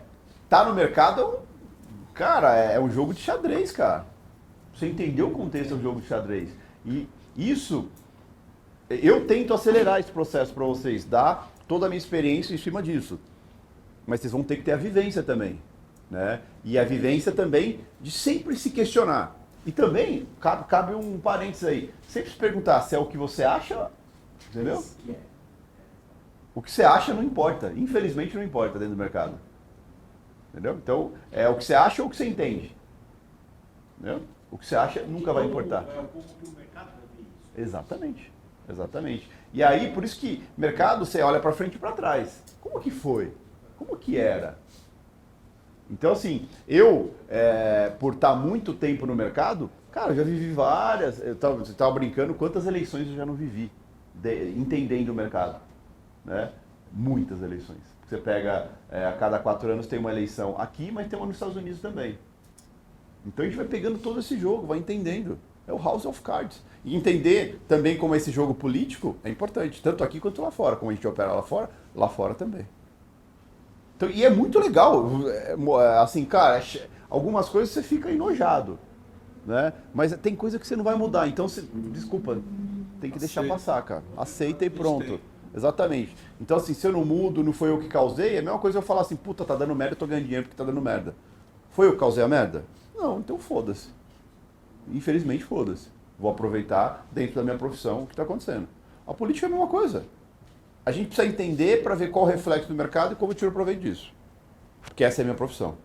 tá 0.50 0.66
no 0.66 0.74
mercado, 0.74 1.40
é 1.40 2.18
cara, 2.18 2.56
é 2.56 2.80
um 2.80 2.90
jogo 2.90 3.14
de 3.14 3.22
xadrez, 3.22 3.72
cara. 3.72 4.06
Você 4.74 4.88
entendeu 4.88 5.28
o 5.28 5.32
contexto 5.32 5.76
do 5.76 5.82
jogo 5.82 6.02
de 6.02 6.08
xadrez. 6.08 6.50
E 6.86 7.08
isso, 7.36 7.90
eu 9.02 9.26
tento 9.26 9.54
acelerar 9.54 10.00
esse 10.00 10.12
processo 10.12 10.54
para 10.54 10.66
vocês, 10.66 11.06
dar 11.06 11.52
toda 11.68 11.86
a 11.86 11.90
minha 11.90 11.98
experiência 11.98 12.54
em 12.54 12.58
cima 12.58 12.82
disso. 12.82 13.20
Mas 14.06 14.20
vocês 14.20 14.34
vão 14.34 14.44
ter 14.44 14.58
que 14.58 14.64
ter 14.64 14.74
a 14.74 14.78
vivência 14.78 15.24
também. 15.24 15.62
Né? 16.10 16.42
E 16.64 16.78
a 16.78 16.84
vivência 16.84 17.32
também 17.32 17.80
de 18.02 18.12
sempre 18.12 18.56
se 18.56 18.70
questionar. 18.70 19.36
E 19.66 19.72
também, 19.72 20.28
cabe, 20.40 20.66
cabe 20.66 20.96
um 20.96 21.20
parênteses 21.20 21.64
aí, 21.64 21.94
sempre 22.08 22.32
se 22.32 22.36
perguntar 22.36 22.82
se 22.82 22.96
é 22.96 23.00
o 23.00 23.06
que 23.06 23.16
você 23.16 23.44
acha, 23.44 23.92
entendeu? 24.50 24.84
É. 25.08 25.14
O 26.54 26.62
que 26.62 26.72
você 26.72 26.84
acha 26.84 27.14
não 27.14 27.24
importa. 27.24 27.72
Infelizmente 27.76 28.36
não 28.36 28.44
importa 28.44 28.78
dentro 28.78 28.96
do 28.96 29.00
mercado. 29.00 29.40
Entendeu? 30.52 30.76
Então, 30.76 31.14
é 31.32 31.48
o 31.48 31.56
que 31.56 31.64
você 31.64 31.74
acha 31.74 32.02
ou 32.02 32.08
o 32.08 32.12
que 32.12 32.18
você 32.18 32.28
entende. 32.28 32.76
Entendeu? 33.98 34.24
O 34.50 34.58
que 34.58 34.66
você 34.66 34.76
acha 34.76 35.02
nunca 35.04 35.32
vai 35.32 35.46
importar. 35.46 35.86
É 35.96 36.00
um 36.00 36.06
pouco 36.06 36.28
que 36.28 36.50
o 36.50 36.52
mercado 36.52 36.88
vai 36.88 37.02
ver 37.16 37.22
isso. 37.22 37.30
Exatamente. 37.56 38.31
Exatamente. 38.72 39.30
E 39.54 39.62
aí, 39.64 39.92
por 39.92 40.04
isso 40.04 40.20
que 40.20 40.44
mercado 40.58 41.06
você 41.06 41.22
olha 41.22 41.40
para 41.40 41.52
frente 41.52 41.76
e 41.76 41.80
para 41.80 41.92
trás. 41.92 42.42
Como 42.62 42.80
que 42.80 42.90
foi? 42.90 43.34
Como 43.78 43.96
que 43.98 44.18
era? 44.18 44.58
Então, 45.90 46.14
assim, 46.14 46.48
eu, 46.68 47.14
é, 47.28 47.90
por 48.00 48.14
estar 48.14 48.34
muito 48.36 48.74
tempo 48.74 49.06
no 49.06 49.14
mercado, 49.16 49.70
cara, 49.92 50.12
eu 50.12 50.16
já 50.16 50.24
vivi 50.24 50.54
várias. 50.54 51.20
Eu 51.20 51.36
tava, 51.36 51.56
você 51.58 51.72
estava 51.74 51.92
brincando 51.92 52.34
quantas 52.34 52.66
eleições 52.66 53.08
eu 53.08 53.16
já 53.16 53.26
não 53.26 53.34
vivi, 53.34 53.70
de- 54.16 54.52
entendendo 54.58 55.10
o 55.10 55.14
mercado. 55.14 55.60
Né? 56.24 56.50
Muitas 56.94 57.42
eleições. 57.42 57.80
Você 58.08 58.18
pega, 58.18 58.70
é, 58.90 59.06
a 59.06 59.14
cada 59.14 59.40
quatro 59.40 59.70
anos 59.72 59.88
tem 59.88 60.00
uma 60.00 60.12
eleição 60.12 60.56
aqui, 60.58 60.92
mas 60.92 61.08
tem 61.10 61.18
uma 61.20 61.26
nos 61.26 61.36
Estados 61.36 61.56
Unidos 61.58 61.82
também. 61.82 62.18
Então 63.26 63.44
a 63.44 63.48
gente 63.48 63.58
vai 63.58 63.68
pegando 63.68 63.98
todo 64.00 64.20
esse 64.20 64.38
jogo, 64.38 64.68
vai 64.68 64.78
entendendo. 64.78 65.38
É 65.68 65.74
o 65.74 65.78
House 65.78 66.06
of 66.06 66.22
Cards. 66.22 66.62
E 66.84 66.96
entender 66.96 67.62
também 67.68 67.98
como 67.98 68.16
é 68.16 68.18
esse 68.18 68.32
jogo 68.32 68.54
político 68.54 69.16
é 69.24 69.30
importante, 69.30 69.82
tanto 69.82 70.04
aqui 70.04 70.20
quanto 70.20 70.42
lá 70.42 70.50
fora. 70.50 70.76
Como 70.76 70.92
a 70.92 70.94
gente 70.94 71.08
opera 71.08 71.32
lá 71.32 71.44
fora, 71.44 71.70
lá 71.96 72.10
fora 72.10 72.34
também. 72.34 72.68
Então, 73.96 74.10
e 74.10 74.26
é 74.26 74.30
muito 74.30 74.60
legal. 74.60 75.08
é, 75.28 75.54
é, 75.54 75.98
Assim, 76.00 76.26
cara, 76.26 76.64
algumas 77.10 77.48
coisas 77.50 77.70
você 77.70 77.84
fica 77.84 78.10
enojado. 78.10 78.80
Né? 79.46 79.74
Mas 79.94 80.16
tem 80.18 80.36
coisa 80.36 80.58
que 80.58 80.66
você 80.66 80.76
não 80.76 80.84
vai 80.84 80.96
mudar. 80.96 81.28
Então, 81.28 81.48
você, 81.48 81.62
desculpa, 81.92 82.40
tem 83.00 83.12
que 83.12 83.20
deixar 83.20 83.42
Aceita. 83.42 83.56
passar, 83.56 83.82
cara. 83.84 84.04
Aceita 84.18 84.66
e 84.66 84.70
pronto. 84.70 85.20
Exatamente. 85.54 86.16
Então, 86.40 86.58
assim, 86.58 86.74
se 86.74 86.88
eu 86.88 86.92
não 86.92 87.06
mudo, 87.06 87.44
não 87.44 87.54
foi 87.54 87.70
eu 87.70 87.80
que 87.80 87.88
causei, 87.88 88.36
é 88.36 88.40
a 88.40 88.42
mesma 88.42 88.58
coisa 88.58 88.80
eu 88.80 88.82
falar 88.82 89.02
assim, 89.02 89.16
puta, 89.16 89.44
tá 89.46 89.56
dando 89.56 89.76
merda, 89.76 89.94
eu 89.94 89.98
tô 90.00 90.08
ganhando 90.08 90.24
dinheiro 90.24 90.46
porque 90.46 90.58
tá 90.58 90.64
dando 90.64 90.82
merda. 90.82 91.14
Foi 91.72 91.88
eu 91.88 91.92
que 91.94 92.00
causei 92.00 92.24
a 92.24 92.28
merda? 92.28 92.64
Não, 92.96 93.20
então 93.20 93.38
foda-se. 93.38 93.90
Infelizmente, 94.92 95.44
foda-se. 95.44 95.90
Vou 96.22 96.30
aproveitar 96.30 97.08
dentro 97.12 97.36
da 97.36 97.44
minha 97.44 97.58
profissão 97.58 98.04
o 98.04 98.06
que 98.06 98.14
está 98.14 98.22
acontecendo. 98.22 98.68
A 99.08 99.14
política 99.14 99.48
é 99.48 99.50
a 99.50 99.50
mesma 99.50 99.68
coisa. 99.68 100.06
A 100.86 100.92
gente 100.92 101.08
precisa 101.08 101.28
entender 101.28 101.82
para 101.82 101.96
ver 101.96 102.12
qual 102.12 102.26
o 102.26 102.28
reflexo 102.28 102.68
do 102.68 102.76
mercado 102.76 103.14
e 103.14 103.16
como 103.16 103.32
eu 103.32 103.36
tiro 103.36 103.52
proveito 103.52 103.82
disso. 103.82 104.14
Porque 104.84 105.04
essa 105.04 105.22
é 105.22 105.24
a 105.24 105.26
minha 105.26 105.36
profissão. 105.36 105.76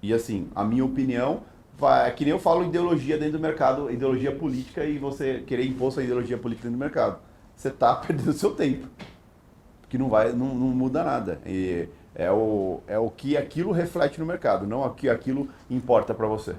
E 0.00 0.14
assim, 0.14 0.48
a 0.54 0.62
minha 0.62 0.84
opinião, 0.84 1.42
vai, 1.76 2.08
é 2.08 2.12
que 2.12 2.24
nem 2.24 2.30
eu 2.30 2.38
falo 2.38 2.64
ideologia 2.64 3.18
dentro 3.18 3.38
do 3.38 3.40
mercado, 3.40 3.90
ideologia 3.90 4.32
política 4.32 4.84
e 4.84 4.98
você 4.98 5.42
querer 5.44 5.66
impor 5.66 5.90
sua 5.90 6.04
ideologia 6.04 6.38
política 6.38 6.68
dentro 6.68 6.78
do 6.78 6.84
mercado. 6.84 7.18
Você 7.56 7.68
está 7.68 7.96
perdendo 8.06 8.32
seu 8.32 8.54
tempo. 8.54 8.86
Que 9.88 9.98
não 9.98 10.08
vai, 10.08 10.32
não, 10.32 10.54
não 10.54 10.68
muda 10.68 11.02
nada. 11.02 11.40
E 11.44 11.88
é 12.14 12.30
o, 12.30 12.80
é 12.86 12.98
o 12.98 13.10
que 13.10 13.36
aquilo 13.36 13.72
reflete 13.72 14.20
no 14.20 14.26
mercado, 14.26 14.64
não 14.64 14.82
o 14.82 14.90
que 14.90 15.08
aquilo 15.08 15.48
importa 15.68 16.14
para 16.14 16.28
você. 16.28 16.54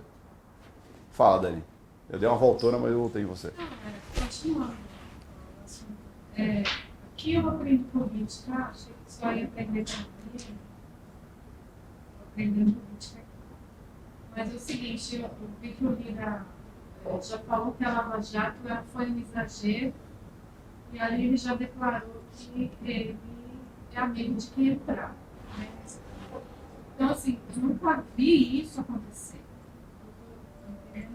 Fala, 1.14 1.42
Dani. 1.42 1.64
Eu 2.10 2.18
dei 2.18 2.28
uma 2.28 2.38
voltona, 2.38 2.78
mas 2.80 2.92
eu 2.92 3.00
voltei 3.00 3.22
em 3.22 3.26
você. 3.26 3.54
Não, 3.56 3.64
é, 3.66 4.20
continuando. 4.20 4.74
assim, 5.64 5.86
É, 6.36 6.64
aqui 7.14 7.36
eu 7.36 7.48
aprendi 7.48 7.84
política, 7.84 8.54
achei 8.56 8.94
que 9.06 9.12
só 9.12 9.32
ia 9.32 9.46
aprender 9.46 9.82
economia. 9.82 10.58
Aprendendo 12.32 12.72
política 12.74 13.20
aqui. 13.20 13.28
Mas 14.36 14.54
é 14.54 14.56
o 14.56 14.60
seguinte, 14.60 15.16
eu, 15.18 15.22
eu 15.22 15.50
vi 15.62 15.74
que 15.74 15.86
o 15.86 15.92
Lira 15.92 16.46
é, 17.06 17.22
já 17.22 17.38
falou 17.38 17.74
que 17.74 17.86
a 17.86 17.94
Lava 17.94 18.20
Jato 18.20 18.58
foi 18.88 19.12
um 19.12 19.20
exagero, 19.20 19.94
e 20.92 21.00
ali 21.00 21.28
ele 21.28 21.38
já 21.38 21.54
declarou 21.54 22.24
que 22.34 22.72
ele 22.82 23.16
é 23.94 24.00
amigo 24.00 24.34
de 24.34 24.48
quem 24.48 24.68
entrar. 24.70 25.16
Né? 25.60 25.70
Então, 26.96 27.10
assim, 27.10 27.40
eu 27.56 27.62
nunca 27.62 28.04
vi 28.18 28.62
isso 28.62 28.82
acontecer. 28.82 29.43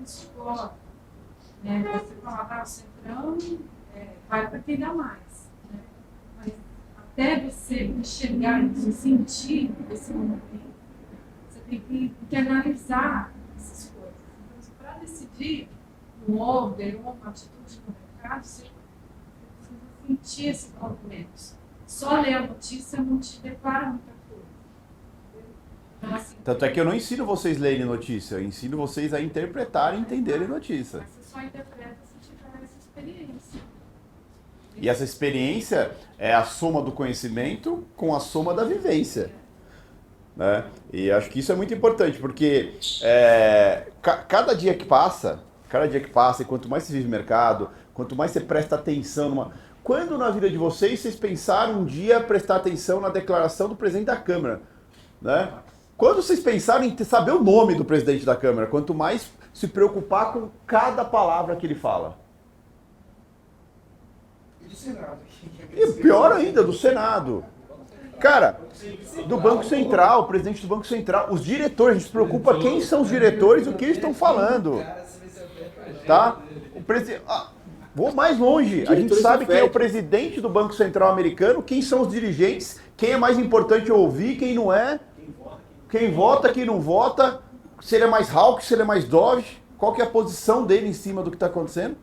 Isso 0.04 0.30
agora 0.38 0.74
né? 1.62 1.82
Você 1.82 2.14
falava, 2.16 2.54
ah, 2.54 2.62
o 2.62 2.66
Centrão 2.66 3.38
é, 3.94 4.14
vai 4.28 4.48
para 4.48 4.58
quem 4.60 4.78
dá 4.78 4.92
mais. 4.92 5.50
Né? 5.70 5.80
Mas 6.36 6.52
até 6.96 7.40
você 7.40 7.84
enxergar 7.84 8.62
isso, 8.64 8.92
sentir 8.92 9.70
esse 9.90 10.12
momento, 10.12 10.74
você 11.48 11.60
tem 11.60 11.80
que, 11.80 12.14
que 12.28 12.36
analisar 12.36 13.32
essas 13.56 13.90
coisas. 13.90 14.14
Então, 14.60 14.74
para 14.78 14.98
decidir 14.98 15.68
um 16.28 16.38
order 16.38 17.00
uma 17.00 17.28
atitude 17.28 17.80
no 17.86 17.94
mercado, 18.14 18.44
você 18.44 18.62
precisa 18.62 19.80
sentir 20.06 20.46
esses 20.48 20.74
movimentos. 20.80 21.56
Só 21.86 22.20
ler 22.20 22.34
a 22.34 22.46
notícia 22.46 23.02
não 23.02 23.18
te 23.18 23.40
declara 23.40 23.90
muita 23.90 24.12
coisa. 24.28 24.44
entendeu? 25.32 25.50
Então, 25.50 25.76
assim, 25.76 25.87
Tanto 26.44 26.64
é 26.64 26.70
que 26.70 26.80
eu 26.80 26.84
não 26.84 26.94
ensino 26.94 27.26
vocês 27.26 27.58
a 27.58 27.60
lerem 27.60 27.84
notícia, 27.84 28.36
eu 28.36 28.42
ensino 28.42 28.76
vocês 28.76 29.12
a 29.12 29.20
interpretarem 29.20 29.98
e 29.98 30.02
entenderem 30.02 30.46
notícia. 30.48 31.00
você 31.00 31.30
só 31.30 31.40
interpreta 31.42 31.96
se 32.04 32.30
tiver 32.30 32.64
essa 32.64 32.78
experiência. 32.78 33.60
E 34.76 34.88
essa 34.88 35.04
experiência 35.04 35.90
é 36.18 36.32
a 36.32 36.44
soma 36.44 36.80
do 36.80 36.92
conhecimento 36.92 37.84
com 37.96 38.14
a 38.14 38.20
soma 38.20 38.54
da 38.54 38.64
vivência. 38.64 39.30
Né? 40.36 40.64
E 40.92 41.10
acho 41.10 41.28
que 41.30 41.40
isso 41.40 41.50
é 41.50 41.54
muito 41.56 41.74
importante, 41.74 42.18
porque 42.18 42.74
é, 43.02 43.88
ca- 44.00 44.18
cada 44.18 44.54
dia 44.54 44.72
que 44.74 44.84
passa, 44.84 45.40
cada 45.68 45.88
dia 45.88 45.98
que 46.00 46.08
passa, 46.10 46.42
e 46.42 46.44
quanto 46.44 46.68
mais 46.68 46.84
você 46.84 46.92
vive 46.92 47.08
o 47.08 47.10
mercado, 47.10 47.70
quanto 47.92 48.14
mais 48.14 48.30
você 48.30 48.40
presta 48.40 48.76
atenção 48.76 49.28
numa. 49.30 49.52
Quando 49.82 50.16
na 50.16 50.30
vida 50.30 50.48
de 50.48 50.56
vocês 50.56 51.00
vocês 51.00 51.16
pensaram 51.16 51.80
um 51.80 51.84
dia 51.84 52.20
prestar 52.20 52.56
atenção 52.56 53.00
na 53.00 53.08
declaração 53.08 53.68
do 53.68 53.74
presidente 53.74 54.06
da 54.06 54.16
Câmara? 54.16 54.60
Né? 55.20 55.52
Quando 55.98 56.22
vocês 56.22 56.38
pensaram 56.38 56.84
em 56.84 56.96
saber 57.04 57.32
o 57.32 57.42
nome 57.42 57.74
do 57.74 57.84
presidente 57.84 58.24
da 58.24 58.36
Câmara, 58.36 58.68
quanto 58.68 58.94
mais 58.94 59.32
se 59.52 59.66
preocupar 59.66 60.32
com 60.32 60.48
cada 60.64 61.04
palavra 61.04 61.56
que 61.56 61.66
ele 61.66 61.74
fala. 61.74 62.16
E 64.62 64.68
do 64.68 64.76
Senado. 64.76 65.18
E 65.74 65.86
pior 66.00 66.30
ainda, 66.30 66.62
do 66.62 66.72
Senado. 66.72 67.44
Cara, 68.20 68.60
do 69.26 69.38
Banco 69.38 69.64
Central, 69.64 70.22
o 70.22 70.26
presidente 70.28 70.62
do 70.62 70.68
Banco 70.68 70.86
Central, 70.86 71.32
os 71.32 71.44
diretores, 71.44 71.96
a 71.96 71.98
gente 71.98 72.06
se 72.06 72.12
preocupa 72.12 72.60
quem 72.60 72.80
são 72.80 73.02
os 73.02 73.08
diretores 73.08 73.66
e 73.66 73.70
o 73.70 73.74
que 73.74 73.84
eles 73.84 73.96
estão 73.96 74.14
falando. 74.14 74.80
Tá? 76.06 76.38
O 76.76 76.82
presi... 76.82 77.20
ah, 77.26 77.48
vou 77.92 78.14
mais 78.14 78.38
longe. 78.38 78.84
A 78.88 78.94
gente 78.94 79.16
sabe 79.16 79.46
quem 79.46 79.58
é 79.58 79.64
o 79.64 79.70
presidente 79.70 80.40
do 80.40 80.48
Banco 80.48 80.74
Central 80.74 81.10
americano, 81.10 81.60
quem 81.60 81.82
são 81.82 82.02
os 82.02 82.08
dirigentes, 82.08 82.80
quem 82.96 83.10
é 83.10 83.16
mais 83.16 83.36
importante 83.36 83.90
ouvir, 83.90 84.36
quem 84.36 84.54
não 84.54 84.72
é, 84.72 85.00
quem 85.88 86.12
vota, 86.12 86.52
quem 86.52 86.64
não 86.64 86.80
vota, 86.80 87.40
se 87.80 87.94
ele 87.94 88.04
é 88.04 88.08
mais 88.08 88.34
hawk, 88.34 88.64
se 88.64 88.74
ele 88.74 88.82
é 88.82 88.84
mais 88.84 89.04
dove, 89.04 89.44
qual 89.76 89.92
que 89.92 90.02
é 90.02 90.04
a 90.04 90.10
posição 90.10 90.64
dele 90.64 90.88
em 90.88 90.92
cima 90.92 91.22
do 91.22 91.30
que 91.30 91.36
está 91.36 91.46
acontecendo. 91.46 91.96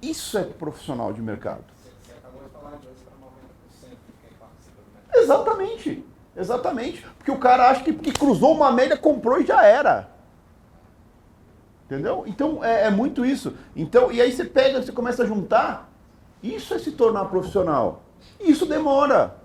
Isso 0.00 0.36
é 0.36 0.44
profissional 0.44 1.12
de 1.12 1.22
mercado. 1.22 1.64
Você 2.02 2.12
acabou 2.12 2.42
de 2.42 2.50
falar 2.50 2.76
de 2.76 2.86
2 2.86 2.98
para 3.00 3.14
90% 3.14 3.90
de 3.90 4.12
quem 4.20 4.38
participa 4.38 4.82
do 4.82 4.92
mercado. 4.92 5.22
Exatamente. 5.22 6.04
Exatamente. 6.36 7.06
Porque 7.16 7.30
o 7.30 7.38
cara 7.38 7.70
acha 7.70 7.82
que, 7.82 7.92
que 7.92 8.12
cruzou 8.12 8.54
uma 8.54 8.70
média, 8.70 8.96
comprou 8.96 9.40
e 9.40 9.46
já 9.46 9.64
era. 9.64 10.10
Entendeu? 11.86 12.24
Então 12.26 12.62
é, 12.64 12.86
é 12.86 12.90
muito 12.90 13.24
isso. 13.24 13.54
Então, 13.74 14.10
e 14.10 14.20
aí 14.20 14.32
você 14.32 14.44
pega, 14.44 14.82
você 14.82 14.92
começa 14.92 15.22
a 15.22 15.26
juntar. 15.26 15.90
Isso 16.42 16.74
é 16.74 16.78
se 16.78 16.92
tornar 16.92 17.26
profissional. 17.26 18.02
Isso 18.40 18.66
demora. 18.66 19.36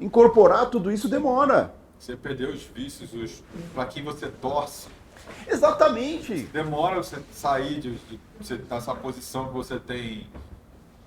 Incorporar 0.00 0.70
tudo 0.70 0.90
isso 0.90 1.08
demora. 1.08 1.72
Você 2.04 2.16
perdeu 2.16 2.50
os 2.50 2.62
vícios, 2.64 3.14
os 3.14 3.42
para 3.72 3.86
quem 3.86 4.04
você 4.04 4.28
torce. 4.28 4.88
Exatamente. 5.48 6.42
Demora 6.52 6.96
você 6.96 7.16
sair 7.32 7.80
de, 7.80 7.94
de 7.94 8.20
você 8.38 8.58
dessa 8.58 8.94
posição 8.94 9.46
que 9.46 9.54
você 9.54 9.78
tem 9.78 10.26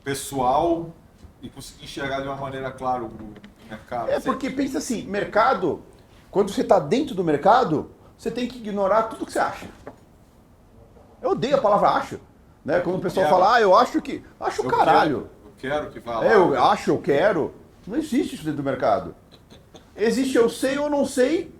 pessoal 0.03 0.91
e 1.39 1.49
conseguir 1.49 1.83
enxergar 1.83 2.21
de 2.21 2.27
uma 2.27 2.35
maneira 2.35 2.71
clara 2.71 3.03
o 3.03 3.09
o 3.09 3.33
mercado. 3.69 4.09
É 4.09 4.19
porque 4.19 4.49
pensa 4.49 4.79
assim, 4.79 5.03
mercado, 5.03 5.83
quando 6.31 6.51
você 6.51 6.61
está 6.61 6.79
dentro 6.79 7.13
do 7.13 7.23
mercado, 7.23 7.91
você 8.17 8.31
tem 8.31 8.47
que 8.47 8.57
ignorar 8.57 9.03
tudo 9.03 9.23
que 9.23 9.33
você 9.33 9.39
acha. 9.39 9.67
Eu 11.21 11.31
odeio 11.31 11.57
a 11.57 11.61
palavra 11.61 11.89
acho. 11.89 12.19
Né? 12.65 12.79
Quando 12.79 12.95
o 12.95 13.01
pessoal 13.01 13.29
fala, 13.29 13.53
ah, 13.53 13.61
eu 13.61 13.77
acho 13.77 14.01
que. 14.01 14.23
Acho 14.39 14.63
eu 14.63 14.67
caralho. 14.67 15.29
Quero, 15.59 15.75
eu 15.75 15.81
quero 15.81 15.91
que 15.91 15.99
vá 15.99 16.21
lá. 16.21 16.25
É, 16.25 16.33
eu 16.33 16.63
acho, 16.63 16.89
eu 16.89 16.97
quero. 16.97 17.53
Não 17.85 17.97
existe 17.97 18.33
isso 18.33 18.43
dentro 18.43 18.63
do 18.63 18.63
mercado. 18.63 19.13
Existe 19.97 20.37
eu 20.37 20.47
sei 20.47 20.77
ou 20.77 20.89
não 20.89 21.05
sei 21.05 21.51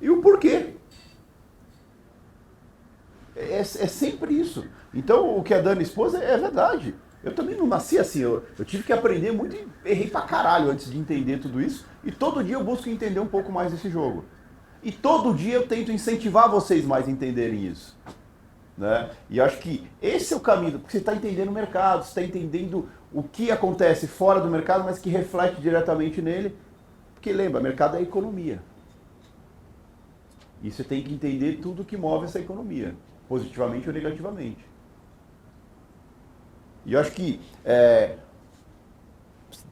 e 0.00 0.08
o 0.08 0.22
porquê. 0.22 0.74
É, 3.34 3.58
é 3.58 3.64
sempre 3.64 4.32
isso. 4.32 4.64
Então, 4.92 5.36
o 5.36 5.42
que 5.42 5.52
a 5.52 5.60
Dani 5.60 5.82
expôs 5.82 6.14
é, 6.14 6.34
é 6.34 6.38
verdade. 6.38 6.94
Eu 7.24 7.34
também 7.34 7.56
não 7.56 7.66
nasci 7.66 7.98
assim. 7.98 8.20
Eu, 8.20 8.44
eu 8.56 8.64
tive 8.64 8.84
que 8.84 8.92
aprender 8.92 9.32
muito 9.32 9.56
e 9.56 9.66
errei 9.84 10.08
pra 10.08 10.22
caralho 10.22 10.70
antes 10.70 10.90
de 10.90 10.98
entender 10.98 11.38
tudo 11.38 11.60
isso. 11.60 11.84
E 12.04 12.12
todo 12.12 12.44
dia 12.44 12.54
eu 12.54 12.62
busco 12.62 12.88
entender 12.88 13.18
um 13.18 13.26
pouco 13.26 13.50
mais 13.50 13.72
desse 13.72 13.90
jogo. 13.90 14.24
E 14.82 14.92
todo 14.92 15.34
dia 15.34 15.54
eu 15.54 15.66
tento 15.66 15.90
incentivar 15.90 16.48
vocês 16.48 16.84
mais 16.84 17.08
a 17.08 17.10
entenderem 17.10 17.66
isso. 17.66 17.98
Né? 18.76 19.10
E 19.30 19.40
acho 19.40 19.58
que 19.58 19.88
esse 20.02 20.34
é 20.34 20.36
o 20.36 20.40
caminho, 20.40 20.78
porque 20.78 20.92
você 20.92 20.98
está 20.98 21.14
entendendo 21.14 21.48
o 21.48 21.52
mercado, 21.52 22.04
você 22.04 22.08
está 22.08 22.22
entendendo 22.22 22.88
o 23.12 23.22
que 23.22 23.50
acontece 23.50 24.06
fora 24.06 24.40
do 24.40 24.48
mercado, 24.48 24.84
mas 24.84 24.98
que 24.98 25.08
reflete 25.08 25.60
diretamente 25.60 26.20
nele. 26.20 26.54
Porque 27.24 27.32
lembra, 27.32 27.58
mercado 27.58 27.96
é 27.96 28.02
economia. 28.02 28.60
E 30.62 30.70
você 30.70 30.84
tem 30.84 31.02
que 31.02 31.10
entender 31.10 31.54
tudo 31.54 31.82
que 31.82 31.96
move 31.96 32.26
essa 32.26 32.38
economia, 32.38 32.94
positivamente 33.26 33.88
ou 33.88 33.94
negativamente. 33.94 34.62
E 36.84 36.92
eu 36.92 37.00
acho 37.00 37.12
que, 37.12 37.40
é, 37.64 38.18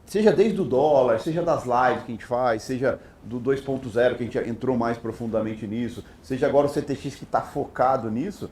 seja 0.06 0.32
desde 0.32 0.62
o 0.62 0.64
dólar, 0.64 1.20
seja 1.20 1.42
das 1.42 1.64
lives 1.64 2.04
que 2.04 2.12
a 2.12 2.14
gente 2.14 2.24
faz, 2.24 2.62
seja 2.62 2.98
do 3.22 3.38
2.0 3.38 4.16
que 4.16 4.22
a 4.22 4.26
gente 4.26 4.38
entrou 4.48 4.74
mais 4.78 4.96
profundamente 4.96 5.66
nisso, 5.66 6.02
seja 6.22 6.46
agora 6.46 6.66
o 6.66 6.70
CTX 6.70 7.16
que 7.16 7.24
está 7.24 7.42
focado 7.42 8.10
nisso, 8.10 8.50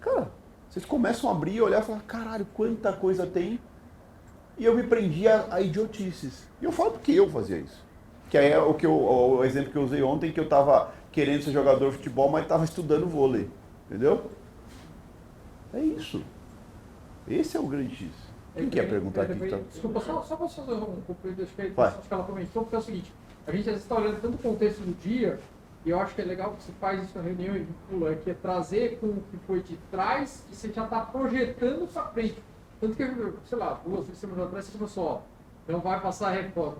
cara, 0.00 0.32
vocês 0.68 0.84
começam 0.84 1.30
a 1.30 1.32
abrir 1.32 1.54
e 1.54 1.62
olhar 1.62 1.80
e 1.80 1.84
falar, 1.84 2.00
caralho, 2.00 2.46
quanta 2.54 2.92
coisa 2.92 3.24
tem. 3.24 3.60
E 4.58 4.64
eu 4.64 4.74
me 4.74 4.82
prendi 4.82 5.28
a, 5.28 5.46
a 5.48 5.60
idiotices. 5.60 6.48
E 6.60 6.64
eu 6.64 6.72
falo 6.72 6.90
porque 6.90 7.12
eu 7.12 7.30
fazia 7.30 7.58
isso. 7.58 7.85
Que 8.30 8.38
aí 8.38 8.50
é 8.50 8.58
o, 8.58 8.74
que 8.74 8.84
eu, 8.86 8.92
o 8.92 9.44
exemplo 9.44 9.70
que 9.70 9.78
eu 9.78 9.82
usei 9.82 10.02
ontem, 10.02 10.32
que 10.32 10.40
eu 10.40 10.48
tava 10.48 10.90
querendo 11.12 11.42
ser 11.42 11.52
jogador 11.52 11.90
de 11.90 11.96
futebol, 11.96 12.30
mas 12.30 12.46
tava 12.46 12.64
estudando 12.64 13.06
vôlei. 13.06 13.48
Entendeu? 13.88 14.30
É 15.72 15.80
isso. 15.80 16.22
Esse 17.28 17.56
é 17.56 17.60
o 17.60 17.66
grande 17.66 17.94
X. 17.94 18.08
Quem 18.54 18.68
quer 18.70 18.88
perguntar 18.88 19.22
aqui? 19.22 19.34
depois- 19.34 19.52
Então? 19.52 19.64
Desculpa, 19.70 20.00
só, 20.00 20.22
só 20.22 20.36
posso 20.36 20.56
fazer 20.62 20.72
um 20.72 21.00
cumprimento, 21.06 21.42
acho 21.42 21.52
que, 21.54 21.68
Vai. 21.68 21.88
acho 21.88 22.00
que 22.08 22.14
ela 22.14 22.24
comentou, 22.24 22.62
porque 22.62 22.76
é 22.76 22.78
o 22.78 22.82
seguinte, 22.82 23.12
a 23.46 23.52
gente 23.52 23.68
está 23.70 23.96
olhando 23.96 24.20
tanto 24.20 24.34
o 24.34 24.38
contexto 24.38 24.78
do 24.80 24.98
dia, 25.00 25.38
e 25.84 25.90
eu 25.90 26.00
acho 26.00 26.14
que 26.14 26.22
é 26.22 26.24
legal 26.24 26.52
que 26.54 26.62
você 26.62 26.72
faz 26.80 27.02
isso 27.04 27.16
na 27.16 27.22
reunião 27.22 27.54
e 27.54 27.60
vincula, 27.60 28.14
que 28.16 28.30
é 28.30 28.34
trazer 28.34 28.98
com 28.98 29.06
o 29.08 29.22
que 29.30 29.36
foi 29.46 29.60
de 29.60 29.76
trás 29.90 30.42
e 30.50 30.54
você 30.56 30.72
já 30.72 30.84
está 30.84 31.00
projetando 31.00 31.86
para 31.92 32.04
frente. 32.06 32.42
Tanto 32.80 32.96
que, 32.96 33.04
sei 33.48 33.58
lá, 33.58 33.80
duas, 33.86 34.04
três 34.04 34.18
semanas 34.18 34.46
atrás 34.46 34.64
você 34.64 34.78
começou, 34.78 35.04
ó, 35.06 35.20
não 35.70 35.80
vai 35.80 36.00
passar 36.00 36.28
a 36.28 36.32
reforma. 36.32 36.76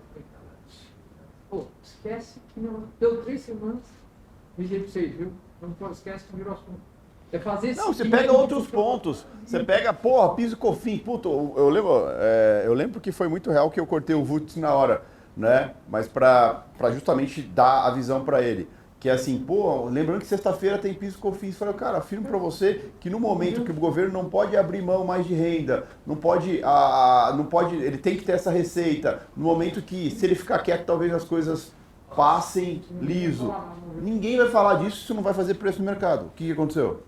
Pô, 1.57 1.65
esquece 1.83 2.39
que 2.53 2.61
não 2.61 2.85
deu 3.01 3.23
três 3.23 3.41
semanas, 3.41 3.81
dizia 4.59 4.79
pra 4.81 4.89
vocês, 4.89 5.15
viu? 5.15 5.33
Não 5.63 5.71
pô, 5.71 5.89
esquece 5.91 6.27
que 6.27 6.37
virou 6.37 6.53
assunto. 6.53 6.81
É 7.33 7.39
fazer 7.39 7.75
Não, 7.75 7.95
você 7.95 8.05
pega 8.05 8.31
outros 8.31 8.67
pontos. 8.67 9.27
Você 9.43 9.65
pega, 9.65 9.91
porra, 9.91 10.35
piso 10.35 10.55
e 10.55 10.59
cofim. 10.59 10.99
Puta, 10.99 11.29
eu 11.29 11.71
lembro, 11.71 12.05
é, 12.19 12.65
eu 12.67 12.75
lembro 12.75 13.01
que 13.01 13.11
foi 13.11 13.27
muito 13.27 13.51
real 13.51 13.71
que 13.71 13.81
eu 13.81 13.87
cortei 13.87 14.15
o 14.15 14.23
Vutz 14.23 14.57
na 14.57 14.75
hora, 14.75 15.03
né? 15.35 15.73
Mas 15.89 16.07
pra, 16.07 16.67
pra 16.77 16.91
justamente 16.91 17.41
dar 17.41 17.87
a 17.87 17.91
visão 17.91 18.23
pra 18.23 18.43
ele. 18.43 18.69
Que 19.07 19.11
é 19.11 19.13
assim, 19.13 19.39
pô, 19.39 19.85
lembrando 19.85 20.19
que 20.19 20.27
sexta-feira 20.27 20.79
tem 20.79 20.93
piso 20.93 21.17
cofins. 21.19 21.57
Falei, 21.57 21.73
cara, 21.75 21.99
afirmo 21.99 22.27
pra 22.27 22.39
você 22.39 22.91
que 22.99 23.09
no 23.09 23.21
momento 23.21 23.63
que 23.63 23.71
o 23.71 23.75
governo 23.75 24.13
não 24.13 24.29
pode 24.29 24.57
abrir 24.57 24.83
mão 24.83 25.05
mais 25.05 25.25
de 25.25 25.33
renda, 25.33 25.87
não 26.05 26.17
pode, 26.17 26.61
a, 26.65 27.33
não 27.37 27.45
pode, 27.45 27.77
ele 27.77 27.99
tem 27.99 28.17
que 28.17 28.25
ter 28.25 28.33
essa 28.33 28.51
receita. 28.51 29.23
No 29.37 29.45
momento 29.45 29.81
que, 29.81 30.11
se 30.11 30.27
ele 30.27 30.35
ficar 30.35 30.59
quieto, 30.59 30.87
talvez 30.87 31.15
as 31.15 31.23
coisas 31.23 31.71
passem 32.17 32.83
liso. 33.01 33.55
Ninguém 34.03 34.39
vai 34.39 34.49
falar 34.49 34.75
disso 34.83 35.07
se 35.07 35.15
não 35.15 35.23
vai 35.23 35.33
fazer 35.33 35.55
preço 35.55 35.79
no 35.79 35.85
mercado. 35.85 36.27
O 36.27 36.31
que, 36.31 36.47
que 36.47 36.53
aconteceu? 36.53 37.05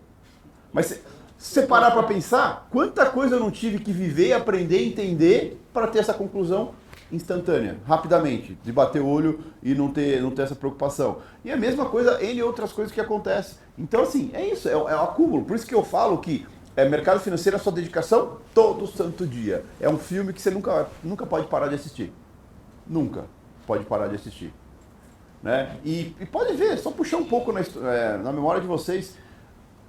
Mas 0.72 0.86
se 0.86 1.00
se 1.36 1.54
você 1.54 1.62
parar 1.62 1.90
para 1.90 2.04
pensar, 2.04 2.68
quanta 2.70 3.06
coisa 3.06 3.36
eu 3.36 3.40
não 3.40 3.50
tive 3.50 3.78
que 3.78 3.92
viver, 3.92 4.34
aprender, 4.34 4.84
entender 4.84 5.60
para 5.72 5.86
ter 5.88 5.98
essa 5.98 6.14
conclusão 6.14 6.74
instantânea, 7.10 7.78
rapidamente, 7.86 8.58
de 8.62 8.72
bater 8.72 9.00
o 9.00 9.06
olho 9.06 9.40
e 9.62 9.74
não 9.74 9.90
ter, 9.90 10.20
não 10.20 10.30
ter 10.30 10.42
essa 10.42 10.54
preocupação. 10.54 11.18
E 11.44 11.50
a 11.50 11.56
mesma 11.56 11.86
coisa, 11.86 12.22
N 12.22 12.42
outras 12.42 12.72
coisas 12.72 12.92
que 12.92 13.00
acontecem. 13.00 13.58
Então, 13.78 14.02
assim, 14.02 14.30
é 14.32 14.46
isso, 14.46 14.68
é, 14.68 14.72
é 14.72 14.76
o 14.76 15.02
acúmulo. 15.02 15.44
Por 15.44 15.56
isso 15.56 15.66
que 15.66 15.74
eu 15.74 15.84
falo 15.84 16.18
que 16.18 16.46
é, 16.76 16.88
mercado 16.88 17.20
financeiro 17.20 17.56
é 17.56 17.58
sua 17.58 17.72
dedicação 17.72 18.38
todo 18.54 18.86
santo 18.86 19.26
dia. 19.26 19.64
É 19.80 19.88
um 19.88 19.98
filme 19.98 20.32
que 20.32 20.40
você 20.40 20.50
nunca, 20.50 20.88
nunca 21.02 21.26
pode 21.26 21.46
parar 21.46 21.68
de 21.68 21.74
assistir. 21.74 22.12
Nunca 22.86 23.24
pode 23.66 23.84
parar 23.84 24.08
de 24.08 24.16
assistir. 24.16 24.52
Né? 25.42 25.76
E, 25.84 26.14
e 26.20 26.26
pode 26.26 26.52
ver, 26.54 26.78
só 26.78 26.90
puxar 26.90 27.16
um 27.16 27.24
pouco 27.24 27.52
na, 27.52 27.60
é, 27.60 28.18
na 28.18 28.32
memória 28.32 28.60
de 28.60 28.66
vocês, 28.66 29.16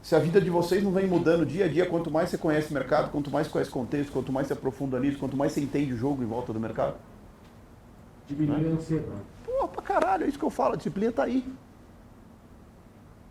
se 0.01 0.15
a 0.15 0.19
vida 0.19 0.39
de 0.39 0.49
vocês 0.49 0.83
não 0.83 0.91
vem 0.91 1.05
mudando 1.05 1.45
dia 1.45 1.65
a 1.65 1.67
dia, 1.67 1.85
quanto 1.85 2.09
mais 2.09 2.29
você 2.29 2.37
conhece 2.37 2.71
o 2.71 2.73
mercado, 2.73 3.11
quanto 3.11 3.29
mais 3.29 3.47
conhece 3.47 3.69
contexto, 3.69 4.11
quanto 4.11 4.31
mais 4.31 4.47
você 4.47 4.53
aprofunda 4.53 4.99
nisso, 4.99 5.19
quanto 5.19 5.35
mais 5.35 5.51
você 5.51 5.61
entende 5.61 5.93
o 5.93 5.97
jogo 5.97 6.23
em 6.23 6.25
volta 6.25 6.53
do 6.53 6.59
mercado. 6.59 6.95
Diminui 8.29 8.69
a 8.69 8.73
ansiedade. 8.73 9.21
Pô, 9.43 9.67
pra 9.67 9.81
caralho, 9.81 10.23
é 10.23 10.27
isso 10.27 10.37
que 10.37 10.45
eu 10.45 10.51
falo, 10.51 10.75
a 10.75 10.77
disciplina 10.77 11.11
tá 11.11 11.23
aí. 11.23 11.43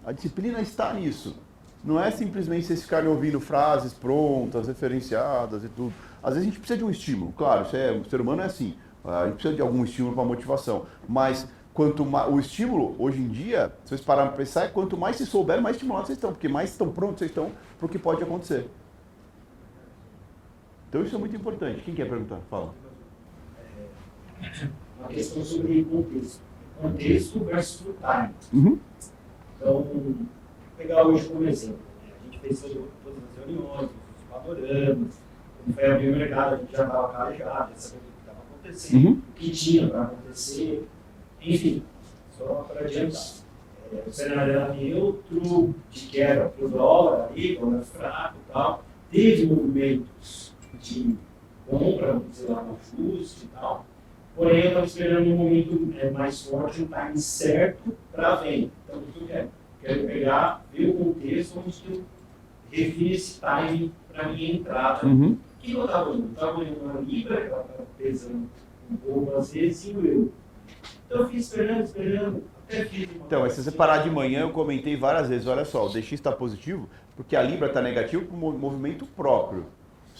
A 0.05 0.11
disciplina 0.11 0.61
está 0.61 0.93
nisso. 0.93 1.37
Não 1.85 2.03
é 2.03 2.11
simplesmente 2.11 2.67
vocês 2.67 2.83
ficarem 2.83 3.09
ouvindo 3.09 3.39
frases 3.39 3.95
prontas, 3.95 4.67
referenciadas 4.67 5.63
e 5.63 5.69
tudo. 5.69 5.93
Às 6.21 6.35
vezes 6.35 6.49
a 6.49 6.51
gente 6.51 6.59
precisa 6.59 6.77
de 6.77 6.85
um 6.85 6.91
estímulo, 6.91 7.33
claro, 7.33 7.63
isso 7.63 7.77
é, 7.77 7.93
o 7.93 8.05
ser 8.05 8.21
humano 8.21 8.43
é 8.43 8.47
assim. 8.47 8.77
A 9.05 9.27
gente 9.27 9.35
precisa 9.35 9.55
de 9.55 9.63
algum 9.63 9.85
estímulo 9.85 10.17
para 10.17 10.25
motivação. 10.25 10.87
Mas 11.09 11.49
quanto 11.73 12.05
mais, 12.05 12.33
o 12.33 12.41
estímulo, 12.41 12.97
hoje 12.99 13.21
em 13.21 13.29
dia, 13.29 13.73
se 13.85 13.91
vocês 13.91 14.01
pararem 14.01 14.31
para 14.31 14.39
pensar, 14.39 14.65
é 14.65 14.69
quanto 14.69 14.97
mais 14.97 15.17
se 15.17 15.25
souber, 15.25 15.63
mais 15.63 15.77
estimulados 15.77 16.09
vocês 16.09 16.19
estão, 16.19 16.33
porque 16.33 16.49
mais 16.49 16.71
estão 16.71 16.91
prontos 16.91 17.21
vocês 17.21 17.31
estão 17.31 17.53
para 17.79 17.87
o 17.87 17.89
que 17.89 17.99
pode 17.99 18.23
acontecer. 18.23 18.69
Então 20.89 21.05
isso 21.05 21.15
é 21.15 21.19
muito 21.19 21.37
importante. 21.37 21.83
Quem 21.83 21.95
quer 21.95 22.09
perguntar? 22.09 22.41
Fala. 22.51 22.75
uma 24.99 25.09
questão 25.09 25.45
sobre 25.45 25.85
contexto. 25.85 26.41
Contexto 26.81 27.41
versus 27.41 27.87
time. 27.97 28.35
Uhum. 28.53 28.79
Então, 29.57 29.83
vou 29.83 30.15
pegar 30.77 31.05
hoje 31.07 31.29
como 31.29 31.47
exemplo. 31.49 31.79
né? 32.03 32.13
A 32.21 32.25
gente 32.25 32.39
fez 32.41 32.61
todas 32.61 32.79
as 33.31 33.45
reuniões, 33.47 33.91
os 33.91 34.25
panoramas, 34.31 35.21
quando 35.65 35.75
foi 35.75 35.87
abrir 35.91 36.09
o 36.13 36.17
mercado, 36.17 36.55
a 36.55 36.59
gente 36.59 36.73
já 36.73 36.85
estava 36.85 37.09
calejado, 37.13 37.71
já 37.73 37.77
sabia 37.79 37.99
o 37.99 38.13
que 38.13 38.21
estava 38.21 38.39
acontecendo, 38.39 39.07
Uhum. 39.07 39.13
o 39.13 39.33
que 39.35 39.51
tinha 39.51 39.89
para 39.89 40.03
acontecer, 40.03 40.89
enfim, 41.41 41.83
só 42.37 42.45
para 42.69 42.81
adiantar. 42.83 43.23
É, 43.91 44.03
o 44.07 44.13
cenário 44.13 44.53
era 44.53 44.75
neutro, 44.75 45.75
de 45.91 46.07
queda 46.09 46.49
para 46.51 46.65
o 46.65 46.69
dólar, 46.69 47.31
aí, 47.35 47.57
dólar 47.57 47.81
fraco 47.83 48.37
e 48.49 48.53
tal. 48.53 48.85
Teve 49.11 49.47
movimentos 49.47 50.53
de 50.79 51.17
compra, 51.67 52.21
dizer 52.31 52.51
lá, 52.51 52.63
no 52.63 52.77
ajuste 52.77 53.47
e 53.47 53.49
tal. 53.49 53.87
Porém, 54.39 54.61
eu 54.61 54.69
estava 54.69 54.87
esperando 54.87 55.31
um 55.33 55.37
momento 55.37 55.95
é, 55.99 56.11
mais 56.11 56.45
forte, 56.45 56.83
um 56.83 56.87
time 56.87 57.19
certo 57.19 57.93
para 58.13 58.35
a 58.35 58.37
venda. 58.37 58.71
Então, 58.87 59.01
o 59.01 59.03
que 59.03 59.21
eu 59.21 59.27
quero? 59.27 59.49
Quero 59.83 60.07
pegar, 60.07 60.65
ver 60.73 60.91
o 60.91 60.95
contexto 60.95 61.59
onde 61.59 61.83
eu 61.91 62.05
refiro 62.71 63.15
esse 63.15 63.41
time 63.41 63.93
para 64.13 64.29
minha 64.29 64.53
entrada. 64.55 65.05
Uhum. 65.05 65.33
O 65.33 65.39
que 65.59 65.73
eu 65.73 65.85
estava 65.85 66.11
olhando? 66.11 66.27
Eu 66.27 66.33
estava 66.33 66.61
olhando 66.61 66.81
uma 66.85 67.01
libra, 67.01 67.37
que 67.41 67.47
ela 67.49 67.63
estava 67.63 67.85
pesando 67.99 68.49
um 68.89 68.97
pouco 68.97 69.37
às 69.37 69.53
vezes, 69.53 69.89
e 69.89 69.97
o 69.97 70.07
euro. 70.07 70.33
Então, 71.07 71.21
eu 71.23 71.29
fiz 71.29 71.47
esperando, 71.47 71.83
esperando, 71.83 72.43
Então, 73.27 73.41
mas 73.41 73.55
se 73.55 73.65
você 73.65 73.73
parar 73.73 73.99
de 74.05 74.11
manhã, 74.11 74.43
eu 74.43 74.51
comentei 74.51 74.97
várias 74.97 75.29
vezes, 75.29 75.49
olha 75.49 75.65
só, 75.65 75.85
o 75.85 75.89
DX 75.89 76.13
está 76.13 76.31
positivo 76.31 76.89
porque 77.17 77.35
a 77.35 77.43
Libra 77.43 77.67
está 77.67 77.83
negativo 77.83 78.27
com 78.27 78.37
mo- 78.37 78.53
movimento 78.57 79.05
próprio. 79.05 79.67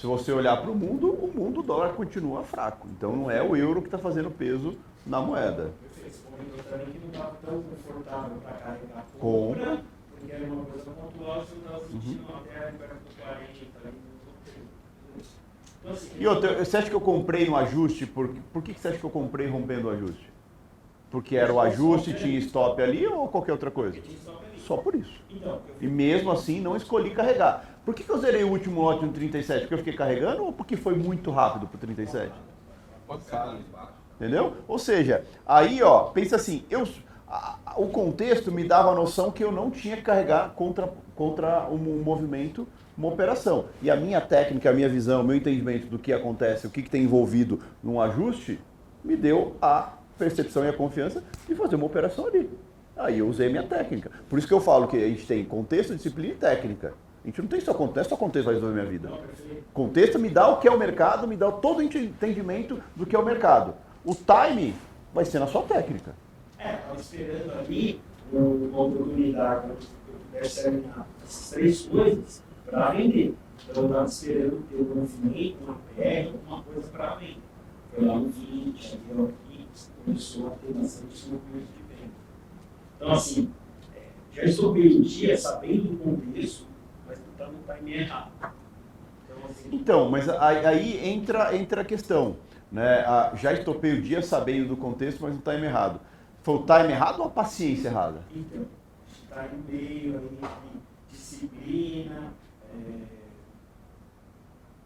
Se 0.01 0.07
você 0.07 0.31
olhar 0.31 0.57
para 0.63 0.71
o 0.71 0.77
mundo, 0.77 1.11
o 1.11 1.27
mundo, 1.37 1.59
o 1.59 1.63
dólar 1.65 1.93
continua 1.95 2.45
fraco. 2.45 2.87
Então 2.97 3.17
não 3.17 3.29
é 3.29 3.43
o 3.43 3.57
euro 3.57 3.81
que 3.81 3.89
está 3.89 3.99
fazendo 3.99 4.31
peso 4.31 4.77
na 5.05 5.21
moeda. 5.21 5.73
Você 5.93 6.13
comentou 6.31 6.63
também 6.71 6.87
que 6.87 6.99
não 7.01 7.09
estava 7.09 7.37
tão 7.45 7.63
confortável 7.63 8.37
para 8.45 8.53
carregar 8.53 8.99
a 8.99 9.19
Compra. 9.19 9.67
compra, 9.67 9.83
porque 10.21 10.33
era 10.33 10.45
uma 10.45 10.65
coisa 10.67 10.85
pontual, 10.85 11.41
você 11.45 11.55
estava 11.57 11.79
Uhum. 11.79 12.01
sentindo 12.01 12.27
até 12.33 12.65
a 12.65 12.71
liberdade 12.71 13.01
do 13.01 13.23
40, 13.23 13.89
ali 13.89 13.97
no 13.99 14.63
Então, 15.83 15.93
assim, 15.93 16.11
E 16.21 16.27
outra, 16.29 16.65
você 16.65 16.77
acha 16.77 16.89
que 16.89 16.95
eu 16.95 17.01
comprei 17.01 17.47
no 17.49 17.57
ajuste? 17.57 18.07
Por, 18.07 18.29
por 18.53 18.63
que 18.63 18.75
que 18.75 18.81
você 18.81 18.89
acha 18.89 18.99
que 18.99 19.05
eu 19.05 19.11
comprei 19.11 19.49
rompendo 19.49 19.89
o 19.89 19.91
ajuste? 19.91 20.31
Porque 21.11 21.35
era 21.35 21.53
o 21.53 21.59
ajuste, 21.59 22.13
tinha 22.15 22.39
stop 22.39 22.81
ali 22.81 23.05
ou 23.05 23.27
qualquer 23.27 23.51
outra 23.51 23.71
coisa? 23.71 23.99
Só 24.65 24.77
por 24.77 24.95
isso. 24.95 25.19
Então, 25.35 25.59
E 25.81 25.89
mesmo 25.89 26.31
assim 26.31 26.61
não 26.61 26.77
escolhi 26.77 27.11
carregar. 27.11 27.68
Por 27.89 27.95
que, 27.95 28.05
que 28.05 28.11
eu 28.11 28.19
zerei 28.19 28.45
o 28.45 28.51
último 28.51 28.83
lote 28.83 29.03
no 29.07 29.11
37? 29.11 29.61
Porque 29.63 29.73
eu 29.73 29.79
fiquei 29.79 29.95
carregando 29.95 30.45
ou 30.45 30.53
porque 30.53 30.77
foi 30.77 30.95
muito 30.95 31.31
rápido 31.31 31.67
pro 31.67 31.79
37? 31.79 32.31
Entendeu? 34.21 34.53
Ou 34.69 34.79
seja, 34.79 35.25
aí 35.47 35.83
ó, 35.83 36.01
pensa 36.01 36.37
assim, 36.37 36.65
eu, 36.69 36.87
a- 37.27 37.57
a- 37.65 37.81
o 37.81 37.89
contexto 37.89 38.53
me 38.53 38.63
dava 38.63 38.91
a 38.91 38.95
noção 38.95 39.31
que 39.31 39.43
eu 39.43 39.51
não 39.51 39.71
tinha 39.71 39.97
que 39.97 40.03
carregar 40.03 40.51
contra, 40.51 40.93
contra 41.17 41.67
um, 41.71 41.77
um 41.77 42.03
movimento, 42.03 42.69
uma 42.95 43.09
operação. 43.09 43.65
E 43.81 43.91
a 43.91 43.97
minha 43.97 44.21
técnica, 44.21 44.69
a 44.69 44.73
minha 44.75 44.87
visão, 44.91 45.23
o 45.23 45.25
meu 45.25 45.37
entendimento 45.37 45.87
do 45.87 45.99
que 45.99 46.13
acontece, 46.13 46.67
o 46.67 46.71
que, 46.71 46.83
que 46.83 46.91
tem 46.91 47.05
envolvido 47.05 47.59
num 47.83 47.99
ajuste, 47.99 48.61
me 49.03 49.17
deu 49.17 49.57
a 49.63 49.95
percepção 50.19 50.63
e 50.63 50.69
a 50.69 50.75
confiança 50.75 51.25
de 51.49 51.55
fazer 51.55 51.77
uma 51.77 51.87
operação 51.87 52.27
ali. 52.27 52.51
Aí 52.95 53.21
eu 53.21 53.27
usei 53.27 53.49
minha 53.49 53.63
técnica. 53.63 54.11
Por 54.29 54.39
isso 54.39 54.47
que 54.47 54.53
eu 54.53 54.61
falo 54.61 54.87
que 54.89 54.97
a 55.03 55.09
gente 55.09 55.27
tem 55.27 55.43
contexto, 55.43 55.97
disciplina 55.97 56.35
e 56.35 56.37
técnica. 56.37 56.93
Gente 57.29 57.43
não 57.43 57.49
tem 57.49 57.61
só 57.61 57.75
contexto, 57.75 58.07
é 58.07 58.09
só 58.09 58.17
contexto 58.17 58.47
vai 58.47 58.55
resolver 58.55 58.75
minha 58.81 58.91
vida. 58.91 59.13
Contexto 59.75 60.19
me 60.19 60.31
dá 60.31 60.49
o 60.49 60.59
que 60.59 60.67
é 60.67 60.71
o 60.71 60.79
mercado, 60.79 61.29
me 61.29 61.37
dá 61.37 61.53
todo 61.53 61.81
o 61.81 61.83
entendimento 61.83 62.83
do 62.97 63.05
que 63.05 63.15
é 63.15 63.19
o 63.19 63.25
mercado. 63.25 63.75
O 64.03 64.15
time 64.15 64.75
vai 65.13 65.27
ser 65.27 65.39
na 65.39 65.47
sua 65.47 65.61
técnica. 65.65 66.15
É, 66.59 66.77
estava 66.77 66.99
esperando 66.99 67.53
ali 67.59 68.01
uma 68.33 68.81
oportunidade 68.81 69.61
para 69.61 69.75
eu 69.75 70.19
pudesse 70.31 70.63
terminar 70.63 71.07
essas 71.23 71.51
três 71.51 71.83
coisas 71.83 72.43
para 72.65 72.93
vender. 72.93 73.35
Então 73.69 73.83
eu 73.83 73.89
estava 73.91 74.07
esperando 74.07 74.63
ter 74.67 74.77
um 74.77 74.95
movimento, 74.95 75.57
uma 75.65 75.75
PR, 75.75 76.33
alguma 76.33 76.63
coisa 76.63 76.89
para 76.89 77.15
vender. 77.17 77.37
Foi 77.95 78.07
lá 78.07 78.19
no 78.19 78.29
20, 78.31 78.95
ali 78.95 79.03
ó, 79.19 79.25
aqui, 79.25 79.67
começou 80.03 80.47
a 80.47 80.51
ter 80.53 80.73
bastante 80.73 81.27
movimento 81.27 81.69
de 81.77 81.95
venda. 81.95 82.13
Então, 82.97 83.13
assim, 83.13 83.51
é, 83.95 84.07
já 84.33 84.45
estopei 84.45 84.99
o 84.99 85.03
dia 85.03 85.37
sabendo 85.37 85.91
do 85.91 85.99
contexto, 85.99 86.69
está 87.39 87.47
no 87.47 87.77
time 87.77 87.95
errado. 87.95 88.31
Então, 89.25 89.37
assim, 89.49 89.69
Então, 89.73 90.11
mas 90.11 90.29
aí, 90.29 90.67
aí 90.67 91.09
entra, 91.09 91.57
entra 91.57 91.83
a 91.83 91.85
questão. 91.85 92.37
Né? 92.71 93.01
A- 93.07 93.33
já 93.35 93.53
estopei 93.53 93.93
o 93.95 94.03
dia 94.03 94.21
sabendo 94.21 94.69
do 94.69 94.77
contexto, 94.77 95.21
mas 95.23 95.35
no 95.35 95.41
time 95.41 95.67
errado. 95.67 96.01
Foi 96.43 96.57
o 96.57 96.63
time 96.65 96.93
errado 96.93 97.21
ou 97.21 97.27
a 97.27 97.31
paciência 97.31 97.89
errada? 97.89 98.21
Então, 98.35 98.67
está 99.23 99.47
em 99.47 99.73
meio 99.73 100.19
aí 100.19 100.29
de 100.29 101.17
disciplina, 101.17 102.33
é, 102.75 103.03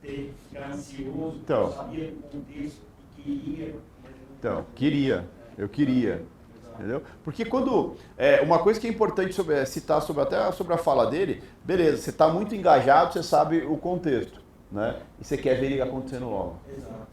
ter, 0.03 0.35
ficar 0.49 0.71
ansioso, 0.71 1.37
Então. 1.43 1.73
sabia 1.73 2.11
do 2.11 2.23
contexto 2.31 2.81
que 3.17 3.23
queria. 3.23 3.75
Então, 4.39 4.65
queria. 4.75 5.29
Eu 5.57 5.69
queria. 5.69 6.23
Entendeu? 6.83 7.01
Porque 7.23 7.45
quando. 7.45 7.95
É, 8.19 8.41
uma 8.41 8.59
coisa 8.59 8.81
que 8.81 8.89
é 8.89 8.91
importante 8.91 9.33
sobre, 9.33 9.55
é 9.55 9.65
citar 9.65 10.03
sobre, 10.03 10.21
até 10.21 10.51
sobre 10.51 10.75
a 10.75 10.77
fala 10.77 11.07
dele, 11.07 11.41
beleza, 11.65 11.99
você 11.99 12.11
está 12.11 12.27
muito 12.27 12.57
engajado, 12.57 13.13
você 13.13 13.23
sabe 13.23 13.59
o 13.59 13.77
contexto. 13.77 14.41
né? 14.71 14.97
E 15.21 15.25
você 15.25 15.37
quer 15.37 15.61
ver 15.61 15.67
ele 15.71 15.81
acontecendo 15.81 16.29
logo. 16.29 16.57
Exato. 16.77 17.07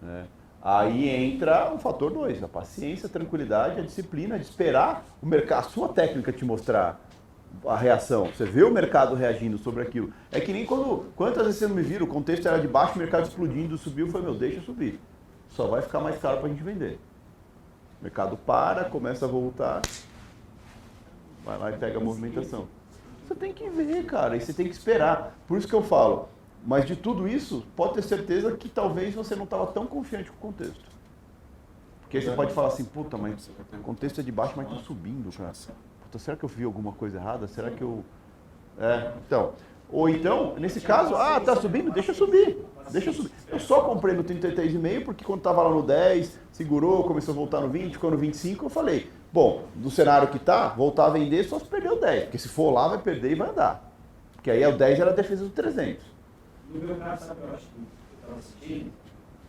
né? 0.00 0.24
Aí 0.62 1.10
entra 1.10 1.74
o 1.74 1.78
fator 1.78 2.10
2, 2.10 2.42
a 2.42 2.48
paciência, 2.48 3.06
a 3.06 3.10
tranquilidade, 3.10 3.80
a 3.80 3.82
disciplina 3.82 4.38
de 4.38 4.46
esperar 4.46 5.04
o 5.22 5.26
mercado, 5.26 5.66
a 5.66 5.68
sua 5.68 5.90
técnica 5.90 6.32
te 6.32 6.44
mostrar 6.44 6.98
a 7.66 7.76
reação. 7.76 8.30
Você 8.34 8.46
vê 8.46 8.64
o 8.64 8.70
mercado 8.70 9.14
reagindo 9.14 9.58
sobre 9.58 9.82
aquilo. 9.82 10.10
É 10.32 10.40
que 10.40 10.54
nem 10.54 10.64
quando. 10.64 11.12
Quantas 11.14 11.44
vezes 11.44 11.58
você 11.58 11.68
não 11.68 11.74
me 11.74 11.82
vira? 11.82 12.02
O 12.02 12.06
contexto 12.06 12.48
era 12.48 12.58
de 12.58 12.66
baixo, 12.66 12.94
o 12.94 12.98
mercado 12.98 13.24
explodindo, 13.24 13.76
subiu, 13.76 14.08
foi 14.08 14.22
meu, 14.22 14.34
deixa 14.34 14.62
subir. 14.62 14.98
Só 15.50 15.66
vai 15.66 15.82
ficar 15.82 16.00
mais 16.00 16.16
caro 16.18 16.38
para 16.38 16.46
a 16.46 16.48
gente 16.48 16.62
vender. 16.62 16.98
O 18.00 18.04
mercado 18.04 18.36
para, 18.36 18.84
começa 18.84 19.24
a 19.24 19.28
voltar, 19.28 19.82
vai 21.44 21.58
lá 21.58 21.70
e 21.70 21.76
pega 21.76 21.98
a 21.98 22.00
movimentação. 22.00 22.66
Você 23.26 23.34
tem 23.34 23.52
que 23.52 23.68
ver, 23.68 24.04
cara, 24.04 24.36
e 24.36 24.40
você 24.40 24.52
tem 24.52 24.66
que 24.66 24.72
esperar. 24.72 25.36
Por 25.48 25.58
isso 25.58 25.66
que 25.66 25.74
eu 25.74 25.82
falo, 25.82 26.28
mas 26.64 26.84
de 26.84 26.96
tudo 26.96 27.26
isso, 27.26 27.64
pode 27.74 27.94
ter 27.94 28.02
certeza 28.02 28.56
que 28.56 28.68
talvez 28.68 29.14
você 29.14 29.34
não 29.34 29.44
estava 29.44 29.66
tão 29.68 29.86
confiante 29.86 30.30
com 30.30 30.36
o 30.36 30.52
contexto. 30.52 30.84
Porque 32.02 32.18
aí 32.18 32.24
você 32.24 32.32
pode 32.32 32.52
falar 32.52 32.68
assim, 32.68 32.84
puta, 32.84 33.16
mas 33.16 33.50
o 33.72 33.78
contexto 33.78 34.20
é 34.20 34.24
de 34.24 34.30
baixo, 34.30 34.54
mas 34.56 34.68
está 34.70 34.80
subindo, 34.82 35.36
cara. 35.36 35.52
Puta, 36.02 36.18
será 36.18 36.36
que 36.36 36.44
eu 36.44 36.48
vi 36.48 36.64
alguma 36.64 36.92
coisa 36.92 37.18
errada? 37.18 37.48
Será 37.48 37.70
que 37.70 37.82
eu. 37.82 38.04
É, 38.78 39.12
então. 39.26 39.54
Ou 39.90 40.08
então, 40.08 40.54
nesse 40.58 40.80
caso, 40.80 41.14
ah, 41.14 41.38
tá 41.38 41.54
subindo, 41.56 41.92
deixa 41.92 42.12
subir. 42.12 42.58
Deixa 42.90 43.12
subir. 43.12 43.30
Eu 43.48 43.58
só 43.58 43.82
comprei 43.82 44.14
no 44.14 44.24
33,5 44.24 45.04
porque 45.04 45.24
quando 45.24 45.38
estava 45.38 45.62
lá 45.62 45.70
no 45.70 45.82
10, 45.82 46.38
segurou, 46.52 47.04
começou 47.04 47.32
a 47.32 47.36
voltar 47.36 47.60
no 47.60 47.68
20, 47.68 47.92
ficou 47.92 48.10
no 48.10 48.16
25, 48.16 48.66
eu 48.66 48.70
falei, 48.70 49.08
bom, 49.32 49.64
no 49.76 49.90
cenário 49.90 50.28
que 50.28 50.38
tá, 50.38 50.68
voltar 50.68 51.06
a 51.06 51.10
vender 51.10 51.44
só 51.44 51.58
se 51.58 51.66
perder 51.66 51.92
o 51.92 51.96
10. 51.96 52.24
Porque 52.24 52.38
se 52.38 52.48
for 52.48 52.70
lá, 52.72 52.88
vai 52.88 52.98
perder 52.98 53.32
e 53.32 53.34
vai 53.34 53.50
andar. 53.50 53.92
Porque 54.34 54.50
aí 54.50 54.64
o 54.66 54.76
10 54.76 55.00
era 55.00 55.10
a 55.10 55.14
defesa 55.14 55.44
do 55.44 55.50
300. 55.50 56.04
No 56.72 56.80
meu 56.80 56.96
caso, 56.96 57.26
sabe, 57.26 57.40
eu 57.42 57.54
acho 57.54 57.66
que 57.66 57.78
eu 57.78 58.16
estava 58.20 58.38
assistindo, 58.38 58.92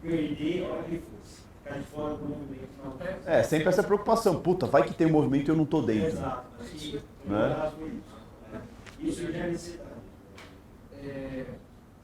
perder 0.02 0.66
a 0.66 0.70
hora 0.74 0.84
que 0.84 0.98
fosse. 0.98 1.48
Ficar 1.64 1.80
de 1.80 1.86
fora 1.86 2.14
do 2.14 2.26
movimento 2.26 2.70
não 2.84 2.94
É, 3.26 3.44
sempre 3.44 3.68
essa 3.68 3.84
preocupação. 3.84 4.40
Puta, 4.40 4.66
vai 4.68 4.84
que 4.84 4.94
tem 4.94 5.08
um 5.08 5.12
movimento 5.12 5.50
e 5.50 5.52
eu 5.52 5.56
não 5.56 5.66
tô 5.66 5.82
dentro. 5.82 6.08
Exato. 6.08 6.46
No 6.58 6.64
Né? 6.64 6.74
isso. 6.76 7.04
né? 8.54 8.62
Isso 9.00 9.32
já 9.32 9.38
é 9.40 9.48
necessidade. 9.48 9.87
É, 11.04 11.46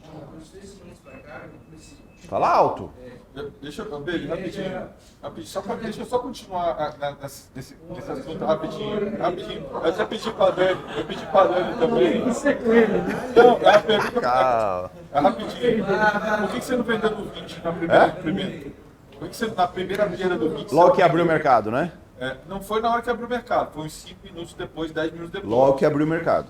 ah, 0.05 0.07
uns 0.37 0.49
três 0.49 0.69
semanas 0.69 0.99
pra 0.99 1.13
cá, 1.19 1.41
eu 1.45 1.59
comecei. 1.65 1.97
Fala 2.27 2.49
alto. 2.49 2.91
Eu- 3.35 3.51
Deixa 3.61 3.81
eu, 3.81 3.99
Beli, 3.99 4.27
rapidinho. 4.27 4.87
rapidinho 5.21 5.47
só 5.47 5.61
pra- 5.61 5.75
deixa 5.75 6.01
eu 6.01 6.05
só 6.05 6.19
continuar 6.19 6.69
a- 6.71 6.93
na- 6.99 7.17
nesse, 7.23 7.47
nesse, 7.55 7.75
assunto 8.11 8.45
rapidinho. 8.45 9.17
Rapidinho. 9.17 9.65
Eu 9.83 9.93
já 9.93 10.05
pedi 10.05 10.31
pra 10.31 10.49
Dani, 10.51 10.79
eu 10.97 11.05
pedi 11.05 11.25
pra 11.25 11.43
Dani 11.47 11.79
também. 11.79 12.05
É 12.05 12.11
ele, 12.11 12.97
né? 12.99 13.33
Não, 13.35 13.57
é 13.57 13.69
uma 13.71 13.79
pergunta 13.81 14.21
Calma. 14.21 14.91
é 15.11 15.19
rapidinho. 15.19 15.85
Por 15.85 16.47
que, 16.51 16.61
você 16.61 16.75
não 16.77 16.83
vendeu 16.83 17.09
no 17.09 17.25
20 17.25 17.63
na 17.63 17.71
primeira? 17.71 18.09
primeira 18.09 18.71
por 19.11 19.19
que, 19.21 19.29
que 19.29 19.35
você 19.35 19.47
na 19.47 19.67
primeira 19.67 20.05
venda 20.05 20.37
do 20.37 20.49
20? 20.51 20.71
Logo 20.71 20.91
que 20.95 21.01
abriu 21.01 21.23
o 21.23 21.27
mercado, 21.27 21.71
né? 21.71 21.91
É, 22.19 22.37
não 22.47 22.61
foi 22.61 22.81
na 22.81 22.91
hora 22.91 23.01
que 23.01 23.09
abriu 23.09 23.25
o 23.25 23.29
mercado, 23.29 23.73
foi 23.73 23.85
uns 23.85 23.93
5 23.93 24.19
minutos 24.23 24.53
depois, 24.53 24.91
10 24.91 25.11
minutos 25.11 25.31
depois. 25.31 25.51
Logo 25.51 25.73
que 25.73 25.85
abriu 25.85 26.05
o 26.05 26.09
mercado. 26.09 26.47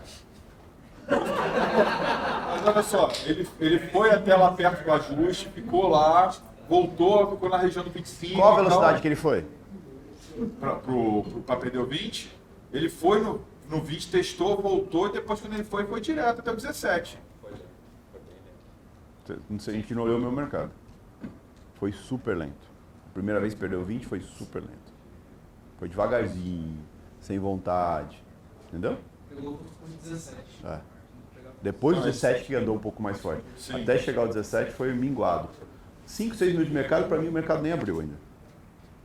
Mas 1.07 2.67
olha 2.67 2.83
só, 2.83 3.09
ele, 3.25 3.47
ele 3.59 3.79
foi 3.79 4.11
até 4.11 4.35
lá 4.35 4.51
perto 4.51 4.83
do 4.83 4.91
ajuste, 4.91 5.49
ficou 5.49 5.89
lá, 5.89 6.33
voltou, 6.69 7.31
ficou 7.31 7.49
na 7.49 7.57
região 7.57 7.83
do 7.83 7.89
25. 7.89 8.35
Qual 8.35 8.49
a 8.49 8.53
então, 8.53 8.65
velocidade 8.65 9.01
que 9.01 9.07
ele 9.07 9.15
foi? 9.15 9.45
pra 11.45 11.55
perder 11.57 11.79
o 11.79 11.85
20, 11.85 12.35
ele 12.71 12.89
foi 12.89 13.21
no, 13.21 13.41
no 13.69 13.81
20, 13.81 14.09
testou, 14.09 14.59
voltou, 14.61 15.07
e 15.07 15.11
depois 15.11 15.39
quando 15.39 15.53
ele 15.53 15.63
foi, 15.63 15.85
foi 15.85 16.01
direto 16.01 16.39
até 16.39 16.51
o 16.51 16.55
17. 16.55 17.19
Não 19.49 19.59
sei, 19.59 19.75
A 19.75 19.77
gente 19.77 19.93
não 19.93 20.03
olhou 20.03 20.17
o 20.17 20.21
meu 20.21 20.31
mercado. 20.31 20.71
Foi 21.75 21.91
super 21.91 22.35
lento. 22.35 22.67
A 23.09 23.13
primeira 23.13 23.39
vez 23.39 23.53
que 23.53 23.59
perdeu 23.59 23.83
20 23.85 24.05
foi 24.05 24.19
super 24.19 24.61
lento. 24.61 24.93
Foi 25.77 25.87
devagarzinho, 25.87 26.79
sem 27.19 27.39
vontade. 27.39 28.21
Entendeu? 28.67 28.97
Pegou 29.29 29.57
com 29.57 29.87
17. 30.01 30.37
É. 30.65 30.92
Depois 31.63 31.95
do 31.97 32.03
17 32.03 32.43
que 32.43 32.55
andou 32.55 32.75
um 32.75 32.79
pouco 32.79 33.01
mais 33.01 33.19
forte. 33.21 33.41
Sim. 33.57 33.81
Até 33.81 33.97
chegar 33.97 34.21
ao 34.21 34.27
17 34.27 34.71
foi 34.71 34.93
minguado. 34.93 35.47
5, 36.05 36.35
6 36.35 36.51
minutos 36.51 36.69
de 36.69 36.75
mercado, 36.75 37.07
para 37.07 37.17
mim 37.17 37.29
o 37.29 37.31
mercado 37.31 37.61
nem 37.63 37.71
abriu 37.71 38.01
ainda. 38.01 38.15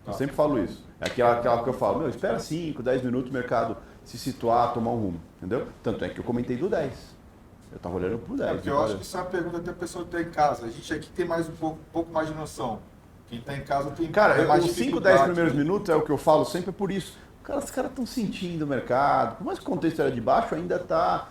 Eu 0.04 0.12
sempre 0.12 0.34
falo 0.34 0.58
isso. 0.62 0.84
É 1.00 1.06
aquela, 1.06 1.34
aquela 1.34 1.62
que 1.62 1.68
eu 1.68 1.72
falo, 1.72 2.00
meu, 2.00 2.08
espera 2.08 2.38
5, 2.38 2.82
10 2.82 3.02
minutos 3.02 3.30
o 3.30 3.32
mercado 3.32 3.76
se 4.04 4.18
situar, 4.18 4.72
tomar 4.74 4.90
um 4.90 4.96
rumo. 4.96 5.20
Entendeu? 5.36 5.68
Tanto 5.82 6.04
é 6.04 6.08
que 6.08 6.18
eu 6.18 6.24
comentei 6.24 6.56
do 6.56 6.68
10. 6.68 7.16
Eu 7.70 7.78
tava 7.78 7.94
olhando 7.94 8.18
pro 8.18 8.36
10. 8.36 8.50
É 8.50 8.54
porque 8.54 8.70
eu 8.70 8.82
acho 8.82 8.96
que 8.96 9.02
isso 9.04 9.16
é 9.16 9.20
uma 9.20 9.26
pergunta 9.26 9.58
até 9.58 9.70
a 9.70 9.74
pessoa 9.74 10.04
que 10.04 10.16
está 10.16 10.28
em 10.28 10.32
casa. 10.32 10.66
A 10.66 10.70
gente 10.70 10.92
aqui 10.92 11.08
tem 11.10 11.26
mais 11.26 11.48
um 11.48 11.52
pouco, 11.52 11.76
um 11.76 11.92
pouco 11.92 12.12
mais 12.12 12.26
de 12.26 12.34
noção. 12.34 12.80
Quem 13.28 13.38
está 13.38 13.54
em 13.54 13.60
casa 13.60 13.90
tem 13.90 14.10
Cara, 14.10 14.34
tem 14.34 14.46
mais 14.46 14.64
os 14.64 14.70
5, 14.70 14.76
10 14.78 14.86
dificuldade. 14.88 15.24
primeiros 15.24 15.52
minutos 15.54 15.90
é 15.90 15.94
o 15.94 16.02
que 16.02 16.10
eu 16.10 16.16
falo 16.18 16.44
sempre 16.44 16.72
por 16.72 16.90
isso. 16.90 17.16
Cara, 17.44 17.60
os 17.60 17.70
caras 17.70 17.90
estão 17.90 18.06
sentindo 18.06 18.64
o 18.64 18.66
mercado. 18.66 19.36
Por 19.36 19.44
mais 19.44 19.58
que 19.58 19.64
o 19.64 19.68
contexto 19.68 20.00
era 20.00 20.10
de 20.10 20.20
baixo, 20.20 20.54
ainda 20.54 20.78
tá. 20.78 21.28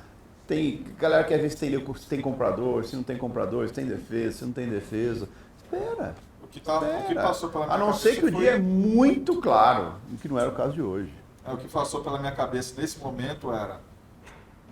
Tem. 0.48 0.84
Galera 0.98 1.24
quer 1.26 1.39
ver 1.39 1.50
se 1.50 1.58
tem, 1.58 1.95
se 1.95 2.08
tem 2.08 2.22
comprador, 2.22 2.86
se 2.86 2.95
não 2.95 3.04
tem 3.04 3.18
comprador, 3.18 3.68
se 3.68 3.74
tem 3.74 3.86
defesa, 3.86 4.38
se 4.38 4.45
não 4.45 4.54
tem 4.54 4.70
defesa. 4.70 5.28
Espera. 5.64 6.16
O 6.41 6.48
que, 6.48 6.62
tá, 6.62 6.78
o 6.78 6.80
que 6.80 7.08
espera. 7.10 7.22
passou 7.22 7.50
pela 7.50 7.66
minha 7.66 7.76
A 7.76 7.78
não 7.78 7.88
cabeça 7.88 8.10
ser 8.10 8.20
que 8.20 8.26
o 8.26 8.32
dia 8.32 8.52
é 8.52 8.58
muito 8.58 9.41
claro, 9.41 9.95
o 10.12 10.18
que 10.18 10.30
não 10.30 10.39
era 10.39 10.48
o 10.48 10.54
caso 10.54 10.74
de 10.74 10.82
hoje. 10.82 11.14
É, 11.45 11.52
o 11.52 11.58
que 11.58 11.68
passou 11.68 12.02
pela 12.02 12.18
minha 12.18 12.32
cabeça 12.32 12.80
nesse 12.80 12.98
momento 13.00 13.52
era 13.52 13.82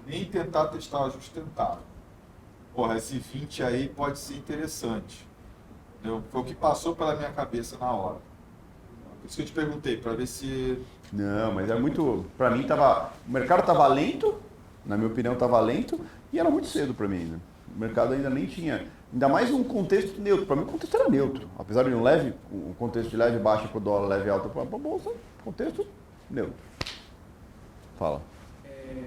nem 0.07 0.23
tentar 0.23 0.67
testar 0.67 1.01
o 1.01 1.05
ajuste 1.05 1.31
tentável. 1.31 1.83
Porra, 2.73 2.97
esse 2.97 3.17
20 3.17 3.63
aí 3.63 3.89
pode 3.89 4.19
ser 4.19 4.35
interessante. 4.35 5.27
Entendeu? 5.99 6.23
Foi 6.31 6.41
o 6.41 6.43
que 6.43 6.53
passou 6.53 6.95
pela 6.95 7.15
minha 7.15 7.31
cabeça 7.31 7.77
na 7.77 7.91
hora. 7.91 8.17
Por 9.21 9.27
isso 9.27 9.35
que 9.37 9.41
eu 9.41 9.45
te 9.45 9.53
perguntei, 9.53 9.97
para 9.97 10.13
ver 10.13 10.27
se. 10.27 10.79
Não, 11.11 11.53
mas 11.53 11.69
é 11.69 11.79
muito. 11.79 12.25
Pra 12.37 12.51
mim 12.51 12.63
tava. 12.63 13.11
O 13.27 13.31
mercado 13.31 13.65
tava 13.65 13.87
lento, 13.87 14.35
na 14.85 14.95
minha 14.95 15.09
opinião 15.09 15.35
tava 15.35 15.59
lento, 15.59 15.99
e 16.31 16.39
era 16.39 16.49
muito 16.49 16.67
cedo 16.67 16.93
pra 16.93 17.07
mim 17.07 17.17
ainda. 17.17 17.39
O 17.75 17.79
mercado 17.79 18.13
ainda 18.13 18.29
nem 18.29 18.45
tinha. 18.45 18.85
Ainda 19.11 19.27
mais 19.27 19.51
um 19.51 19.63
contexto 19.63 20.21
neutro. 20.21 20.45
Pra 20.45 20.55
mim 20.55 20.63
o 20.63 20.67
contexto 20.67 20.95
era 20.95 21.09
neutro. 21.09 21.47
Apesar 21.57 21.83
de 21.83 21.93
um 21.93 22.03
leve, 22.03 22.33
um 22.51 22.73
contexto 22.73 23.09
de 23.09 23.17
leve 23.17 23.39
baixa 23.39 23.67
pro 23.67 23.79
dólar, 23.79 24.07
leve 24.07 24.29
alta 24.29 24.49
pra 24.49 24.65
pra 24.65 24.77
bolsa, 24.77 25.11
contexto 25.43 25.85
neutro. 26.29 26.53
Fala. 27.97 28.21
É, 28.65 29.05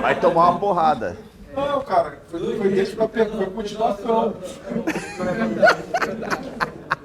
Vai 0.00 0.18
tomar 0.20 0.50
uma 0.50 0.58
porrada. 0.58 1.16
Não, 1.54 1.80
cara, 1.82 2.22
foi, 2.28 2.56
foi 2.56 2.68
desde 2.70 2.96
pergunto, 2.96 3.36
foi 3.36 3.50
continuação. 3.50 4.34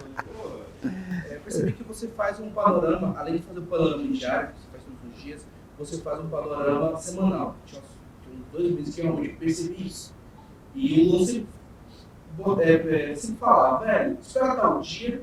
Percebi 1.57 1.73
que 1.73 1.83
você 1.83 2.07
faz 2.09 2.39
um 2.39 2.49
panorama, 2.51 3.15
além 3.17 3.37
de 3.37 3.43
fazer 3.43 3.59
o 3.59 3.63
panorama 3.63 4.07
diário, 4.07 4.49
que 4.49 4.59
você 4.59 4.67
faz 4.71 4.83
todos 4.83 5.17
os 5.17 5.23
dias, 5.23 5.47
você 5.77 5.97
faz 6.01 6.19
um 6.19 6.29
panorama 6.29 6.97
semanal. 6.97 7.55
Tinha 7.65 7.81
uns, 7.81 8.03
dois 8.51 8.71
meses 8.75 8.95
que 8.95 9.01
eu 9.01 9.05
realmente 9.05 9.35
percebi 9.35 9.87
isso. 9.87 10.13
E 10.75 11.01
o 11.01 11.11
Lula 11.11 11.25
sempre, 11.25 11.47
é, 12.61 13.11
é, 13.11 13.15
sempre 13.15 13.37
falava, 13.37 13.85
velho, 13.85 14.17
espera 14.21 14.55
tal 14.55 14.81
dia 14.81 15.21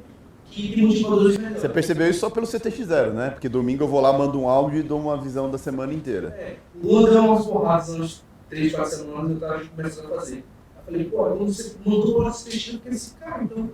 melhores. 0.56 1.36
Você 1.60 1.68
percebeu 1.68 2.10
isso 2.10 2.20
só 2.20 2.30
pelo 2.30 2.46
CTX0, 2.46 3.12
né? 3.12 3.30
Porque 3.30 3.48
domingo 3.48 3.84
eu 3.84 3.88
vou 3.88 4.00
lá, 4.00 4.12
mando 4.12 4.40
um 4.40 4.48
áudio 4.48 4.80
e 4.80 4.82
dou 4.82 5.00
uma 5.00 5.16
visão 5.16 5.50
da 5.50 5.58
semana 5.58 5.92
inteira. 5.94 6.28
É, 6.28 6.56
o 6.82 6.86
Lula 6.86 7.10
deu 7.10 7.24
umas 7.24 7.46
porradas 7.46 7.88
umas 7.90 8.24
três, 8.48 8.74
quatro 8.74 8.96
semanas, 8.96 9.30
eu 9.30 9.40
tava 9.40 9.64
começando 9.64 10.12
a 10.12 10.16
fazer. 10.16 10.38
Eu 10.38 10.84
falei, 10.84 11.04
pô, 11.04 11.34
então 11.34 11.46
você 11.46 11.76
mandou 11.84 12.16
para 12.16 12.30
esse 12.30 12.44
texto 12.44 12.78
que 12.80 12.88
esse 12.88 13.14
cara, 13.14 13.44
então. 13.44 13.70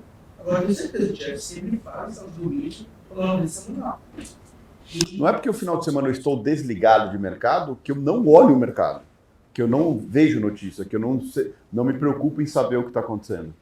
Agora 0.47 0.73
certeza, 0.73 1.13
o 1.13 1.13
Jeff 1.13 1.39
sempre 1.41 1.77
faz. 1.79 2.25
Não 5.19 5.27
é 5.27 5.33
porque 5.33 5.51
o 5.51 5.53
final 5.53 5.77
de 5.79 5.85
semana 5.85 6.07
eu 6.07 6.13
estou 6.13 6.41
desligado 6.41 7.11
de 7.11 7.19
mercado 7.19 7.77
que 7.83 7.91
eu 7.91 7.97
não 7.97 8.29
olho 8.29 8.55
o 8.55 8.59
mercado, 8.59 9.03
que 9.53 9.61
eu 9.61 9.67
não 9.67 9.99
vejo 9.99 10.39
notícia, 10.39 10.85
que 10.85 10.95
eu 10.95 11.01
não, 11.01 11.21
não 11.73 11.83
me 11.83 11.95
preocupo 11.95 12.41
em 12.41 12.47
saber 12.47 12.77
o 12.77 12.83
que 12.83 12.89
está 12.89 13.01
acontecendo. 13.01 13.53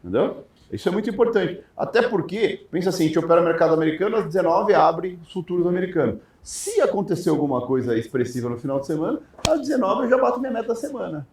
Entendeu? 0.00 0.44
Isso 0.70 0.88
é 0.88 0.92
muito 0.92 1.10
importante. 1.10 1.60
Até 1.76 2.08
porque, 2.08 2.68
pensa 2.70 2.90
assim, 2.90 3.04
a 3.04 3.06
gente 3.08 3.18
opera 3.18 3.42
mercado 3.42 3.74
americano, 3.74 4.16
às 4.16 4.26
19 4.26 4.72
abre 4.74 5.18
os 5.20 5.32
futuros 5.32 5.66
americanos. 5.66 6.20
Se 6.40 6.80
acontecer 6.80 7.30
alguma 7.30 7.66
coisa 7.66 7.98
expressiva 7.98 8.48
no 8.48 8.58
final 8.58 8.78
de 8.78 8.86
semana, 8.86 9.20
às 9.48 9.60
19 9.60 10.04
eu 10.04 10.10
já 10.10 10.18
bato 10.18 10.38
minha 10.38 10.52
meta 10.52 10.68
da 10.68 10.74
semana. 10.76 11.26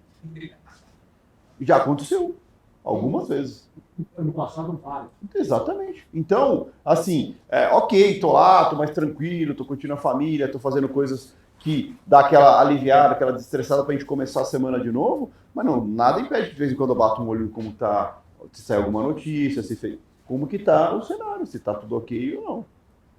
Já 1.61 1.77
aconteceu. 1.77 2.35
Algumas 2.83 3.27
vezes. 3.27 3.69
Ano 4.17 4.33
passado 4.33 4.79
vale. 4.83 5.07
Exatamente. 5.33 6.05
Então, 6.13 6.67
assim, 6.83 7.35
é, 7.47 7.67
ok, 7.69 8.19
tô 8.19 8.33
lá, 8.33 8.65
tô 8.65 8.75
mais 8.75 8.91
tranquilo, 8.91 9.55
tô 9.55 9.63
curtindo 9.63 9.93
a 9.93 9.97
família, 9.97 10.51
tô 10.51 10.59
fazendo 10.59 10.89
coisas 10.89 11.33
que 11.59 11.95
dá 12.05 12.19
aquela 12.19 12.59
aliviada, 12.59 13.13
aquela 13.13 13.31
destressada 13.31 13.83
pra 13.83 13.93
gente 13.93 14.05
começar 14.05 14.41
a 14.41 14.45
semana 14.45 14.79
de 14.79 14.91
novo, 14.91 15.31
mas 15.53 15.65
não, 15.65 15.85
nada 15.85 16.19
impede 16.19 16.51
de 16.51 16.55
vez 16.55 16.71
em 16.71 16.75
quando 16.75 16.89
eu 16.89 16.95
bato 16.95 17.21
um 17.21 17.27
olho 17.27 17.49
como 17.49 17.71
tá, 17.71 18.19
se 18.51 18.61
sai 18.61 18.77
alguma 18.77 19.01
notícia, 19.01 19.63
se 19.63 19.75
fez, 19.75 19.97
como 20.25 20.45
que 20.45 20.59
tá 20.59 20.93
o 20.93 21.01
cenário, 21.01 21.45
se 21.45 21.57
tá 21.59 21.73
tudo 21.73 21.95
ok 21.97 22.37
ou 22.37 22.43
não. 22.43 22.65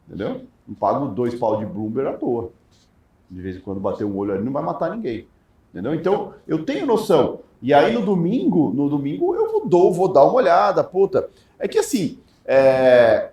Entendeu? 0.07 0.43
Não 0.67 0.75
pago 0.75 1.09
dois 1.09 1.35
pau 1.35 1.59
de 1.59 1.67
Bloomberg 1.67 2.09
à 2.09 2.13
toa. 2.13 2.51
De 3.29 3.41
vez 3.41 3.57
em 3.57 3.61
quando 3.61 3.81
bater 3.81 4.05
um 4.05 4.17
olho 4.17 4.35
ali 4.35 4.45
não 4.45 4.53
vai 4.53 4.63
matar 4.63 4.95
ninguém. 4.95 5.27
Entendeu? 5.73 5.95
Então, 5.95 6.35
eu 6.47 6.65
tenho 6.65 6.87
noção. 6.87 7.41
E 7.63 7.73
aí 7.73 7.93
no 7.93 8.03
domingo, 8.03 8.73
no 8.75 8.89
domingo 8.89 9.35
eu 9.35 9.69
vou, 9.69 9.93
vou 9.93 10.13
dar 10.13 10.25
uma 10.25 10.35
olhada, 10.35 10.85
puta. 10.85 11.29
É 11.59 11.67
que 11.67 11.79
assim, 11.79 12.19
é, 12.45 13.31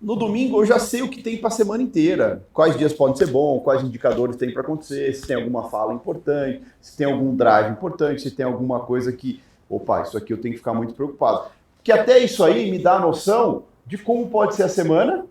no 0.00 0.14
domingo 0.14 0.60
eu 0.60 0.66
já 0.66 0.78
sei 0.78 1.02
o 1.02 1.08
que 1.08 1.22
tem 1.22 1.36
para 1.38 1.48
a 1.48 1.50
semana 1.50 1.82
inteira. 1.82 2.42
Quais 2.52 2.76
dias 2.76 2.92
podem 2.92 3.16
ser 3.16 3.26
bons, 3.26 3.62
quais 3.62 3.82
indicadores 3.82 4.36
tem 4.36 4.52
para 4.52 4.62
acontecer, 4.62 5.12
se 5.14 5.26
tem 5.26 5.36
alguma 5.36 5.68
fala 5.68 5.94
importante, 5.94 6.62
se 6.80 6.96
tem 6.96 7.06
algum 7.06 7.34
drive 7.34 7.72
importante, 7.72 8.22
se 8.22 8.30
tem 8.30 8.44
alguma 8.44 8.80
coisa 8.80 9.12
que, 9.12 9.40
opa, 9.68 10.02
isso 10.02 10.16
aqui 10.16 10.32
eu 10.32 10.40
tenho 10.40 10.52
que 10.52 10.58
ficar 10.58 10.74
muito 10.74 10.94
preocupado. 10.94 11.46
Que 11.82 11.92
até 11.92 12.18
isso 12.18 12.44
aí 12.44 12.70
me 12.70 12.78
dá 12.78 12.94
a 12.94 13.00
noção 13.00 13.64
de 13.86 13.96
como 13.96 14.28
pode 14.28 14.54
ser 14.54 14.64
a 14.64 14.68
semana, 14.68 15.24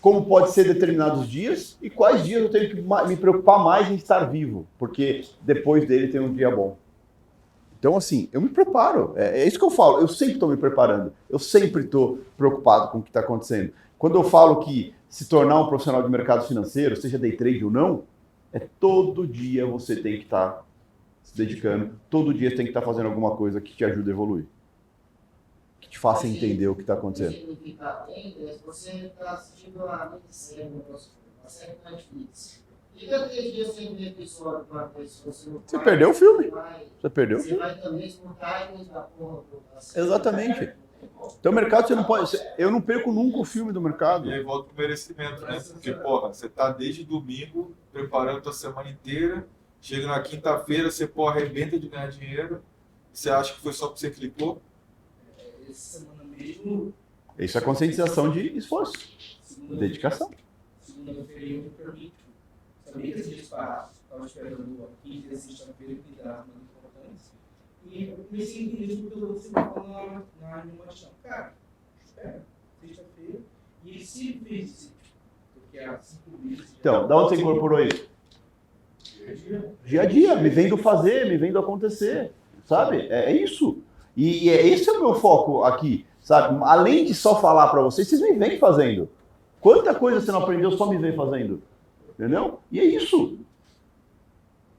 como 0.00 0.24
pode 0.26 0.50
ser 0.50 0.64
determinados 0.64 1.28
dias 1.28 1.78
e 1.80 1.88
quais 1.88 2.24
dias 2.24 2.42
eu 2.42 2.50
tenho 2.50 2.68
que 2.68 3.08
me 3.08 3.16
preocupar 3.16 3.62
mais 3.62 3.88
em 3.88 3.94
estar 3.94 4.24
vivo, 4.24 4.66
porque 4.76 5.24
depois 5.40 5.86
dele 5.86 6.08
tem 6.08 6.20
um 6.20 6.32
dia 6.32 6.50
bom. 6.50 6.76
Então, 7.82 7.96
assim, 7.96 8.28
eu 8.32 8.40
me 8.40 8.48
preparo. 8.48 9.12
É, 9.16 9.40
é 9.40 9.44
isso 9.44 9.58
que 9.58 9.64
eu 9.64 9.70
falo. 9.70 9.98
Eu 9.98 10.06
sempre 10.06 10.34
estou 10.34 10.48
me 10.48 10.56
preparando. 10.56 11.12
Eu 11.28 11.40
sempre 11.40 11.82
estou 11.82 12.20
preocupado 12.36 12.92
com 12.92 12.98
o 12.98 13.02
que 13.02 13.10
está 13.10 13.18
acontecendo. 13.18 13.72
Quando 13.98 14.14
eu 14.14 14.22
falo 14.22 14.60
que 14.60 14.94
se 15.08 15.28
tornar 15.28 15.60
um 15.60 15.66
profissional 15.66 16.00
de 16.00 16.08
mercado 16.08 16.46
financeiro, 16.46 16.94
seja 16.94 17.18
day 17.18 17.32
trade 17.36 17.64
ou 17.64 17.72
não, 17.72 18.04
é 18.52 18.60
todo 18.60 19.26
dia 19.26 19.66
você 19.66 19.96
tem 19.96 20.16
que 20.16 20.22
estar 20.22 20.50
tá 20.50 20.64
se 21.24 21.36
dedicando. 21.36 21.98
Todo 22.08 22.32
dia 22.32 22.50
você 22.50 22.54
tem 22.54 22.66
que 22.66 22.70
estar 22.70 22.82
tá 22.82 22.86
fazendo 22.86 23.06
alguma 23.06 23.36
coisa 23.36 23.60
que 23.60 23.74
te 23.74 23.84
ajude 23.84 24.08
a 24.08 24.12
evoluir. 24.12 24.46
Que 25.80 25.88
te 25.88 25.98
faça 25.98 26.28
entender 26.28 26.68
o 26.68 26.76
que 26.76 26.82
está 26.82 26.94
acontecendo. 26.94 27.58
Você 28.64 28.90
está 28.92 29.32
assistindo 29.32 29.84
a 29.86 30.08
medicina, 30.08 30.70
a 31.44 31.48
série 31.48 31.72
Netflix. 31.84 32.62
Fica 32.96 33.28
três 33.28 33.52
dias 33.52 33.74
sem 33.74 33.94
ver 33.94 34.08
episódio 34.08 34.64
para 34.66 34.84
ver 34.86 35.08
se 35.08 35.24
você 35.26 35.50
não 35.50 35.62
Você 35.66 35.78
perdeu 35.78 36.10
o 36.10 36.14
filme. 36.14 36.50
Você 37.00 37.10
perdeu 37.10 37.38
o 37.38 37.40
Você 37.40 37.48
filme. 37.48 37.62
vai 37.62 37.80
também 37.80 38.06
escutar 38.06 38.72
e 38.78 38.84
da 38.84 39.00
porra 39.00 39.42
toda. 39.50 39.62
Exatamente. 40.00 40.72
Então, 41.40 41.50
o 41.50 41.54
mercado 41.54 41.88
você 41.88 41.94
não 41.96 42.04
pode. 42.04 42.38
Eu 42.56 42.70
não 42.70 42.80
perco 42.80 43.10
nunca 43.10 43.38
o 43.38 43.44
filme 43.44 43.72
do 43.72 43.80
mercado. 43.80 44.28
E 44.28 44.34
aí 44.34 44.42
volta 44.42 44.68
pro 44.68 44.76
merecimento, 44.82 45.40
né? 45.42 45.60
Porque, 45.60 45.92
porra, 45.92 46.28
você 46.32 46.48
tá 46.48 46.70
desde 46.70 47.04
domingo 47.04 47.74
preparando 47.92 48.48
a 48.48 48.52
semana 48.52 48.88
inteira, 48.88 49.46
chega 49.80 50.06
na 50.06 50.20
quinta-feira, 50.20 50.90
você, 50.90 51.06
pô, 51.06 51.26
arrebenta 51.26 51.78
de 51.78 51.88
ganhar 51.88 52.08
dinheiro, 52.08 52.62
você 53.12 53.30
acha 53.30 53.52
que 53.54 53.60
foi 53.60 53.72
só 53.72 53.88
porque 53.88 54.00
você 54.00 54.10
clicou? 54.10 54.62
Essa 55.68 55.98
semana 55.98 56.22
mesmo, 56.24 56.94
Isso 57.38 57.58
é 57.58 57.60
conscientização 57.60 58.30
de 58.30 58.56
esforço, 58.56 58.92
dedicação. 59.70 60.30
segunda-feira 60.80 61.64
eu 61.64 61.70
permito. 61.70 62.21
Sabia 62.92 63.14
que 63.14 63.20
esses 63.20 63.34
dias 63.34 63.48
parados, 63.48 63.96
estava 64.02 64.26
esperando 64.26 64.88
aqui, 64.92 65.26
de 65.26 65.34
sexta-feira, 65.34 65.94
que 65.94 66.22
dá 66.22 66.44
uma 66.44 66.62
importância. 66.62 67.32
E 67.86 68.04
eu 68.04 68.24
comecei 68.28 68.60
a 68.60 68.64
entender 68.64 68.96
tudo 68.96 69.10
que 69.10 69.32
você 69.32 69.50
falar 69.50 70.22
na, 70.40 70.46
na 70.46 70.60
animação. 70.60 71.08
Cara, 71.22 71.54
espera, 72.04 72.42
sexta-feira, 72.82 73.38
e 73.82 73.90
ele 73.90 74.04
se 74.04 74.34
fez 74.34 74.70
isso. 74.70 74.92
Porque 75.54 75.78
há 75.78 75.98
cinco 76.02 76.38
meses. 76.42 76.74
Então, 76.78 77.08
da 77.08 77.16
onde 77.16 77.30
você 77.30 77.40
incorporou 77.40 77.80
isso? 77.80 78.10
Dia 79.86 80.02
a 80.02 80.04
dia, 80.04 80.36
me 80.36 80.50
vendo 80.50 80.76
fazer, 80.76 81.26
me 81.26 81.38
vendo 81.38 81.58
acontecer, 81.58 82.32
sabe? 82.66 83.06
É, 83.08 83.32
é 83.32 83.36
isso. 83.36 83.78
E, 84.14 84.44
e 84.44 84.50
é 84.50 84.66
esse 84.66 84.90
é 84.90 84.92
o 84.92 85.00
meu 85.00 85.14
foco 85.14 85.64
aqui, 85.64 86.04
sabe? 86.20 86.58
Além 86.64 87.06
de 87.06 87.14
só 87.14 87.40
falar 87.40 87.68
para 87.68 87.80
vocês, 87.80 88.06
vocês 88.06 88.20
me 88.20 88.32
vêm 88.32 88.58
fazendo. 88.58 89.08
Quanta 89.60 89.94
coisa 89.94 90.20
você 90.20 90.30
não 90.30 90.42
aprendeu 90.42 90.72
só 90.72 90.86
me 90.86 90.98
vem 90.98 91.14
fazendo? 91.14 91.62
Entendeu? 92.18 92.60
E 92.70 92.78
é 92.80 92.84
isso. 92.84 93.38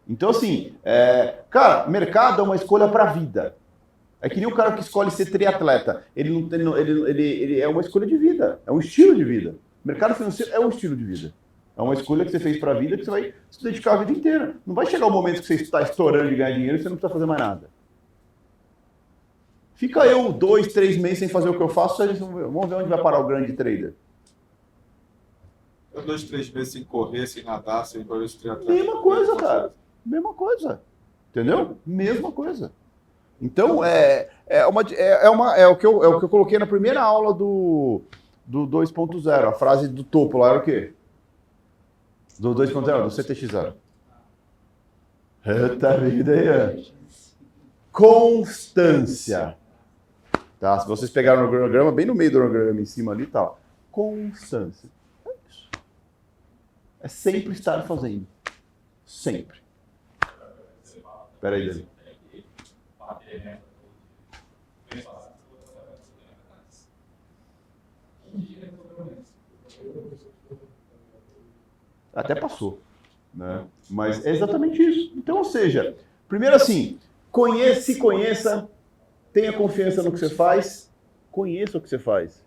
Então, 0.07 0.29
assim, 0.29 0.73
é, 0.83 1.35
cara, 1.49 1.87
mercado 1.87 2.41
é 2.41 2.43
uma 2.43 2.55
escolha 2.55 2.87
para 2.87 3.03
a 3.03 3.13
vida. 3.13 3.55
É 4.21 4.29
que 4.29 4.37
nem 4.37 4.47
o 4.47 4.55
cara 4.55 4.71
que 4.73 4.81
escolhe 4.81 5.11
ser 5.11 5.25
triatleta. 5.31 6.03
Ele, 6.15 6.29
não, 6.29 6.47
ele, 6.53 6.63
não- 6.63 6.77
ele, 6.77 7.09
ele, 7.09 7.23
ele 7.23 7.61
é 7.61 7.67
uma 7.67 7.81
escolha 7.81 8.05
de 8.07 8.17
vida, 8.17 8.59
é 8.65 8.71
um 8.71 8.79
estilo 8.79 9.15
de 9.15 9.23
vida. 9.23 9.55
Mercado 9.83 10.15
financeiro 10.15 10.51
é 10.53 10.59
um 10.59 10.69
estilo 10.69 10.95
de 10.95 11.03
vida. 11.03 11.33
É 11.75 11.81
uma 11.81 11.93
escolha 11.93 12.23
que 12.23 12.31
você 12.31 12.39
fez 12.39 12.57
para 12.59 12.71
a 12.71 12.75
vida 12.75 12.95
que 12.95 13.03
você 13.03 13.11
vai 13.11 13.33
se 13.49 13.63
dedicar 13.63 13.93
a 13.93 13.97
vida 13.97 14.11
inteira. 14.11 14.55
Não 14.65 14.75
vai 14.75 14.85
chegar 14.85 15.07
o 15.07 15.11
momento 15.11 15.41
que 15.41 15.47
você 15.47 15.55
está 15.55 15.81
estourando 15.81 16.29
de 16.29 16.35
ganhar 16.35 16.55
dinheiro 16.55 16.77
e 16.77 16.81
você 16.81 16.87
não 16.87 16.95
precisa 16.95 17.13
fazer 17.13 17.25
mais 17.25 17.39
nada. 17.41 17.69
Fica 19.75 20.05
eu 20.05 20.31
dois, 20.31 20.71
três 20.71 20.97
meses 20.97 21.19
sem 21.19 21.27
fazer 21.27 21.49
o 21.49 21.57
que 21.57 21.61
eu 21.63 21.67
faço, 21.67 21.97
vamos 22.15 22.69
ver 22.69 22.75
onde 22.75 22.89
vai 22.89 23.01
parar 23.01 23.19
o 23.19 23.27
grande 23.27 23.53
trader. 23.53 23.93
Eu 25.93 26.01
dois, 26.01 26.23
três 26.23 26.49
meses 26.49 26.73
sem 26.73 26.83
correr, 26.83 27.27
sem 27.27 27.43
nadar, 27.43 27.85
sem 27.85 28.03
fazer 28.03 28.25
esse 28.25 28.37
triatleta. 28.37 28.73
Mesma 28.73 29.01
coisa, 29.01 29.35
cara. 29.35 29.73
Mesma 30.05 30.33
coisa. 30.33 30.81
Entendeu? 31.29 31.77
Mesma 31.85 32.31
coisa. 32.31 32.71
Então, 33.41 33.83
é, 33.83 34.29
é, 34.47 34.65
uma, 34.65 34.81
é, 34.81 35.25
é, 35.25 35.29
uma, 35.29 35.57
é, 35.57 35.67
o 35.67 35.75
que 35.75 35.85
eu, 35.85 36.03
é 36.03 36.07
o 36.07 36.19
que 36.19 36.25
eu 36.25 36.29
coloquei 36.29 36.57
na 36.57 36.65
primeira 36.65 37.01
aula 37.01 37.33
do, 37.33 38.01
do 38.45 38.65
2.0. 38.67 39.47
A 39.47 39.53
frase 39.53 39.87
do 39.87 40.03
topo 40.03 40.37
lá 40.37 40.49
era 40.49 40.59
o 40.59 40.63
quê? 40.63 40.93
Do 42.39 42.55
2.0, 42.55 43.03
do 43.03 43.09
CTX0. 43.09 43.73
Eita 45.45 45.97
vida 45.97 46.31
aí. 46.31 46.93
Constância. 47.91 49.57
Tá? 50.59 50.79
Se 50.79 50.87
vocês 50.87 51.11
pegaram 51.11 51.45
o 51.45 51.49
cronograma, 51.49 51.91
bem 51.91 52.05
no 52.05 52.15
meio 52.15 52.31
do 52.31 52.37
cronograma, 52.39 52.79
em 52.79 52.85
cima 52.85 53.11
ali, 53.11 53.27
tá. 53.27 53.51
Constância. 53.91 54.89
É 57.03 57.09
sempre 57.09 57.51
estar 57.51 57.81
fazendo. 57.83 58.25
Sempre. 59.05 59.59
Espera 61.33 61.57
aí, 61.57 61.67
Dani. 61.67 61.87
Até 72.15 72.35
passou. 72.35 72.79
Né? 73.33 73.65
Mas 73.89 74.25
é 74.25 74.31
exatamente 74.31 74.81
isso. 74.81 75.11
Então, 75.17 75.39
ou 75.39 75.43
seja, 75.43 75.97
primeiro 76.29 76.55
assim, 76.55 76.97
conheça, 77.29 77.81
se 77.81 77.97
conheça, 77.97 78.69
tenha 79.33 79.51
confiança 79.51 80.01
no 80.01 80.09
que 80.09 80.19
você 80.19 80.29
faz, 80.29 80.89
conheça 81.29 81.77
o 81.77 81.81
que 81.81 81.89
você 81.89 81.99
faz. 81.99 82.41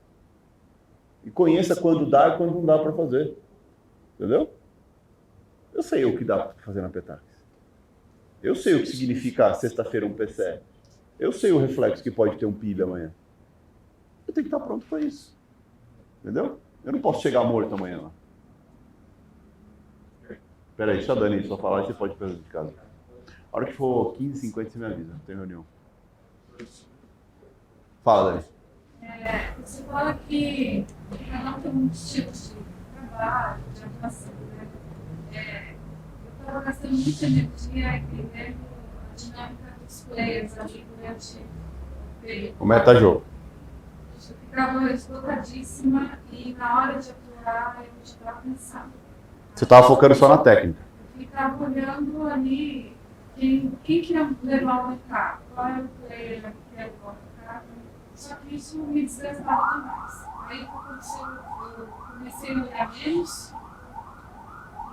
E 1.23 1.31
conheça 1.31 1.77
quando 1.77 2.09
dá 2.09 2.29
e 2.29 2.39
quando 2.39 2.55
não 2.55 2.65
dá 2.65 2.79
para 2.79 2.93
fazer. 2.95 3.37
Entendeu? 4.17 4.53
Eu 5.73 5.83
sei 5.83 6.05
o 6.05 6.17
que 6.17 6.25
dá 6.25 6.39
para 6.39 6.55
fazer 6.65 6.81
na 6.81 6.89
Petax. 6.89 7.23
Eu 8.43 8.55
sei 8.55 8.75
o 8.75 8.81
que 8.81 8.87
significa 8.87 9.53
sexta-feira 9.55 10.07
um 10.07 10.15
PCE. 10.15 10.61
Eu 11.19 11.33
sei 11.33 11.53
o 11.53 11.59
reflexo 11.59 12.03
que 12.03 12.11
pode 12.11 12.39
ter 12.39 12.47
um 12.47 12.53
PIB 12.53 12.83
amanhã. 12.83 13.13
Eu 14.27 14.33
tenho 14.33 14.47
que 14.47 14.55
estar 14.55 14.65
pronto 14.65 14.87
para 14.87 15.01
isso. 15.01 15.37
Entendeu? 16.23 16.59
Eu 16.85 16.93
não 16.93 17.01
posso 17.01 17.23
chegar 17.23 17.45
morto 17.45 17.75
amanhã 17.75 18.01
lá. 18.01 18.11
Pera 20.77 20.93
aí, 20.93 20.99
deixa 20.99 21.13
a 21.13 21.15
Dani 21.15 21.47
só 21.47 21.57
falar 21.57 21.83
e 21.83 21.87
você 21.87 21.95
pode 21.95 22.15
para 22.17 22.29
de 22.29 22.43
casa. 22.45 22.75
A 23.53 23.57
hora 23.57 23.67
que 23.67 23.73
for 23.73 24.15
15, 24.17 24.41
50 24.41 24.71
você 24.71 24.79
me 24.79 24.85
avisa, 24.87 25.21
tem 25.27 25.37
reunião. 25.37 25.65
Fala, 28.03 28.33
Dani. 28.33 28.45
É, 29.03 29.55
você 29.63 29.83
fala 29.85 30.15
que 30.29 30.87
cada 31.31 31.57
um 31.57 31.61
tem 31.61 31.73
um 31.73 31.87
estilo 31.87 32.31
de 32.31 32.76
trabalho, 33.17 33.63
de 33.75 33.85
atuação, 33.85 34.33
né? 34.53 34.69
É, 35.33 35.73
eu 35.73 36.41
estava 36.41 36.61
gastando 36.61 36.93
muita 36.93 37.27
energia 37.27 37.97
entendendo 37.97 38.57
a 39.11 39.15
dinâmica 39.15 39.75
dos 39.85 40.01
players 40.05 40.59
ali 40.59 40.87
durante 40.97 41.39
o 41.39 42.23
período. 42.23 42.57
O 42.61 42.67
metajogo. 42.67 43.25
Eu 44.15 44.37
ficava 44.37 44.91
esgotadíssima 44.93 46.19
e 46.31 46.55
na 46.55 46.81
hora 46.81 46.99
de 46.99 47.11
atuar 47.11 47.79
eu 47.81 48.03
estava 48.03 48.41
cansada. 48.41 48.91
Você 49.55 49.65
estava 49.65 49.87
focando 49.87 50.15
só 50.15 50.29
na 50.29 50.39
técnica. 50.39 50.81
Eu 51.15 51.21
ficava 51.21 51.65
olhando 51.65 52.27
ali 52.27 52.97
quem, 53.35 53.73
quem 53.83 54.03
que 54.03 54.13
ia 54.13 54.31
levar 54.43 54.85
o 54.85 54.89
mercado, 54.89 55.41
qual 55.55 55.67
era 55.67 55.85
o 55.85 55.89
player 55.89 56.41
que 56.41 56.77
ia 56.77 56.85
levar 56.85 57.11
o 57.11 57.17
mercado. 57.39 57.65
Só 58.15 58.35
que 58.37 58.57
isso 58.57 58.79
me 58.79 59.03
desgastava 59.03 59.79
demais. 59.81 60.36
Aí? 60.47 60.63
Eu 60.63 61.87
comecei 61.87 62.55
a 62.55 62.63
olhar 62.63 62.93
menos 62.93 63.55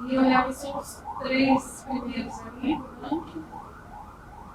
e 0.07 0.17
olhava 0.17 0.51
só 0.51 0.79
os 0.79 1.03
três 1.19 1.85
primeiros 1.87 2.39
ali 2.41 2.75
do 2.75 3.01
ranking. 3.01 3.43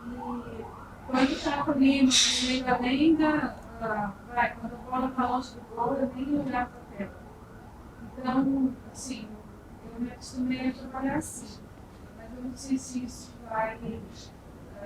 E 0.04 0.64
quando 1.06 1.32
estava 1.32 1.72
ali 1.72 2.02
no 2.02 2.12
meio 2.46 2.64
da 2.64 2.78
lenda, 2.78 3.56
vai, 4.34 4.56
quando 4.56 4.74
a 4.74 4.90
bola 4.90 5.08
está 5.08 5.26
longe 5.28 5.54
do 5.54 5.60
gol, 5.74 5.94
eu 5.94 6.14
nem 6.14 6.40
olhava 6.40 6.70
para 6.70 6.80
a 6.80 6.98
tela. 6.98 7.14
Então, 8.18 8.74
assim, 8.92 9.28
eu 9.94 10.00
me 10.00 10.10
acostumei 10.10 10.68
a 10.68 10.72
trabalhar 10.72 11.16
assim. 11.16 11.60
Mas 12.16 12.36
eu 12.36 12.42
não 12.42 12.56
sei 12.56 12.76
se 12.76 13.04
isso 13.04 13.34
vai 13.48 14.00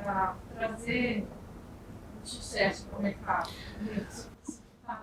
ah, 0.07 0.35
trazer 0.55 1.27
um 2.21 2.25
sucesso 2.25 2.87
para 2.87 2.99
o 2.99 3.03
mercado. 3.03 3.51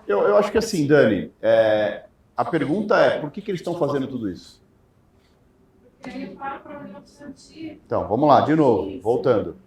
Eu, 0.08 0.22
eu 0.22 0.38
acho 0.38 0.52
que 0.52 0.58
assim, 0.58 0.88
Dani, 0.88 1.32
é, 1.42 2.06
a 2.36 2.46
pergunta 2.46 2.98
é 2.98 3.20
por 3.20 3.32
que, 3.32 3.42
que 3.42 3.52
eles 3.52 3.62
estão 3.62 3.78
fazendo 3.78 4.08
tudo 4.08 4.30
isso? 4.30 4.62
Então, 7.86 8.08
vamos 8.08 8.28
lá, 8.28 8.42
de 8.42 8.56
novo, 8.56 9.00
voltando. 9.02 9.58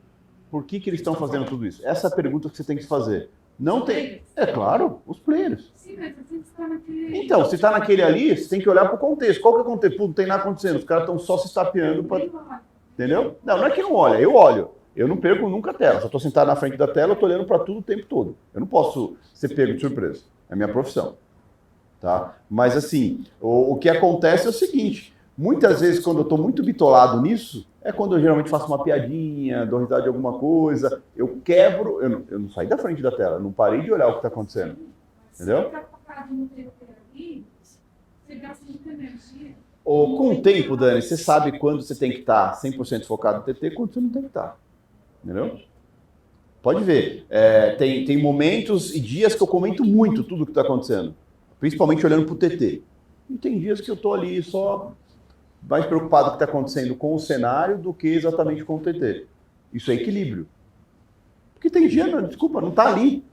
Por 0.50 0.64
que, 0.64 0.80
que 0.80 0.88
eles 0.90 1.00
estão 1.00 1.14
fazendo 1.14 1.44
tudo 1.46 1.66
isso? 1.66 1.86
Essa 1.86 2.08
é 2.08 2.10
a 2.10 2.14
pergunta 2.14 2.48
que 2.48 2.56
você 2.56 2.64
tem 2.64 2.76
que 2.76 2.86
fazer. 2.86 3.30
Não 3.58 3.82
tem. 3.84 4.22
É 4.34 4.46
claro, 4.46 5.00
os 5.06 5.18
players. 5.18 5.70
Sim, 5.76 5.96
mas 5.98 6.14
você 6.16 6.36
está 6.36 6.66
naquele. 6.66 7.18
Então, 7.18 7.44
se 7.44 7.54
está 7.54 7.70
naquele 7.70 8.02
ali, 8.02 8.36
você 8.36 8.48
tem 8.48 8.60
que 8.60 8.68
olhar 8.68 8.86
para 8.86 8.94
o 8.94 8.98
contexto. 8.98 9.40
Qual 9.40 9.54
que 9.54 9.60
é 9.60 9.62
o 9.62 9.66
contexto? 9.66 9.98
Não 9.98 10.12
tem 10.12 10.26
nada 10.26 10.42
acontecendo. 10.42 10.76
Os 10.76 10.84
caras 10.84 11.04
estão 11.04 11.18
só 11.18 11.38
se 11.38 11.46
estapeando 11.46 12.04
para. 12.04 12.26
Entendeu? 12.94 13.38
Não, 13.44 13.58
não 13.58 13.66
é 13.66 13.70
que 13.70 13.82
não 13.82 13.94
olha, 13.94 14.18
eu 14.18 14.34
olho. 14.34 14.70
Eu 14.94 15.08
não 15.08 15.16
perco 15.16 15.48
nunca 15.48 15.70
a 15.70 15.74
tela. 15.74 15.96
Se 15.96 16.04
eu 16.04 16.06
estou 16.06 16.20
sentado 16.20 16.48
na 16.48 16.56
frente 16.56 16.76
da 16.76 16.86
tela, 16.86 17.10
eu 17.10 17.14
estou 17.14 17.28
olhando 17.28 17.46
para 17.46 17.58
tudo 17.58 17.78
o 17.78 17.82
tempo 17.82 18.04
todo. 18.06 18.36
Eu 18.52 18.60
não 18.60 18.66
posso 18.66 19.16
ser 19.32 19.54
pego 19.54 19.74
de 19.74 19.80
surpresa. 19.80 20.22
É 20.50 20.54
minha 20.54 20.68
profissão. 20.68 21.16
Tá? 22.00 22.36
Mas 22.50 22.76
assim, 22.76 23.24
o, 23.40 23.72
o 23.72 23.76
que 23.78 23.88
acontece 23.88 24.46
é 24.46 24.50
o 24.50 24.52
seguinte: 24.52 25.14
muitas 25.38 25.80
vezes, 25.80 26.04
quando 26.04 26.18
eu 26.18 26.24
estou 26.24 26.36
muito 26.36 26.62
bitolado 26.62 27.22
nisso, 27.22 27.66
é 27.80 27.90
quando 27.92 28.16
eu 28.16 28.20
geralmente 28.20 28.50
faço 28.50 28.66
uma 28.66 28.82
piadinha, 28.82 29.64
dou 29.64 29.80
risada 29.80 30.02
de 30.02 30.08
alguma 30.08 30.38
coisa, 30.38 31.02
eu 31.16 31.40
quebro, 31.44 32.02
eu 32.02 32.08
não, 32.08 32.24
eu 32.28 32.38
não 32.38 32.50
saí 32.50 32.66
da 32.66 32.76
frente 32.76 33.00
da 33.00 33.10
tela, 33.10 33.38
não 33.38 33.52
parei 33.52 33.82
de 33.82 33.92
olhar 33.92 34.08
o 34.08 34.12
que 34.12 34.18
está 34.18 34.28
acontecendo. 34.28 34.76
Entendeu? 35.34 35.56
Se 35.56 35.62
você 35.62 35.76
está 35.76 35.82
focado 35.82 36.34
no 36.34 36.48
TT 36.48 36.70
ali, 37.12 37.46
você 38.26 38.34
gasta 38.34 38.64
muita 38.64 38.90
energia. 38.90 39.54
Ou 39.84 40.16
com 40.16 40.34
o 40.34 40.42
tempo, 40.42 40.76
Dani, 40.76 41.02
você 41.02 41.16
sabe 41.16 41.58
quando 41.58 41.82
você 41.82 41.94
tem 41.94 42.10
que 42.12 42.20
estar 42.20 42.60
100% 42.60 43.04
focado 43.04 43.38
no 43.38 43.44
TT 43.44 43.66
e 43.66 43.74
quando 43.74 43.94
você 43.94 44.00
não 44.00 44.10
tem 44.10 44.22
que 44.22 44.28
estar. 44.28 44.56
Entendeu? 45.24 45.58
Pode 46.62 46.84
ver. 46.84 47.26
É, 47.28 47.72
tem, 47.72 48.04
tem 48.04 48.20
momentos 48.20 48.94
e 48.94 49.00
dias 49.00 49.34
que 49.34 49.42
eu 49.42 49.46
comento 49.46 49.84
muito 49.84 50.22
tudo 50.22 50.42
o 50.42 50.46
que 50.46 50.52
está 50.52 50.62
acontecendo. 50.62 51.14
Principalmente 51.58 52.04
olhando 52.06 52.24
para 52.24 52.34
o 52.34 52.38
TT. 52.38 52.82
E 53.30 53.38
tem 53.38 53.58
dias 53.58 53.80
que 53.80 53.90
eu 53.90 53.94
estou 53.94 54.14
ali 54.14 54.42
só 54.42 54.92
mais 55.68 55.86
preocupado 55.86 56.24
com 56.24 56.34
o 56.34 56.38
que 56.38 56.44
está 56.44 56.52
acontecendo 56.52 56.94
com 56.94 57.14
o 57.14 57.18
cenário 57.18 57.78
do 57.78 57.92
que 57.94 58.08
exatamente 58.08 58.64
com 58.64 58.76
o 58.76 58.80
TT. 58.80 59.26
Isso 59.72 59.90
é 59.90 59.94
equilíbrio. 59.94 60.46
Porque 61.54 61.70
tem 61.70 61.88
dia, 61.88 62.04
desculpa, 62.22 62.60
não 62.60 62.70
está 62.70 62.88
ali. 62.88 63.24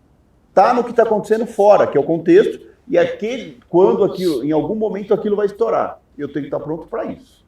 Está 0.49 0.73
no 0.73 0.83
que 0.83 0.91
está 0.91 1.03
acontecendo 1.03 1.45
fora, 1.45 1.87
que 1.87 1.97
é 1.97 1.99
o 1.99 2.03
contexto, 2.03 2.59
e 2.87 2.97
aquele, 2.97 3.59
quando 3.69 4.03
aquilo, 4.03 4.43
em 4.43 4.51
algum 4.51 4.75
momento 4.75 5.13
aquilo 5.13 5.35
vai 5.35 5.45
estourar. 5.45 5.99
Eu 6.17 6.27
tenho 6.27 6.43
que 6.43 6.47
estar 6.47 6.59
pronto 6.59 6.87
para 6.87 7.05
isso. 7.05 7.38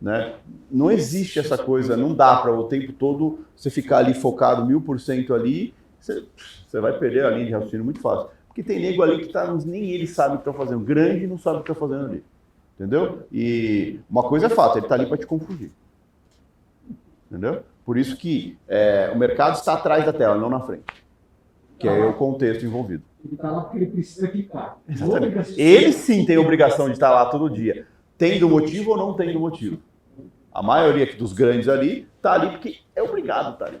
Né? 0.00 0.34
Não 0.70 0.90
existe 0.90 1.38
essa 1.40 1.58
coisa, 1.58 1.96
não 1.96 2.14
dá 2.14 2.36
para 2.36 2.52
o 2.54 2.64
tempo 2.64 2.92
todo 2.92 3.40
você 3.56 3.68
ficar 3.68 3.98
ali 3.98 4.14
focado 4.14 4.64
mil 4.64 4.80
por 4.80 5.00
cento 5.00 5.34
ali, 5.34 5.74
você, 6.00 6.24
você 6.66 6.80
vai 6.80 6.96
perder 6.96 7.24
a 7.24 7.30
linha 7.30 7.46
de 7.46 7.52
raciocínio 7.52 7.84
muito 7.84 8.00
fácil. 8.00 8.30
Porque 8.46 8.62
tem 8.62 8.80
nego 8.80 9.02
ali 9.02 9.26
que 9.26 9.32
tá, 9.32 9.52
nem 9.66 9.90
ele 9.90 10.06
sabe 10.06 10.36
o 10.36 10.38
que 10.38 10.48
está 10.48 10.52
fazendo, 10.52 10.84
grande 10.84 11.26
não 11.26 11.38
sabe 11.38 11.58
o 11.58 11.62
que 11.62 11.70
está 11.70 11.80
fazendo 11.80 12.06
ali. 12.06 12.24
Entendeu? 12.76 13.26
E 13.32 13.98
uma 14.08 14.22
coisa 14.22 14.46
é 14.46 14.48
fato, 14.48 14.78
ele 14.78 14.86
está 14.86 14.94
ali 14.94 15.06
para 15.06 15.18
te 15.18 15.26
confundir. 15.26 15.72
Entendeu? 17.28 17.62
Por 17.84 17.98
isso 17.98 18.16
que 18.16 18.56
é, 18.68 19.10
o 19.12 19.18
mercado 19.18 19.54
está 19.54 19.74
atrás 19.74 20.04
da 20.04 20.12
tela, 20.12 20.36
não 20.36 20.48
na 20.48 20.60
frente. 20.60 20.84
Que 21.78 21.88
é 21.88 22.06
o 22.06 22.14
contexto 22.14 22.64
envolvido. 22.64 23.02
Ele 23.24 23.34
está 23.34 23.50
lá 23.50 23.62
porque 23.62 23.78
ele 23.78 23.86
precisa. 23.86 24.30
Exatamente. 24.88 25.60
Ele 25.60 25.92
sim 25.92 26.24
tem 26.24 26.38
obrigação 26.38 26.86
de 26.86 26.92
estar 26.92 27.10
lá 27.10 27.26
todo 27.26 27.50
dia. 27.50 27.86
Tendo 28.16 28.48
motivo 28.48 28.92
ou 28.92 28.96
não 28.96 29.14
tendo 29.14 29.38
motivo. 29.40 29.78
A 30.58 30.62
maioria 30.62 31.06
dos 31.14 31.32
grandes 31.32 31.68
ali 31.68 32.10
está 32.16 32.32
ali 32.32 32.50
porque 32.50 32.80
é 32.96 33.00
obrigado 33.00 33.62
ali. 33.62 33.80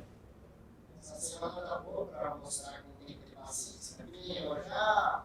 Essa 1.00 1.16
semana 1.16 1.60
tá 1.60 1.78
boa 1.78 2.06
para 2.06 2.36
mostrar 2.36 2.84
que 3.00 3.04
tem 3.04 3.16
que 3.16 3.30
ter 3.30 3.34
paciência. 3.34 4.06
Eu 4.28 4.54
já 4.54 5.24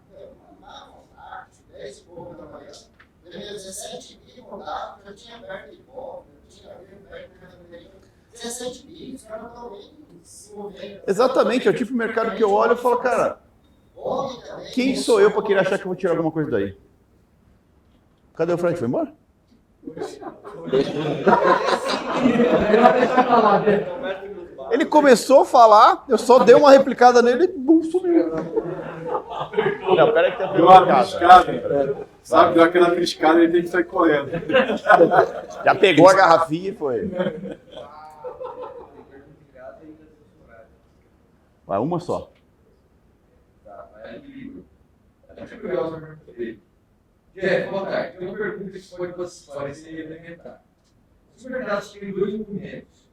mandava 0.49 0.95
arte, 1.15 1.59
10 1.71 1.97
e 1.99 2.01
pouco 2.05 2.33
da 2.33 2.45
manhã, 2.47 2.71
deu 3.21 3.39
17 3.39 4.19
mil 4.25 4.43
contato, 4.45 5.05
já 5.05 5.13
tinha 5.13 5.37
perto 5.37 5.69
de 5.75 5.81
volta, 5.83 6.25
já 6.49 6.59
tinha 6.59 6.97
perto 7.07 7.31
de 7.31 7.37
categoria. 7.37 7.91
17 8.31 8.87
mil, 8.87 9.15
os 9.15 9.23
caras 9.23 9.45
estão 9.45 9.79
se 10.23 10.53
movendo. 10.55 11.01
Exatamente, 11.05 11.67
é 11.67 11.71
o 11.71 11.75
tipo 11.75 11.91
de 11.91 11.97
mercado 11.99 12.35
que 12.35 12.43
eu 12.43 12.51
olho 12.51 12.73
e 12.73 12.77
falo, 12.77 12.97
cara, 12.97 13.39
quem 14.73 14.95
sou 14.95 15.21
eu 15.21 15.29
para 15.29 15.43
querer 15.43 15.59
achar 15.59 15.77
que 15.77 15.83
eu 15.83 15.89
vou 15.89 15.95
tirar 15.95 16.13
alguma 16.13 16.31
coisa 16.31 16.49
daí? 16.49 16.75
Cadê 18.33 18.53
o 18.53 18.57
Frank? 18.57 18.79
Foi 18.79 18.87
embora? 18.87 19.13
Ele 24.71 24.85
começou 24.85 25.41
a 25.41 25.45
falar, 25.45 26.05
eu 26.07 26.17
só 26.17 26.39
dei 26.39 26.55
uma 26.55 26.71
replicada 26.71 27.21
nele 27.21 27.43
e 27.43 27.47
bum, 27.47 27.83
sumiu. 27.83 28.31
Não, 29.95 30.13
pera 30.13 30.31
que 30.31 30.37
tem 30.37 30.53
Deu 30.53 30.65
uma 30.65 31.01
triscada. 31.03 32.07
Sabe, 32.23 32.53
deu 32.53 32.63
aquela 32.63 32.91
triscada 32.91 33.39
e 33.39 33.43
ele 33.43 33.51
tem 33.51 33.61
que 33.63 33.67
sair 33.67 33.83
correndo. 33.83 34.31
Já 35.65 35.75
pegou 35.75 36.09
a 36.09 36.13
garrafinha 36.13 36.69
e 36.69 36.75
foi. 36.75 37.11
Vai, 41.67 41.79
uma 41.79 41.99
só. 41.99 42.31
Deixa 45.35 45.55
eu 45.55 45.61
pegar 45.61 45.87
o 45.87 45.91
pergunta 45.91 46.31
dele. 46.31 46.62
Jeff, 47.35 47.69
boa 47.69 47.85
tarde. 47.85 48.17
Tem 48.17 48.27
uma 48.27 48.37
pergunta 48.37 48.77
que 48.77 48.95
pode 48.95 49.13
parecer 49.13 49.99
elementar. 49.99 50.63
Os 51.35 51.45
mercados 51.45 51.91
têm 51.91 52.11
dois 52.11 52.37
movimentos. 52.37 53.09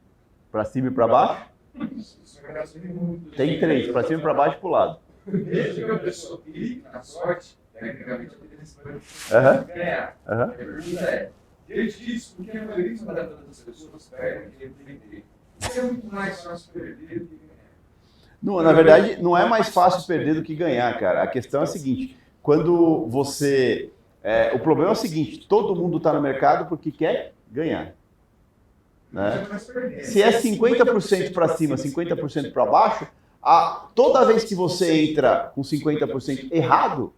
Para 0.51 0.65
cima 0.65 0.89
e 0.89 0.91
para 0.91 1.07
baixo? 1.07 1.45
Os 1.75 2.39
mercados 2.41 2.71
têm 2.73 2.83
muito. 2.83 3.31
Tem 3.31 3.59
três, 3.59 3.91
para 3.91 4.03
cima, 4.03 4.21
para 4.21 4.33
baixo 4.33 4.57
e 4.57 4.59
para 4.59 4.67
o 4.67 4.71
lado. 4.71 4.99
Desde 5.25 5.85
que 5.85 5.91
a 5.91 5.99
pessoa 5.99 6.41
clica 6.41 6.91
na 6.91 7.01
sorte, 7.01 7.57
tecnicamente 7.73 8.35
a 8.35 8.37
tendência 8.37 8.83
vai 8.83 9.65
ganhar. 9.65 10.17
Aham. 10.27 10.43
A 10.43 10.47
pergunta 10.47 11.01
é, 11.01 11.31
diante 11.67 12.05
disso, 12.05 12.35
por 12.35 12.45
que 12.45 12.57
a 12.57 12.65
maioria 12.65 12.91
esmagadora 12.91 13.41
das 13.43 13.59
pessoas 13.61 14.07
perde 14.07 14.51
dinheiro 14.51 14.73
de 14.73 14.83
vender? 14.83 15.25
Porque 15.59 15.79
é 15.79 15.83
muito 15.83 16.07
mais 16.13 16.43
fácil 16.43 16.73
perder 16.73 17.19
do 17.21 17.25
que 17.27 17.35
ganhar. 17.35 17.51
Não, 18.41 18.61
na 18.61 18.73
verdade, 18.73 19.21
não 19.21 19.35
é 19.37 19.47
mais 19.47 19.69
fácil 19.69 20.05
perder 20.05 20.35
do 20.35 20.43
que 20.43 20.55
ganhar, 20.55 20.99
cara. 20.99 21.23
A 21.23 21.27
questão 21.27 21.61
é 21.61 21.63
a 21.63 21.67
seguinte: 21.67 22.17
quando 22.41 23.07
você. 23.07 23.90
É, 24.23 24.51
o 24.53 24.59
problema 24.59 24.91
é 24.91 24.93
o 24.93 24.95
seguinte: 24.95 25.47
todo 25.47 25.75
mundo 25.75 25.97
está 25.97 26.13
no 26.13 26.21
mercado 26.21 26.67
porque 26.67 26.91
quer 26.91 27.33
ganhar. 27.51 27.93
Né? 29.11 29.47
Se 30.03 30.21
é 30.21 30.31
50% 30.39 31.33
para 31.33 31.47
cima, 31.49 31.75
50% 31.75 32.53
para 32.53 32.65
baixo, 32.65 33.07
a, 33.43 33.87
toda 33.93 34.23
vez 34.25 34.43
que 34.43 34.55
você 34.55 35.11
entra 35.11 35.51
com 35.53 35.61
50% 35.61 36.49
errado, 36.51 37.11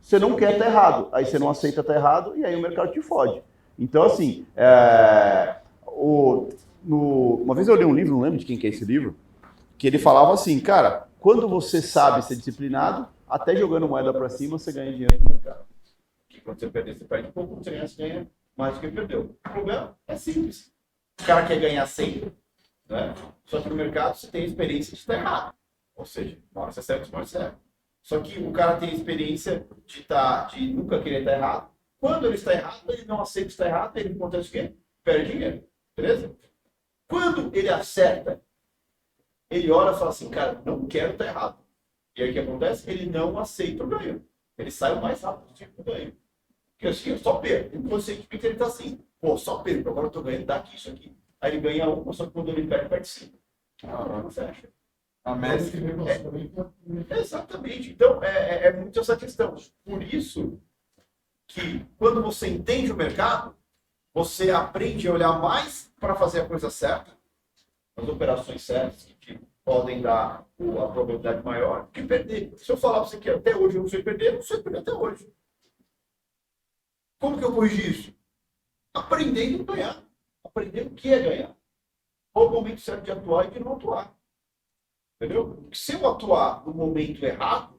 você 0.00 0.18
não 0.18 0.36
quer 0.36 0.52
estar 0.52 0.66
errado. 0.66 1.08
Aí 1.12 1.24
você 1.24 1.38
não 1.38 1.48
aceita 1.48 1.80
estar 1.80 1.94
errado 1.94 2.36
e 2.36 2.44
aí 2.44 2.54
o 2.56 2.60
mercado 2.60 2.92
te 2.92 3.00
fode. 3.00 3.40
Então, 3.78 4.02
assim, 4.02 4.44
é, 4.54 5.56
o, 5.86 6.48
no- 6.84 7.36
uma 7.36 7.54
vez 7.54 7.68
eu 7.68 7.74
li 7.76 7.84
um 7.84 7.94
livro, 7.94 8.12
não 8.14 8.20
lembro 8.20 8.38
de 8.38 8.44
quem 8.44 8.58
que 8.58 8.66
é 8.66 8.70
esse 8.70 8.84
livro, 8.84 9.16
que 9.78 9.86
ele 9.86 9.98
falava 9.98 10.34
assim, 10.34 10.60
cara, 10.60 11.06
quando 11.18 11.48
você 11.48 11.80
sabe 11.80 12.22
ser 12.24 12.36
disciplinado, 12.36 13.06
até 13.26 13.56
jogando 13.56 13.88
moeda 13.88 14.12
para 14.12 14.28
cima, 14.28 14.58
você 14.58 14.72
ganha 14.72 14.90
dinheiro 14.92 15.16
no 15.24 15.30
mercado. 15.30 15.60
Quando 16.50 16.58
você 16.58 16.68
perder, 16.68 16.96
você 16.96 17.04
perde 17.04 17.30
pouco, 17.30 17.54
você 17.54 17.70
ganha, 17.70 17.86
você 17.86 18.08
ganha 18.08 18.30
mais 18.56 18.74
do 18.74 18.80
que 18.80 18.90
perdeu. 18.90 19.20
O 19.20 19.50
problema 19.50 19.96
é 20.08 20.16
simples. 20.16 20.72
O 21.20 21.24
cara 21.24 21.46
quer 21.46 21.60
ganhar 21.60 21.86
sempre, 21.86 22.32
né? 22.88 23.14
Só 23.46 23.60
que 23.60 23.68
no 23.68 23.76
mercado 23.76 24.16
você 24.16 24.26
tem 24.26 24.44
experiência 24.44 24.94
de 24.94 24.98
estar 24.98 25.14
errado. 25.14 25.54
Ou 25.94 26.04
seja, 26.04 26.36
uma 26.50 26.62
hora 26.62 26.72
você 26.72 26.80
acerta, 26.80 27.08
uma 27.08 27.18
hora 27.18 27.26
você 27.26 27.38
erra. 27.38 27.60
Só 28.02 28.20
que 28.20 28.40
o 28.40 28.50
cara 28.50 28.78
tem 28.78 28.92
experiência 28.92 29.64
de, 29.86 30.02
tá, 30.02 30.46
de 30.46 30.72
nunca 30.72 31.00
querer 31.00 31.20
estar 31.20 31.34
errado. 31.34 31.70
Quando 32.00 32.26
ele 32.26 32.34
está 32.34 32.52
errado, 32.52 32.90
ele 32.90 33.04
não 33.04 33.20
aceita 33.20 33.48
estar 33.48 33.66
errado, 33.66 33.96
ele 33.96 34.14
acontece 34.14 34.48
o 34.48 34.52
quê? 34.52 34.74
Perde 35.04 35.30
dinheiro. 35.30 35.64
Beleza? 35.96 36.36
Quando 37.06 37.54
ele 37.54 37.68
acerta, 37.68 38.42
ele 39.48 39.70
olha 39.70 39.94
e 39.94 39.98
fala 39.98 40.10
assim, 40.10 40.28
cara, 40.28 40.60
não 40.64 40.88
quero 40.88 41.12
estar 41.12 41.26
errado. 41.26 41.64
E 42.16 42.22
aí 42.22 42.30
o 42.30 42.32
que 42.32 42.40
acontece? 42.40 42.90
Ele 42.90 43.06
não 43.06 43.38
aceita 43.38 43.84
o 43.84 43.86
ganho. 43.86 44.26
Ele 44.58 44.70
sai 44.70 44.94
o 44.94 45.00
mais 45.00 45.22
rápido 45.22 45.54
do 45.76 45.84
ganho. 45.84 46.19
Porque 46.80 46.88
assim, 46.88 47.10
eu 47.10 47.18
só 47.18 47.34
perco. 47.36 47.76
Inconscientemente 47.76 48.46
ele 48.46 48.56
tá 48.56 48.64
assim, 48.66 48.98
pô, 49.20 49.36
só 49.36 49.58
perco, 49.58 49.90
agora 49.90 50.06
eu 50.06 50.10
tô 50.10 50.22
ganhando 50.22 50.46
daqui, 50.46 50.76
isso 50.76 50.90
aqui. 50.90 51.14
Aí 51.38 51.52
ele 51.52 51.60
ganha 51.60 51.86
uma, 51.90 52.10
só 52.14 52.24
que 52.24 52.32
quando 52.32 52.48
ele 52.48 52.66
perde, 52.66 52.88
perde 52.88 53.06
cinco. 53.06 53.38
Ah, 53.82 54.22
não 54.22 54.30
fecha. 54.30 54.70
A 55.22 55.34
Messi 55.34 55.76
É, 57.10 57.18
exatamente. 57.18 57.90
Então, 57.90 58.24
é, 58.24 58.28
é- 58.28 58.66
é 58.68 58.72
muito 58.72 58.98
essa 58.98 59.14
questão. 59.14 59.54
Por 59.84 60.02
isso 60.02 60.58
que 61.48 61.84
quando 61.98 62.22
você 62.22 62.48
entende 62.48 62.90
o 62.90 62.96
mercado, 62.96 63.54
você 64.14 64.50
aprende 64.50 65.06
a 65.06 65.12
olhar 65.12 65.38
mais 65.38 65.92
para 66.00 66.14
fazer 66.14 66.40
a 66.40 66.48
coisa 66.48 66.70
certa, 66.70 67.10
as 67.94 68.08
operações 68.08 68.62
certas 68.62 69.04
que 69.04 69.14
te 69.14 69.40
podem 69.62 70.00
dar 70.00 70.46
a 70.58 70.88
probabilidade 70.88 71.44
maior 71.44 71.90
que 71.92 72.02
perder. 72.02 72.56
Se 72.56 72.72
eu 72.72 72.76
falar 72.78 73.00
para 73.00 73.08
você 73.08 73.18
que 73.18 73.28
até 73.28 73.54
hoje 73.54 73.76
eu 73.76 73.82
não 73.82 73.88
sei 73.88 74.02
perder, 74.02 74.28
eu 74.28 74.34
não 74.36 74.42
sei 74.42 74.62
perder 74.62 74.78
até 74.78 74.92
hoje. 74.92 75.30
Como 77.20 77.38
que 77.38 77.44
eu 77.44 77.54
corrigi 77.54 77.90
isso? 77.90 78.14
Aprendendo 78.94 79.62
a 79.62 79.74
ganhar. 79.74 80.04
Aprendendo 80.42 80.90
o 80.90 80.94
que 80.94 81.12
é 81.12 81.22
ganhar. 81.22 81.56
Qual 82.32 82.48
o 82.48 82.50
momento 82.50 82.80
certo 82.80 83.04
de 83.04 83.12
atuar 83.12 83.46
e 83.46 83.50
de 83.50 83.60
não 83.60 83.74
atuar. 83.74 84.16
Entendeu? 85.16 85.54
Porque 85.54 85.76
se 85.76 85.92
eu 85.92 86.08
atuar 86.08 86.64
no 86.64 86.72
momento 86.72 87.22
errado, 87.22 87.78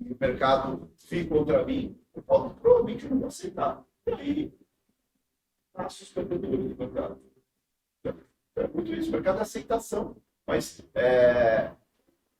e 0.00 0.12
o 0.12 0.16
mercado 0.20 0.90
fica 0.96 1.32
contra 1.32 1.64
mim, 1.64 1.96
eu 2.14 2.22
provavelmente 2.22 3.06
não 3.06 3.20
vou 3.20 3.28
aceitar. 3.28 3.84
E 4.06 4.12
aí, 4.12 4.58
a 5.74 5.88
sustentabilidade 5.88 6.74
do 6.74 6.76
mercado. 6.76 7.20
É 8.56 8.68
muito 8.68 8.92
isso, 8.92 9.08
o 9.08 9.12
mercado 9.12 9.38
é 9.38 9.42
aceitação. 9.42 10.16
Mas 10.46 10.80
é, 10.94 11.72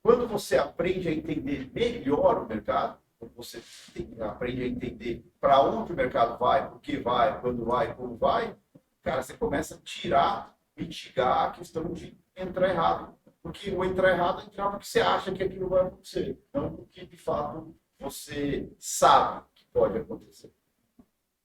quando 0.03 0.27
você 0.27 0.57
aprende 0.57 1.09
a 1.09 1.13
entender 1.13 1.71
melhor 1.73 2.43
o 2.43 2.47
mercado, 2.47 3.01
você 3.35 3.63
tem- 3.93 4.15
aprende 4.21 4.63
a 4.63 4.67
entender 4.67 5.25
para 5.41 5.61
onde 5.63 5.93
o 5.93 5.97
mercado 5.97 6.39
vai, 6.39 6.69
por 6.69 6.81
que 6.81 6.99
vai, 6.99 7.41
quando 7.41 7.65
vai, 7.65 7.95
como 7.95 8.17
vai, 8.17 8.57
cara, 9.03 9.23
você 9.23 9.37
começa 9.37 9.77
a 9.77 9.81
tirar, 9.81 10.57
mitigar 10.77 11.49
a 11.49 11.53
questão 11.53 11.93
de 11.93 12.19
entrar 12.37 12.69
errado. 12.71 13.17
Porque 13.43 13.71
o 13.71 13.85
entrar 13.85 14.11
errado 14.11 14.41
é 14.41 14.45
entrar 14.47 14.71
porque 14.71 14.87
você 14.87 15.01
acha 15.01 15.33
que 15.33 15.43
aquilo 15.43 15.69
vai 15.69 15.87
acontecer, 15.87 16.43
não 16.53 16.75
porque 16.75 17.05
de 17.07 17.17
fato 17.17 17.79
você 17.99 18.73
sabe 18.79 19.47
que 19.55 19.67
pode 19.67 19.99
acontecer. 19.99 20.53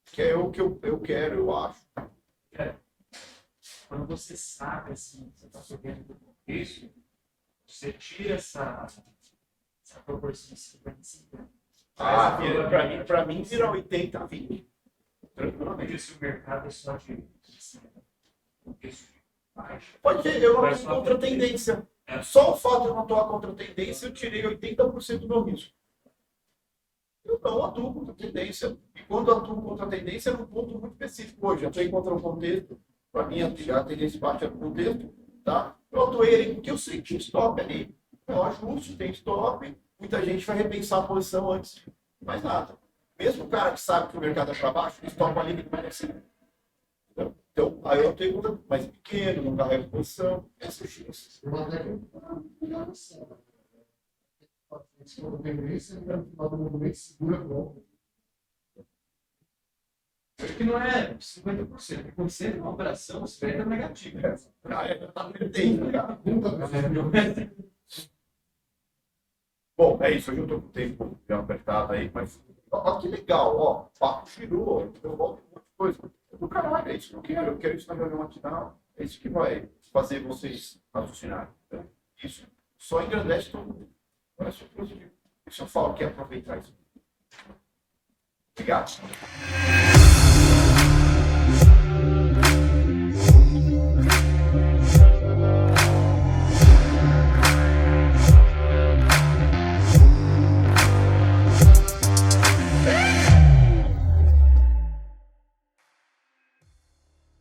Que 0.06 0.22
é 0.24 0.36
o 0.36 0.50
que 0.50 0.60
eu, 0.60 0.80
eu 0.82 1.00
quero, 1.00 1.36
eu 1.36 1.56
acho. 1.56 1.88
quando 3.88 4.08
você 4.08 4.36
sabe, 4.36 4.94
assim, 4.94 5.32
você 5.32 5.46
está 5.46 5.62
sabendo 5.62 6.04
do 6.04 6.20
você 7.68 7.94
tira 7.94 8.34
essa, 8.36 8.88
essa 9.84 10.00
proporção 10.02 10.56
de 10.56 10.60
50 10.60 11.04
50. 11.04 11.59
Ah, 12.00 12.38
vira, 12.38 12.70
pra, 12.70 12.88
mim, 12.88 13.04
pra 13.04 13.26
mim 13.26 13.44
vira 13.44 13.70
80 13.72 14.20
a 14.20 14.26
20. 14.26 14.68
Tranquilamente. 15.36 16.00
Se 16.00 16.14
o 16.14 16.18
mercado 16.22 16.68
é 16.68 16.70
só 16.72 16.96
de. 16.98 17.24
Pode 20.02 20.22
ver, 20.24 20.42
eu 20.42 20.54
não 20.54 20.62
tenho 20.62 20.76
só 20.78 20.96
contra 20.96 21.18
tem- 21.18 21.32
tendência. 21.32 21.88
É. 22.08 22.22
Só 22.22 22.54
o 22.54 22.58
fato 22.58 22.82
de 22.84 22.88
eu 22.88 22.96
não 22.96 23.04
atuar 23.04 23.28
contra 23.28 23.54
tendência, 23.54 24.08
eu 24.08 24.14
tirei 24.14 24.44
80% 24.44 25.20
do 25.20 25.28
meu 25.28 25.44
risco. 25.44 25.74
Eu 27.26 27.40
não 27.44 27.64
atuo 27.66 27.94
contra 27.94 28.14
tendência. 28.16 28.78
E 28.96 29.04
quando 29.04 29.32
atuo 29.32 29.62
contra 29.62 29.86
tendência, 29.88 30.32
é 30.32 30.34
num 30.34 30.46
ponto 30.48 30.72
muito 30.80 30.94
específico. 30.94 31.46
Hoje, 31.48 31.64
eu 31.66 31.70
atuei 31.70 31.90
contra 31.90 32.14
um 32.16 32.20
contexto, 32.20 32.80
para 33.12 33.28
mim, 33.28 33.42
a 33.44 33.84
tendência 33.84 34.20
baixa 34.20 34.50
no 34.50 34.58
contexto, 34.58 35.14
tá? 35.44 35.76
Eu 35.92 36.04
atuei 36.04 36.36
ali 36.36 36.54
porque 36.56 36.72
eu 36.72 36.78
tinha 36.78 37.20
stop 37.20 37.62
ali. 37.62 37.94
Eu 38.28 38.44
ajusto, 38.44 38.96
tem 38.98 39.12
stop. 39.12 39.76
Muita 40.00 40.24
gente 40.24 40.46
vai 40.46 40.56
repensar 40.56 41.00
a 41.00 41.08
posição 41.08 41.52
antes 41.52 41.76
de 41.76 41.94
mais 42.26 42.42
nada. 42.42 42.78
Mesmo 43.18 43.44
o 43.44 43.50
cara 43.50 43.74
que 43.74 43.82
sabe 43.82 44.10
que 44.10 44.18
o 44.18 44.22
mercado 44.22 44.52
é 44.52 44.56
para 44.56 44.72
baixo, 44.72 45.00
ele 45.02 45.12
stop 45.12 45.38
ali, 45.38 45.52
ele 45.52 45.64
vai. 45.64 45.86
Entendeu? 45.86 47.36
Então, 47.52 47.82
aí 47.84 48.00
eu 48.00 48.10
atuei 48.12 48.32
contra 48.32 48.58
mais 48.70 48.88
pequeno, 48.88 49.44
não 49.44 49.58
carrego 49.58 49.90
posição. 49.90 50.50
Esse 50.58 50.84
é 50.84 50.86
o 50.86 50.90
X. 50.90 51.42
Uma 51.44 51.70
técnica 51.70 52.22
melhor 52.62 52.90
assim. 52.90 53.22
Se 55.04 55.20
for 55.20 55.42
tendência, 55.42 56.00
no 56.00 56.26
final 56.26 56.50
do 56.50 56.58
movimento, 56.58 56.98
segura 56.98 57.38
a 57.38 57.44
volta. 57.44 57.82
Que 60.58 60.64
não 60.64 60.80
é 60.80 61.14
50%. 61.16 62.08
é 62.08 62.12
Quando 62.12 62.30
você 62.30 62.48
entra 62.48 62.60
numa 62.60 62.72
operação, 62.72 63.22
você 63.22 63.50
entra 63.50 63.66
negativo. 63.66 64.20
Ah, 64.64 64.86
é, 64.86 65.08
tá 65.08 65.30
perdendo, 65.30 65.92
cara. 65.92 66.18
Bom, 69.80 69.98
é 70.02 70.12
isso. 70.12 70.30
Hoje 70.30 70.42
eu 70.42 70.48
tô 70.48 70.60
com 70.60 70.68
o 70.68 70.72
tempo 70.72 71.18
já 71.26 71.40
apertado 71.40 71.94
aí, 71.94 72.12
mas 72.14 72.38
ó, 72.70 73.00
que 73.00 73.08
legal, 73.08 73.58
ó. 73.58 73.86
Papo 73.98 74.30
girou, 74.30 74.92
eu 75.02 75.16
volto 75.16 75.42
um 75.42 75.56
monte 75.56 75.66
coisa. 75.78 76.00
Do 76.38 76.50
caralho, 76.50 76.90
é 76.90 76.96
isso 76.98 77.12
que 77.12 77.16
eu 77.16 77.22
quero. 77.22 77.48
Eu 77.48 77.58
quero 77.58 77.78
isso 77.78 77.88
na 77.88 77.94
reunião 77.94 78.20
matinal. 78.20 78.78
É 78.98 79.06
isso 79.06 79.22
que 79.22 79.30
vai 79.30 79.70
fazer 79.94 80.20
vocês 80.20 80.84
raciocinarem. 80.94 81.48
Então, 81.68 81.86
isso 82.22 82.46
só 82.78 83.02
engrandece 83.02 83.52
todo 83.52 83.68
mundo. 83.68 83.88
Olha 84.38 84.52
só 84.52 84.66
positivo. 84.76 85.12
Isso 85.48 85.64
eu 85.64 85.68
falo 85.68 85.94
que 85.94 86.04
é 86.04 86.08
aproveitar 86.08 86.58
isso. 86.58 86.76
Obrigado. 88.52 89.00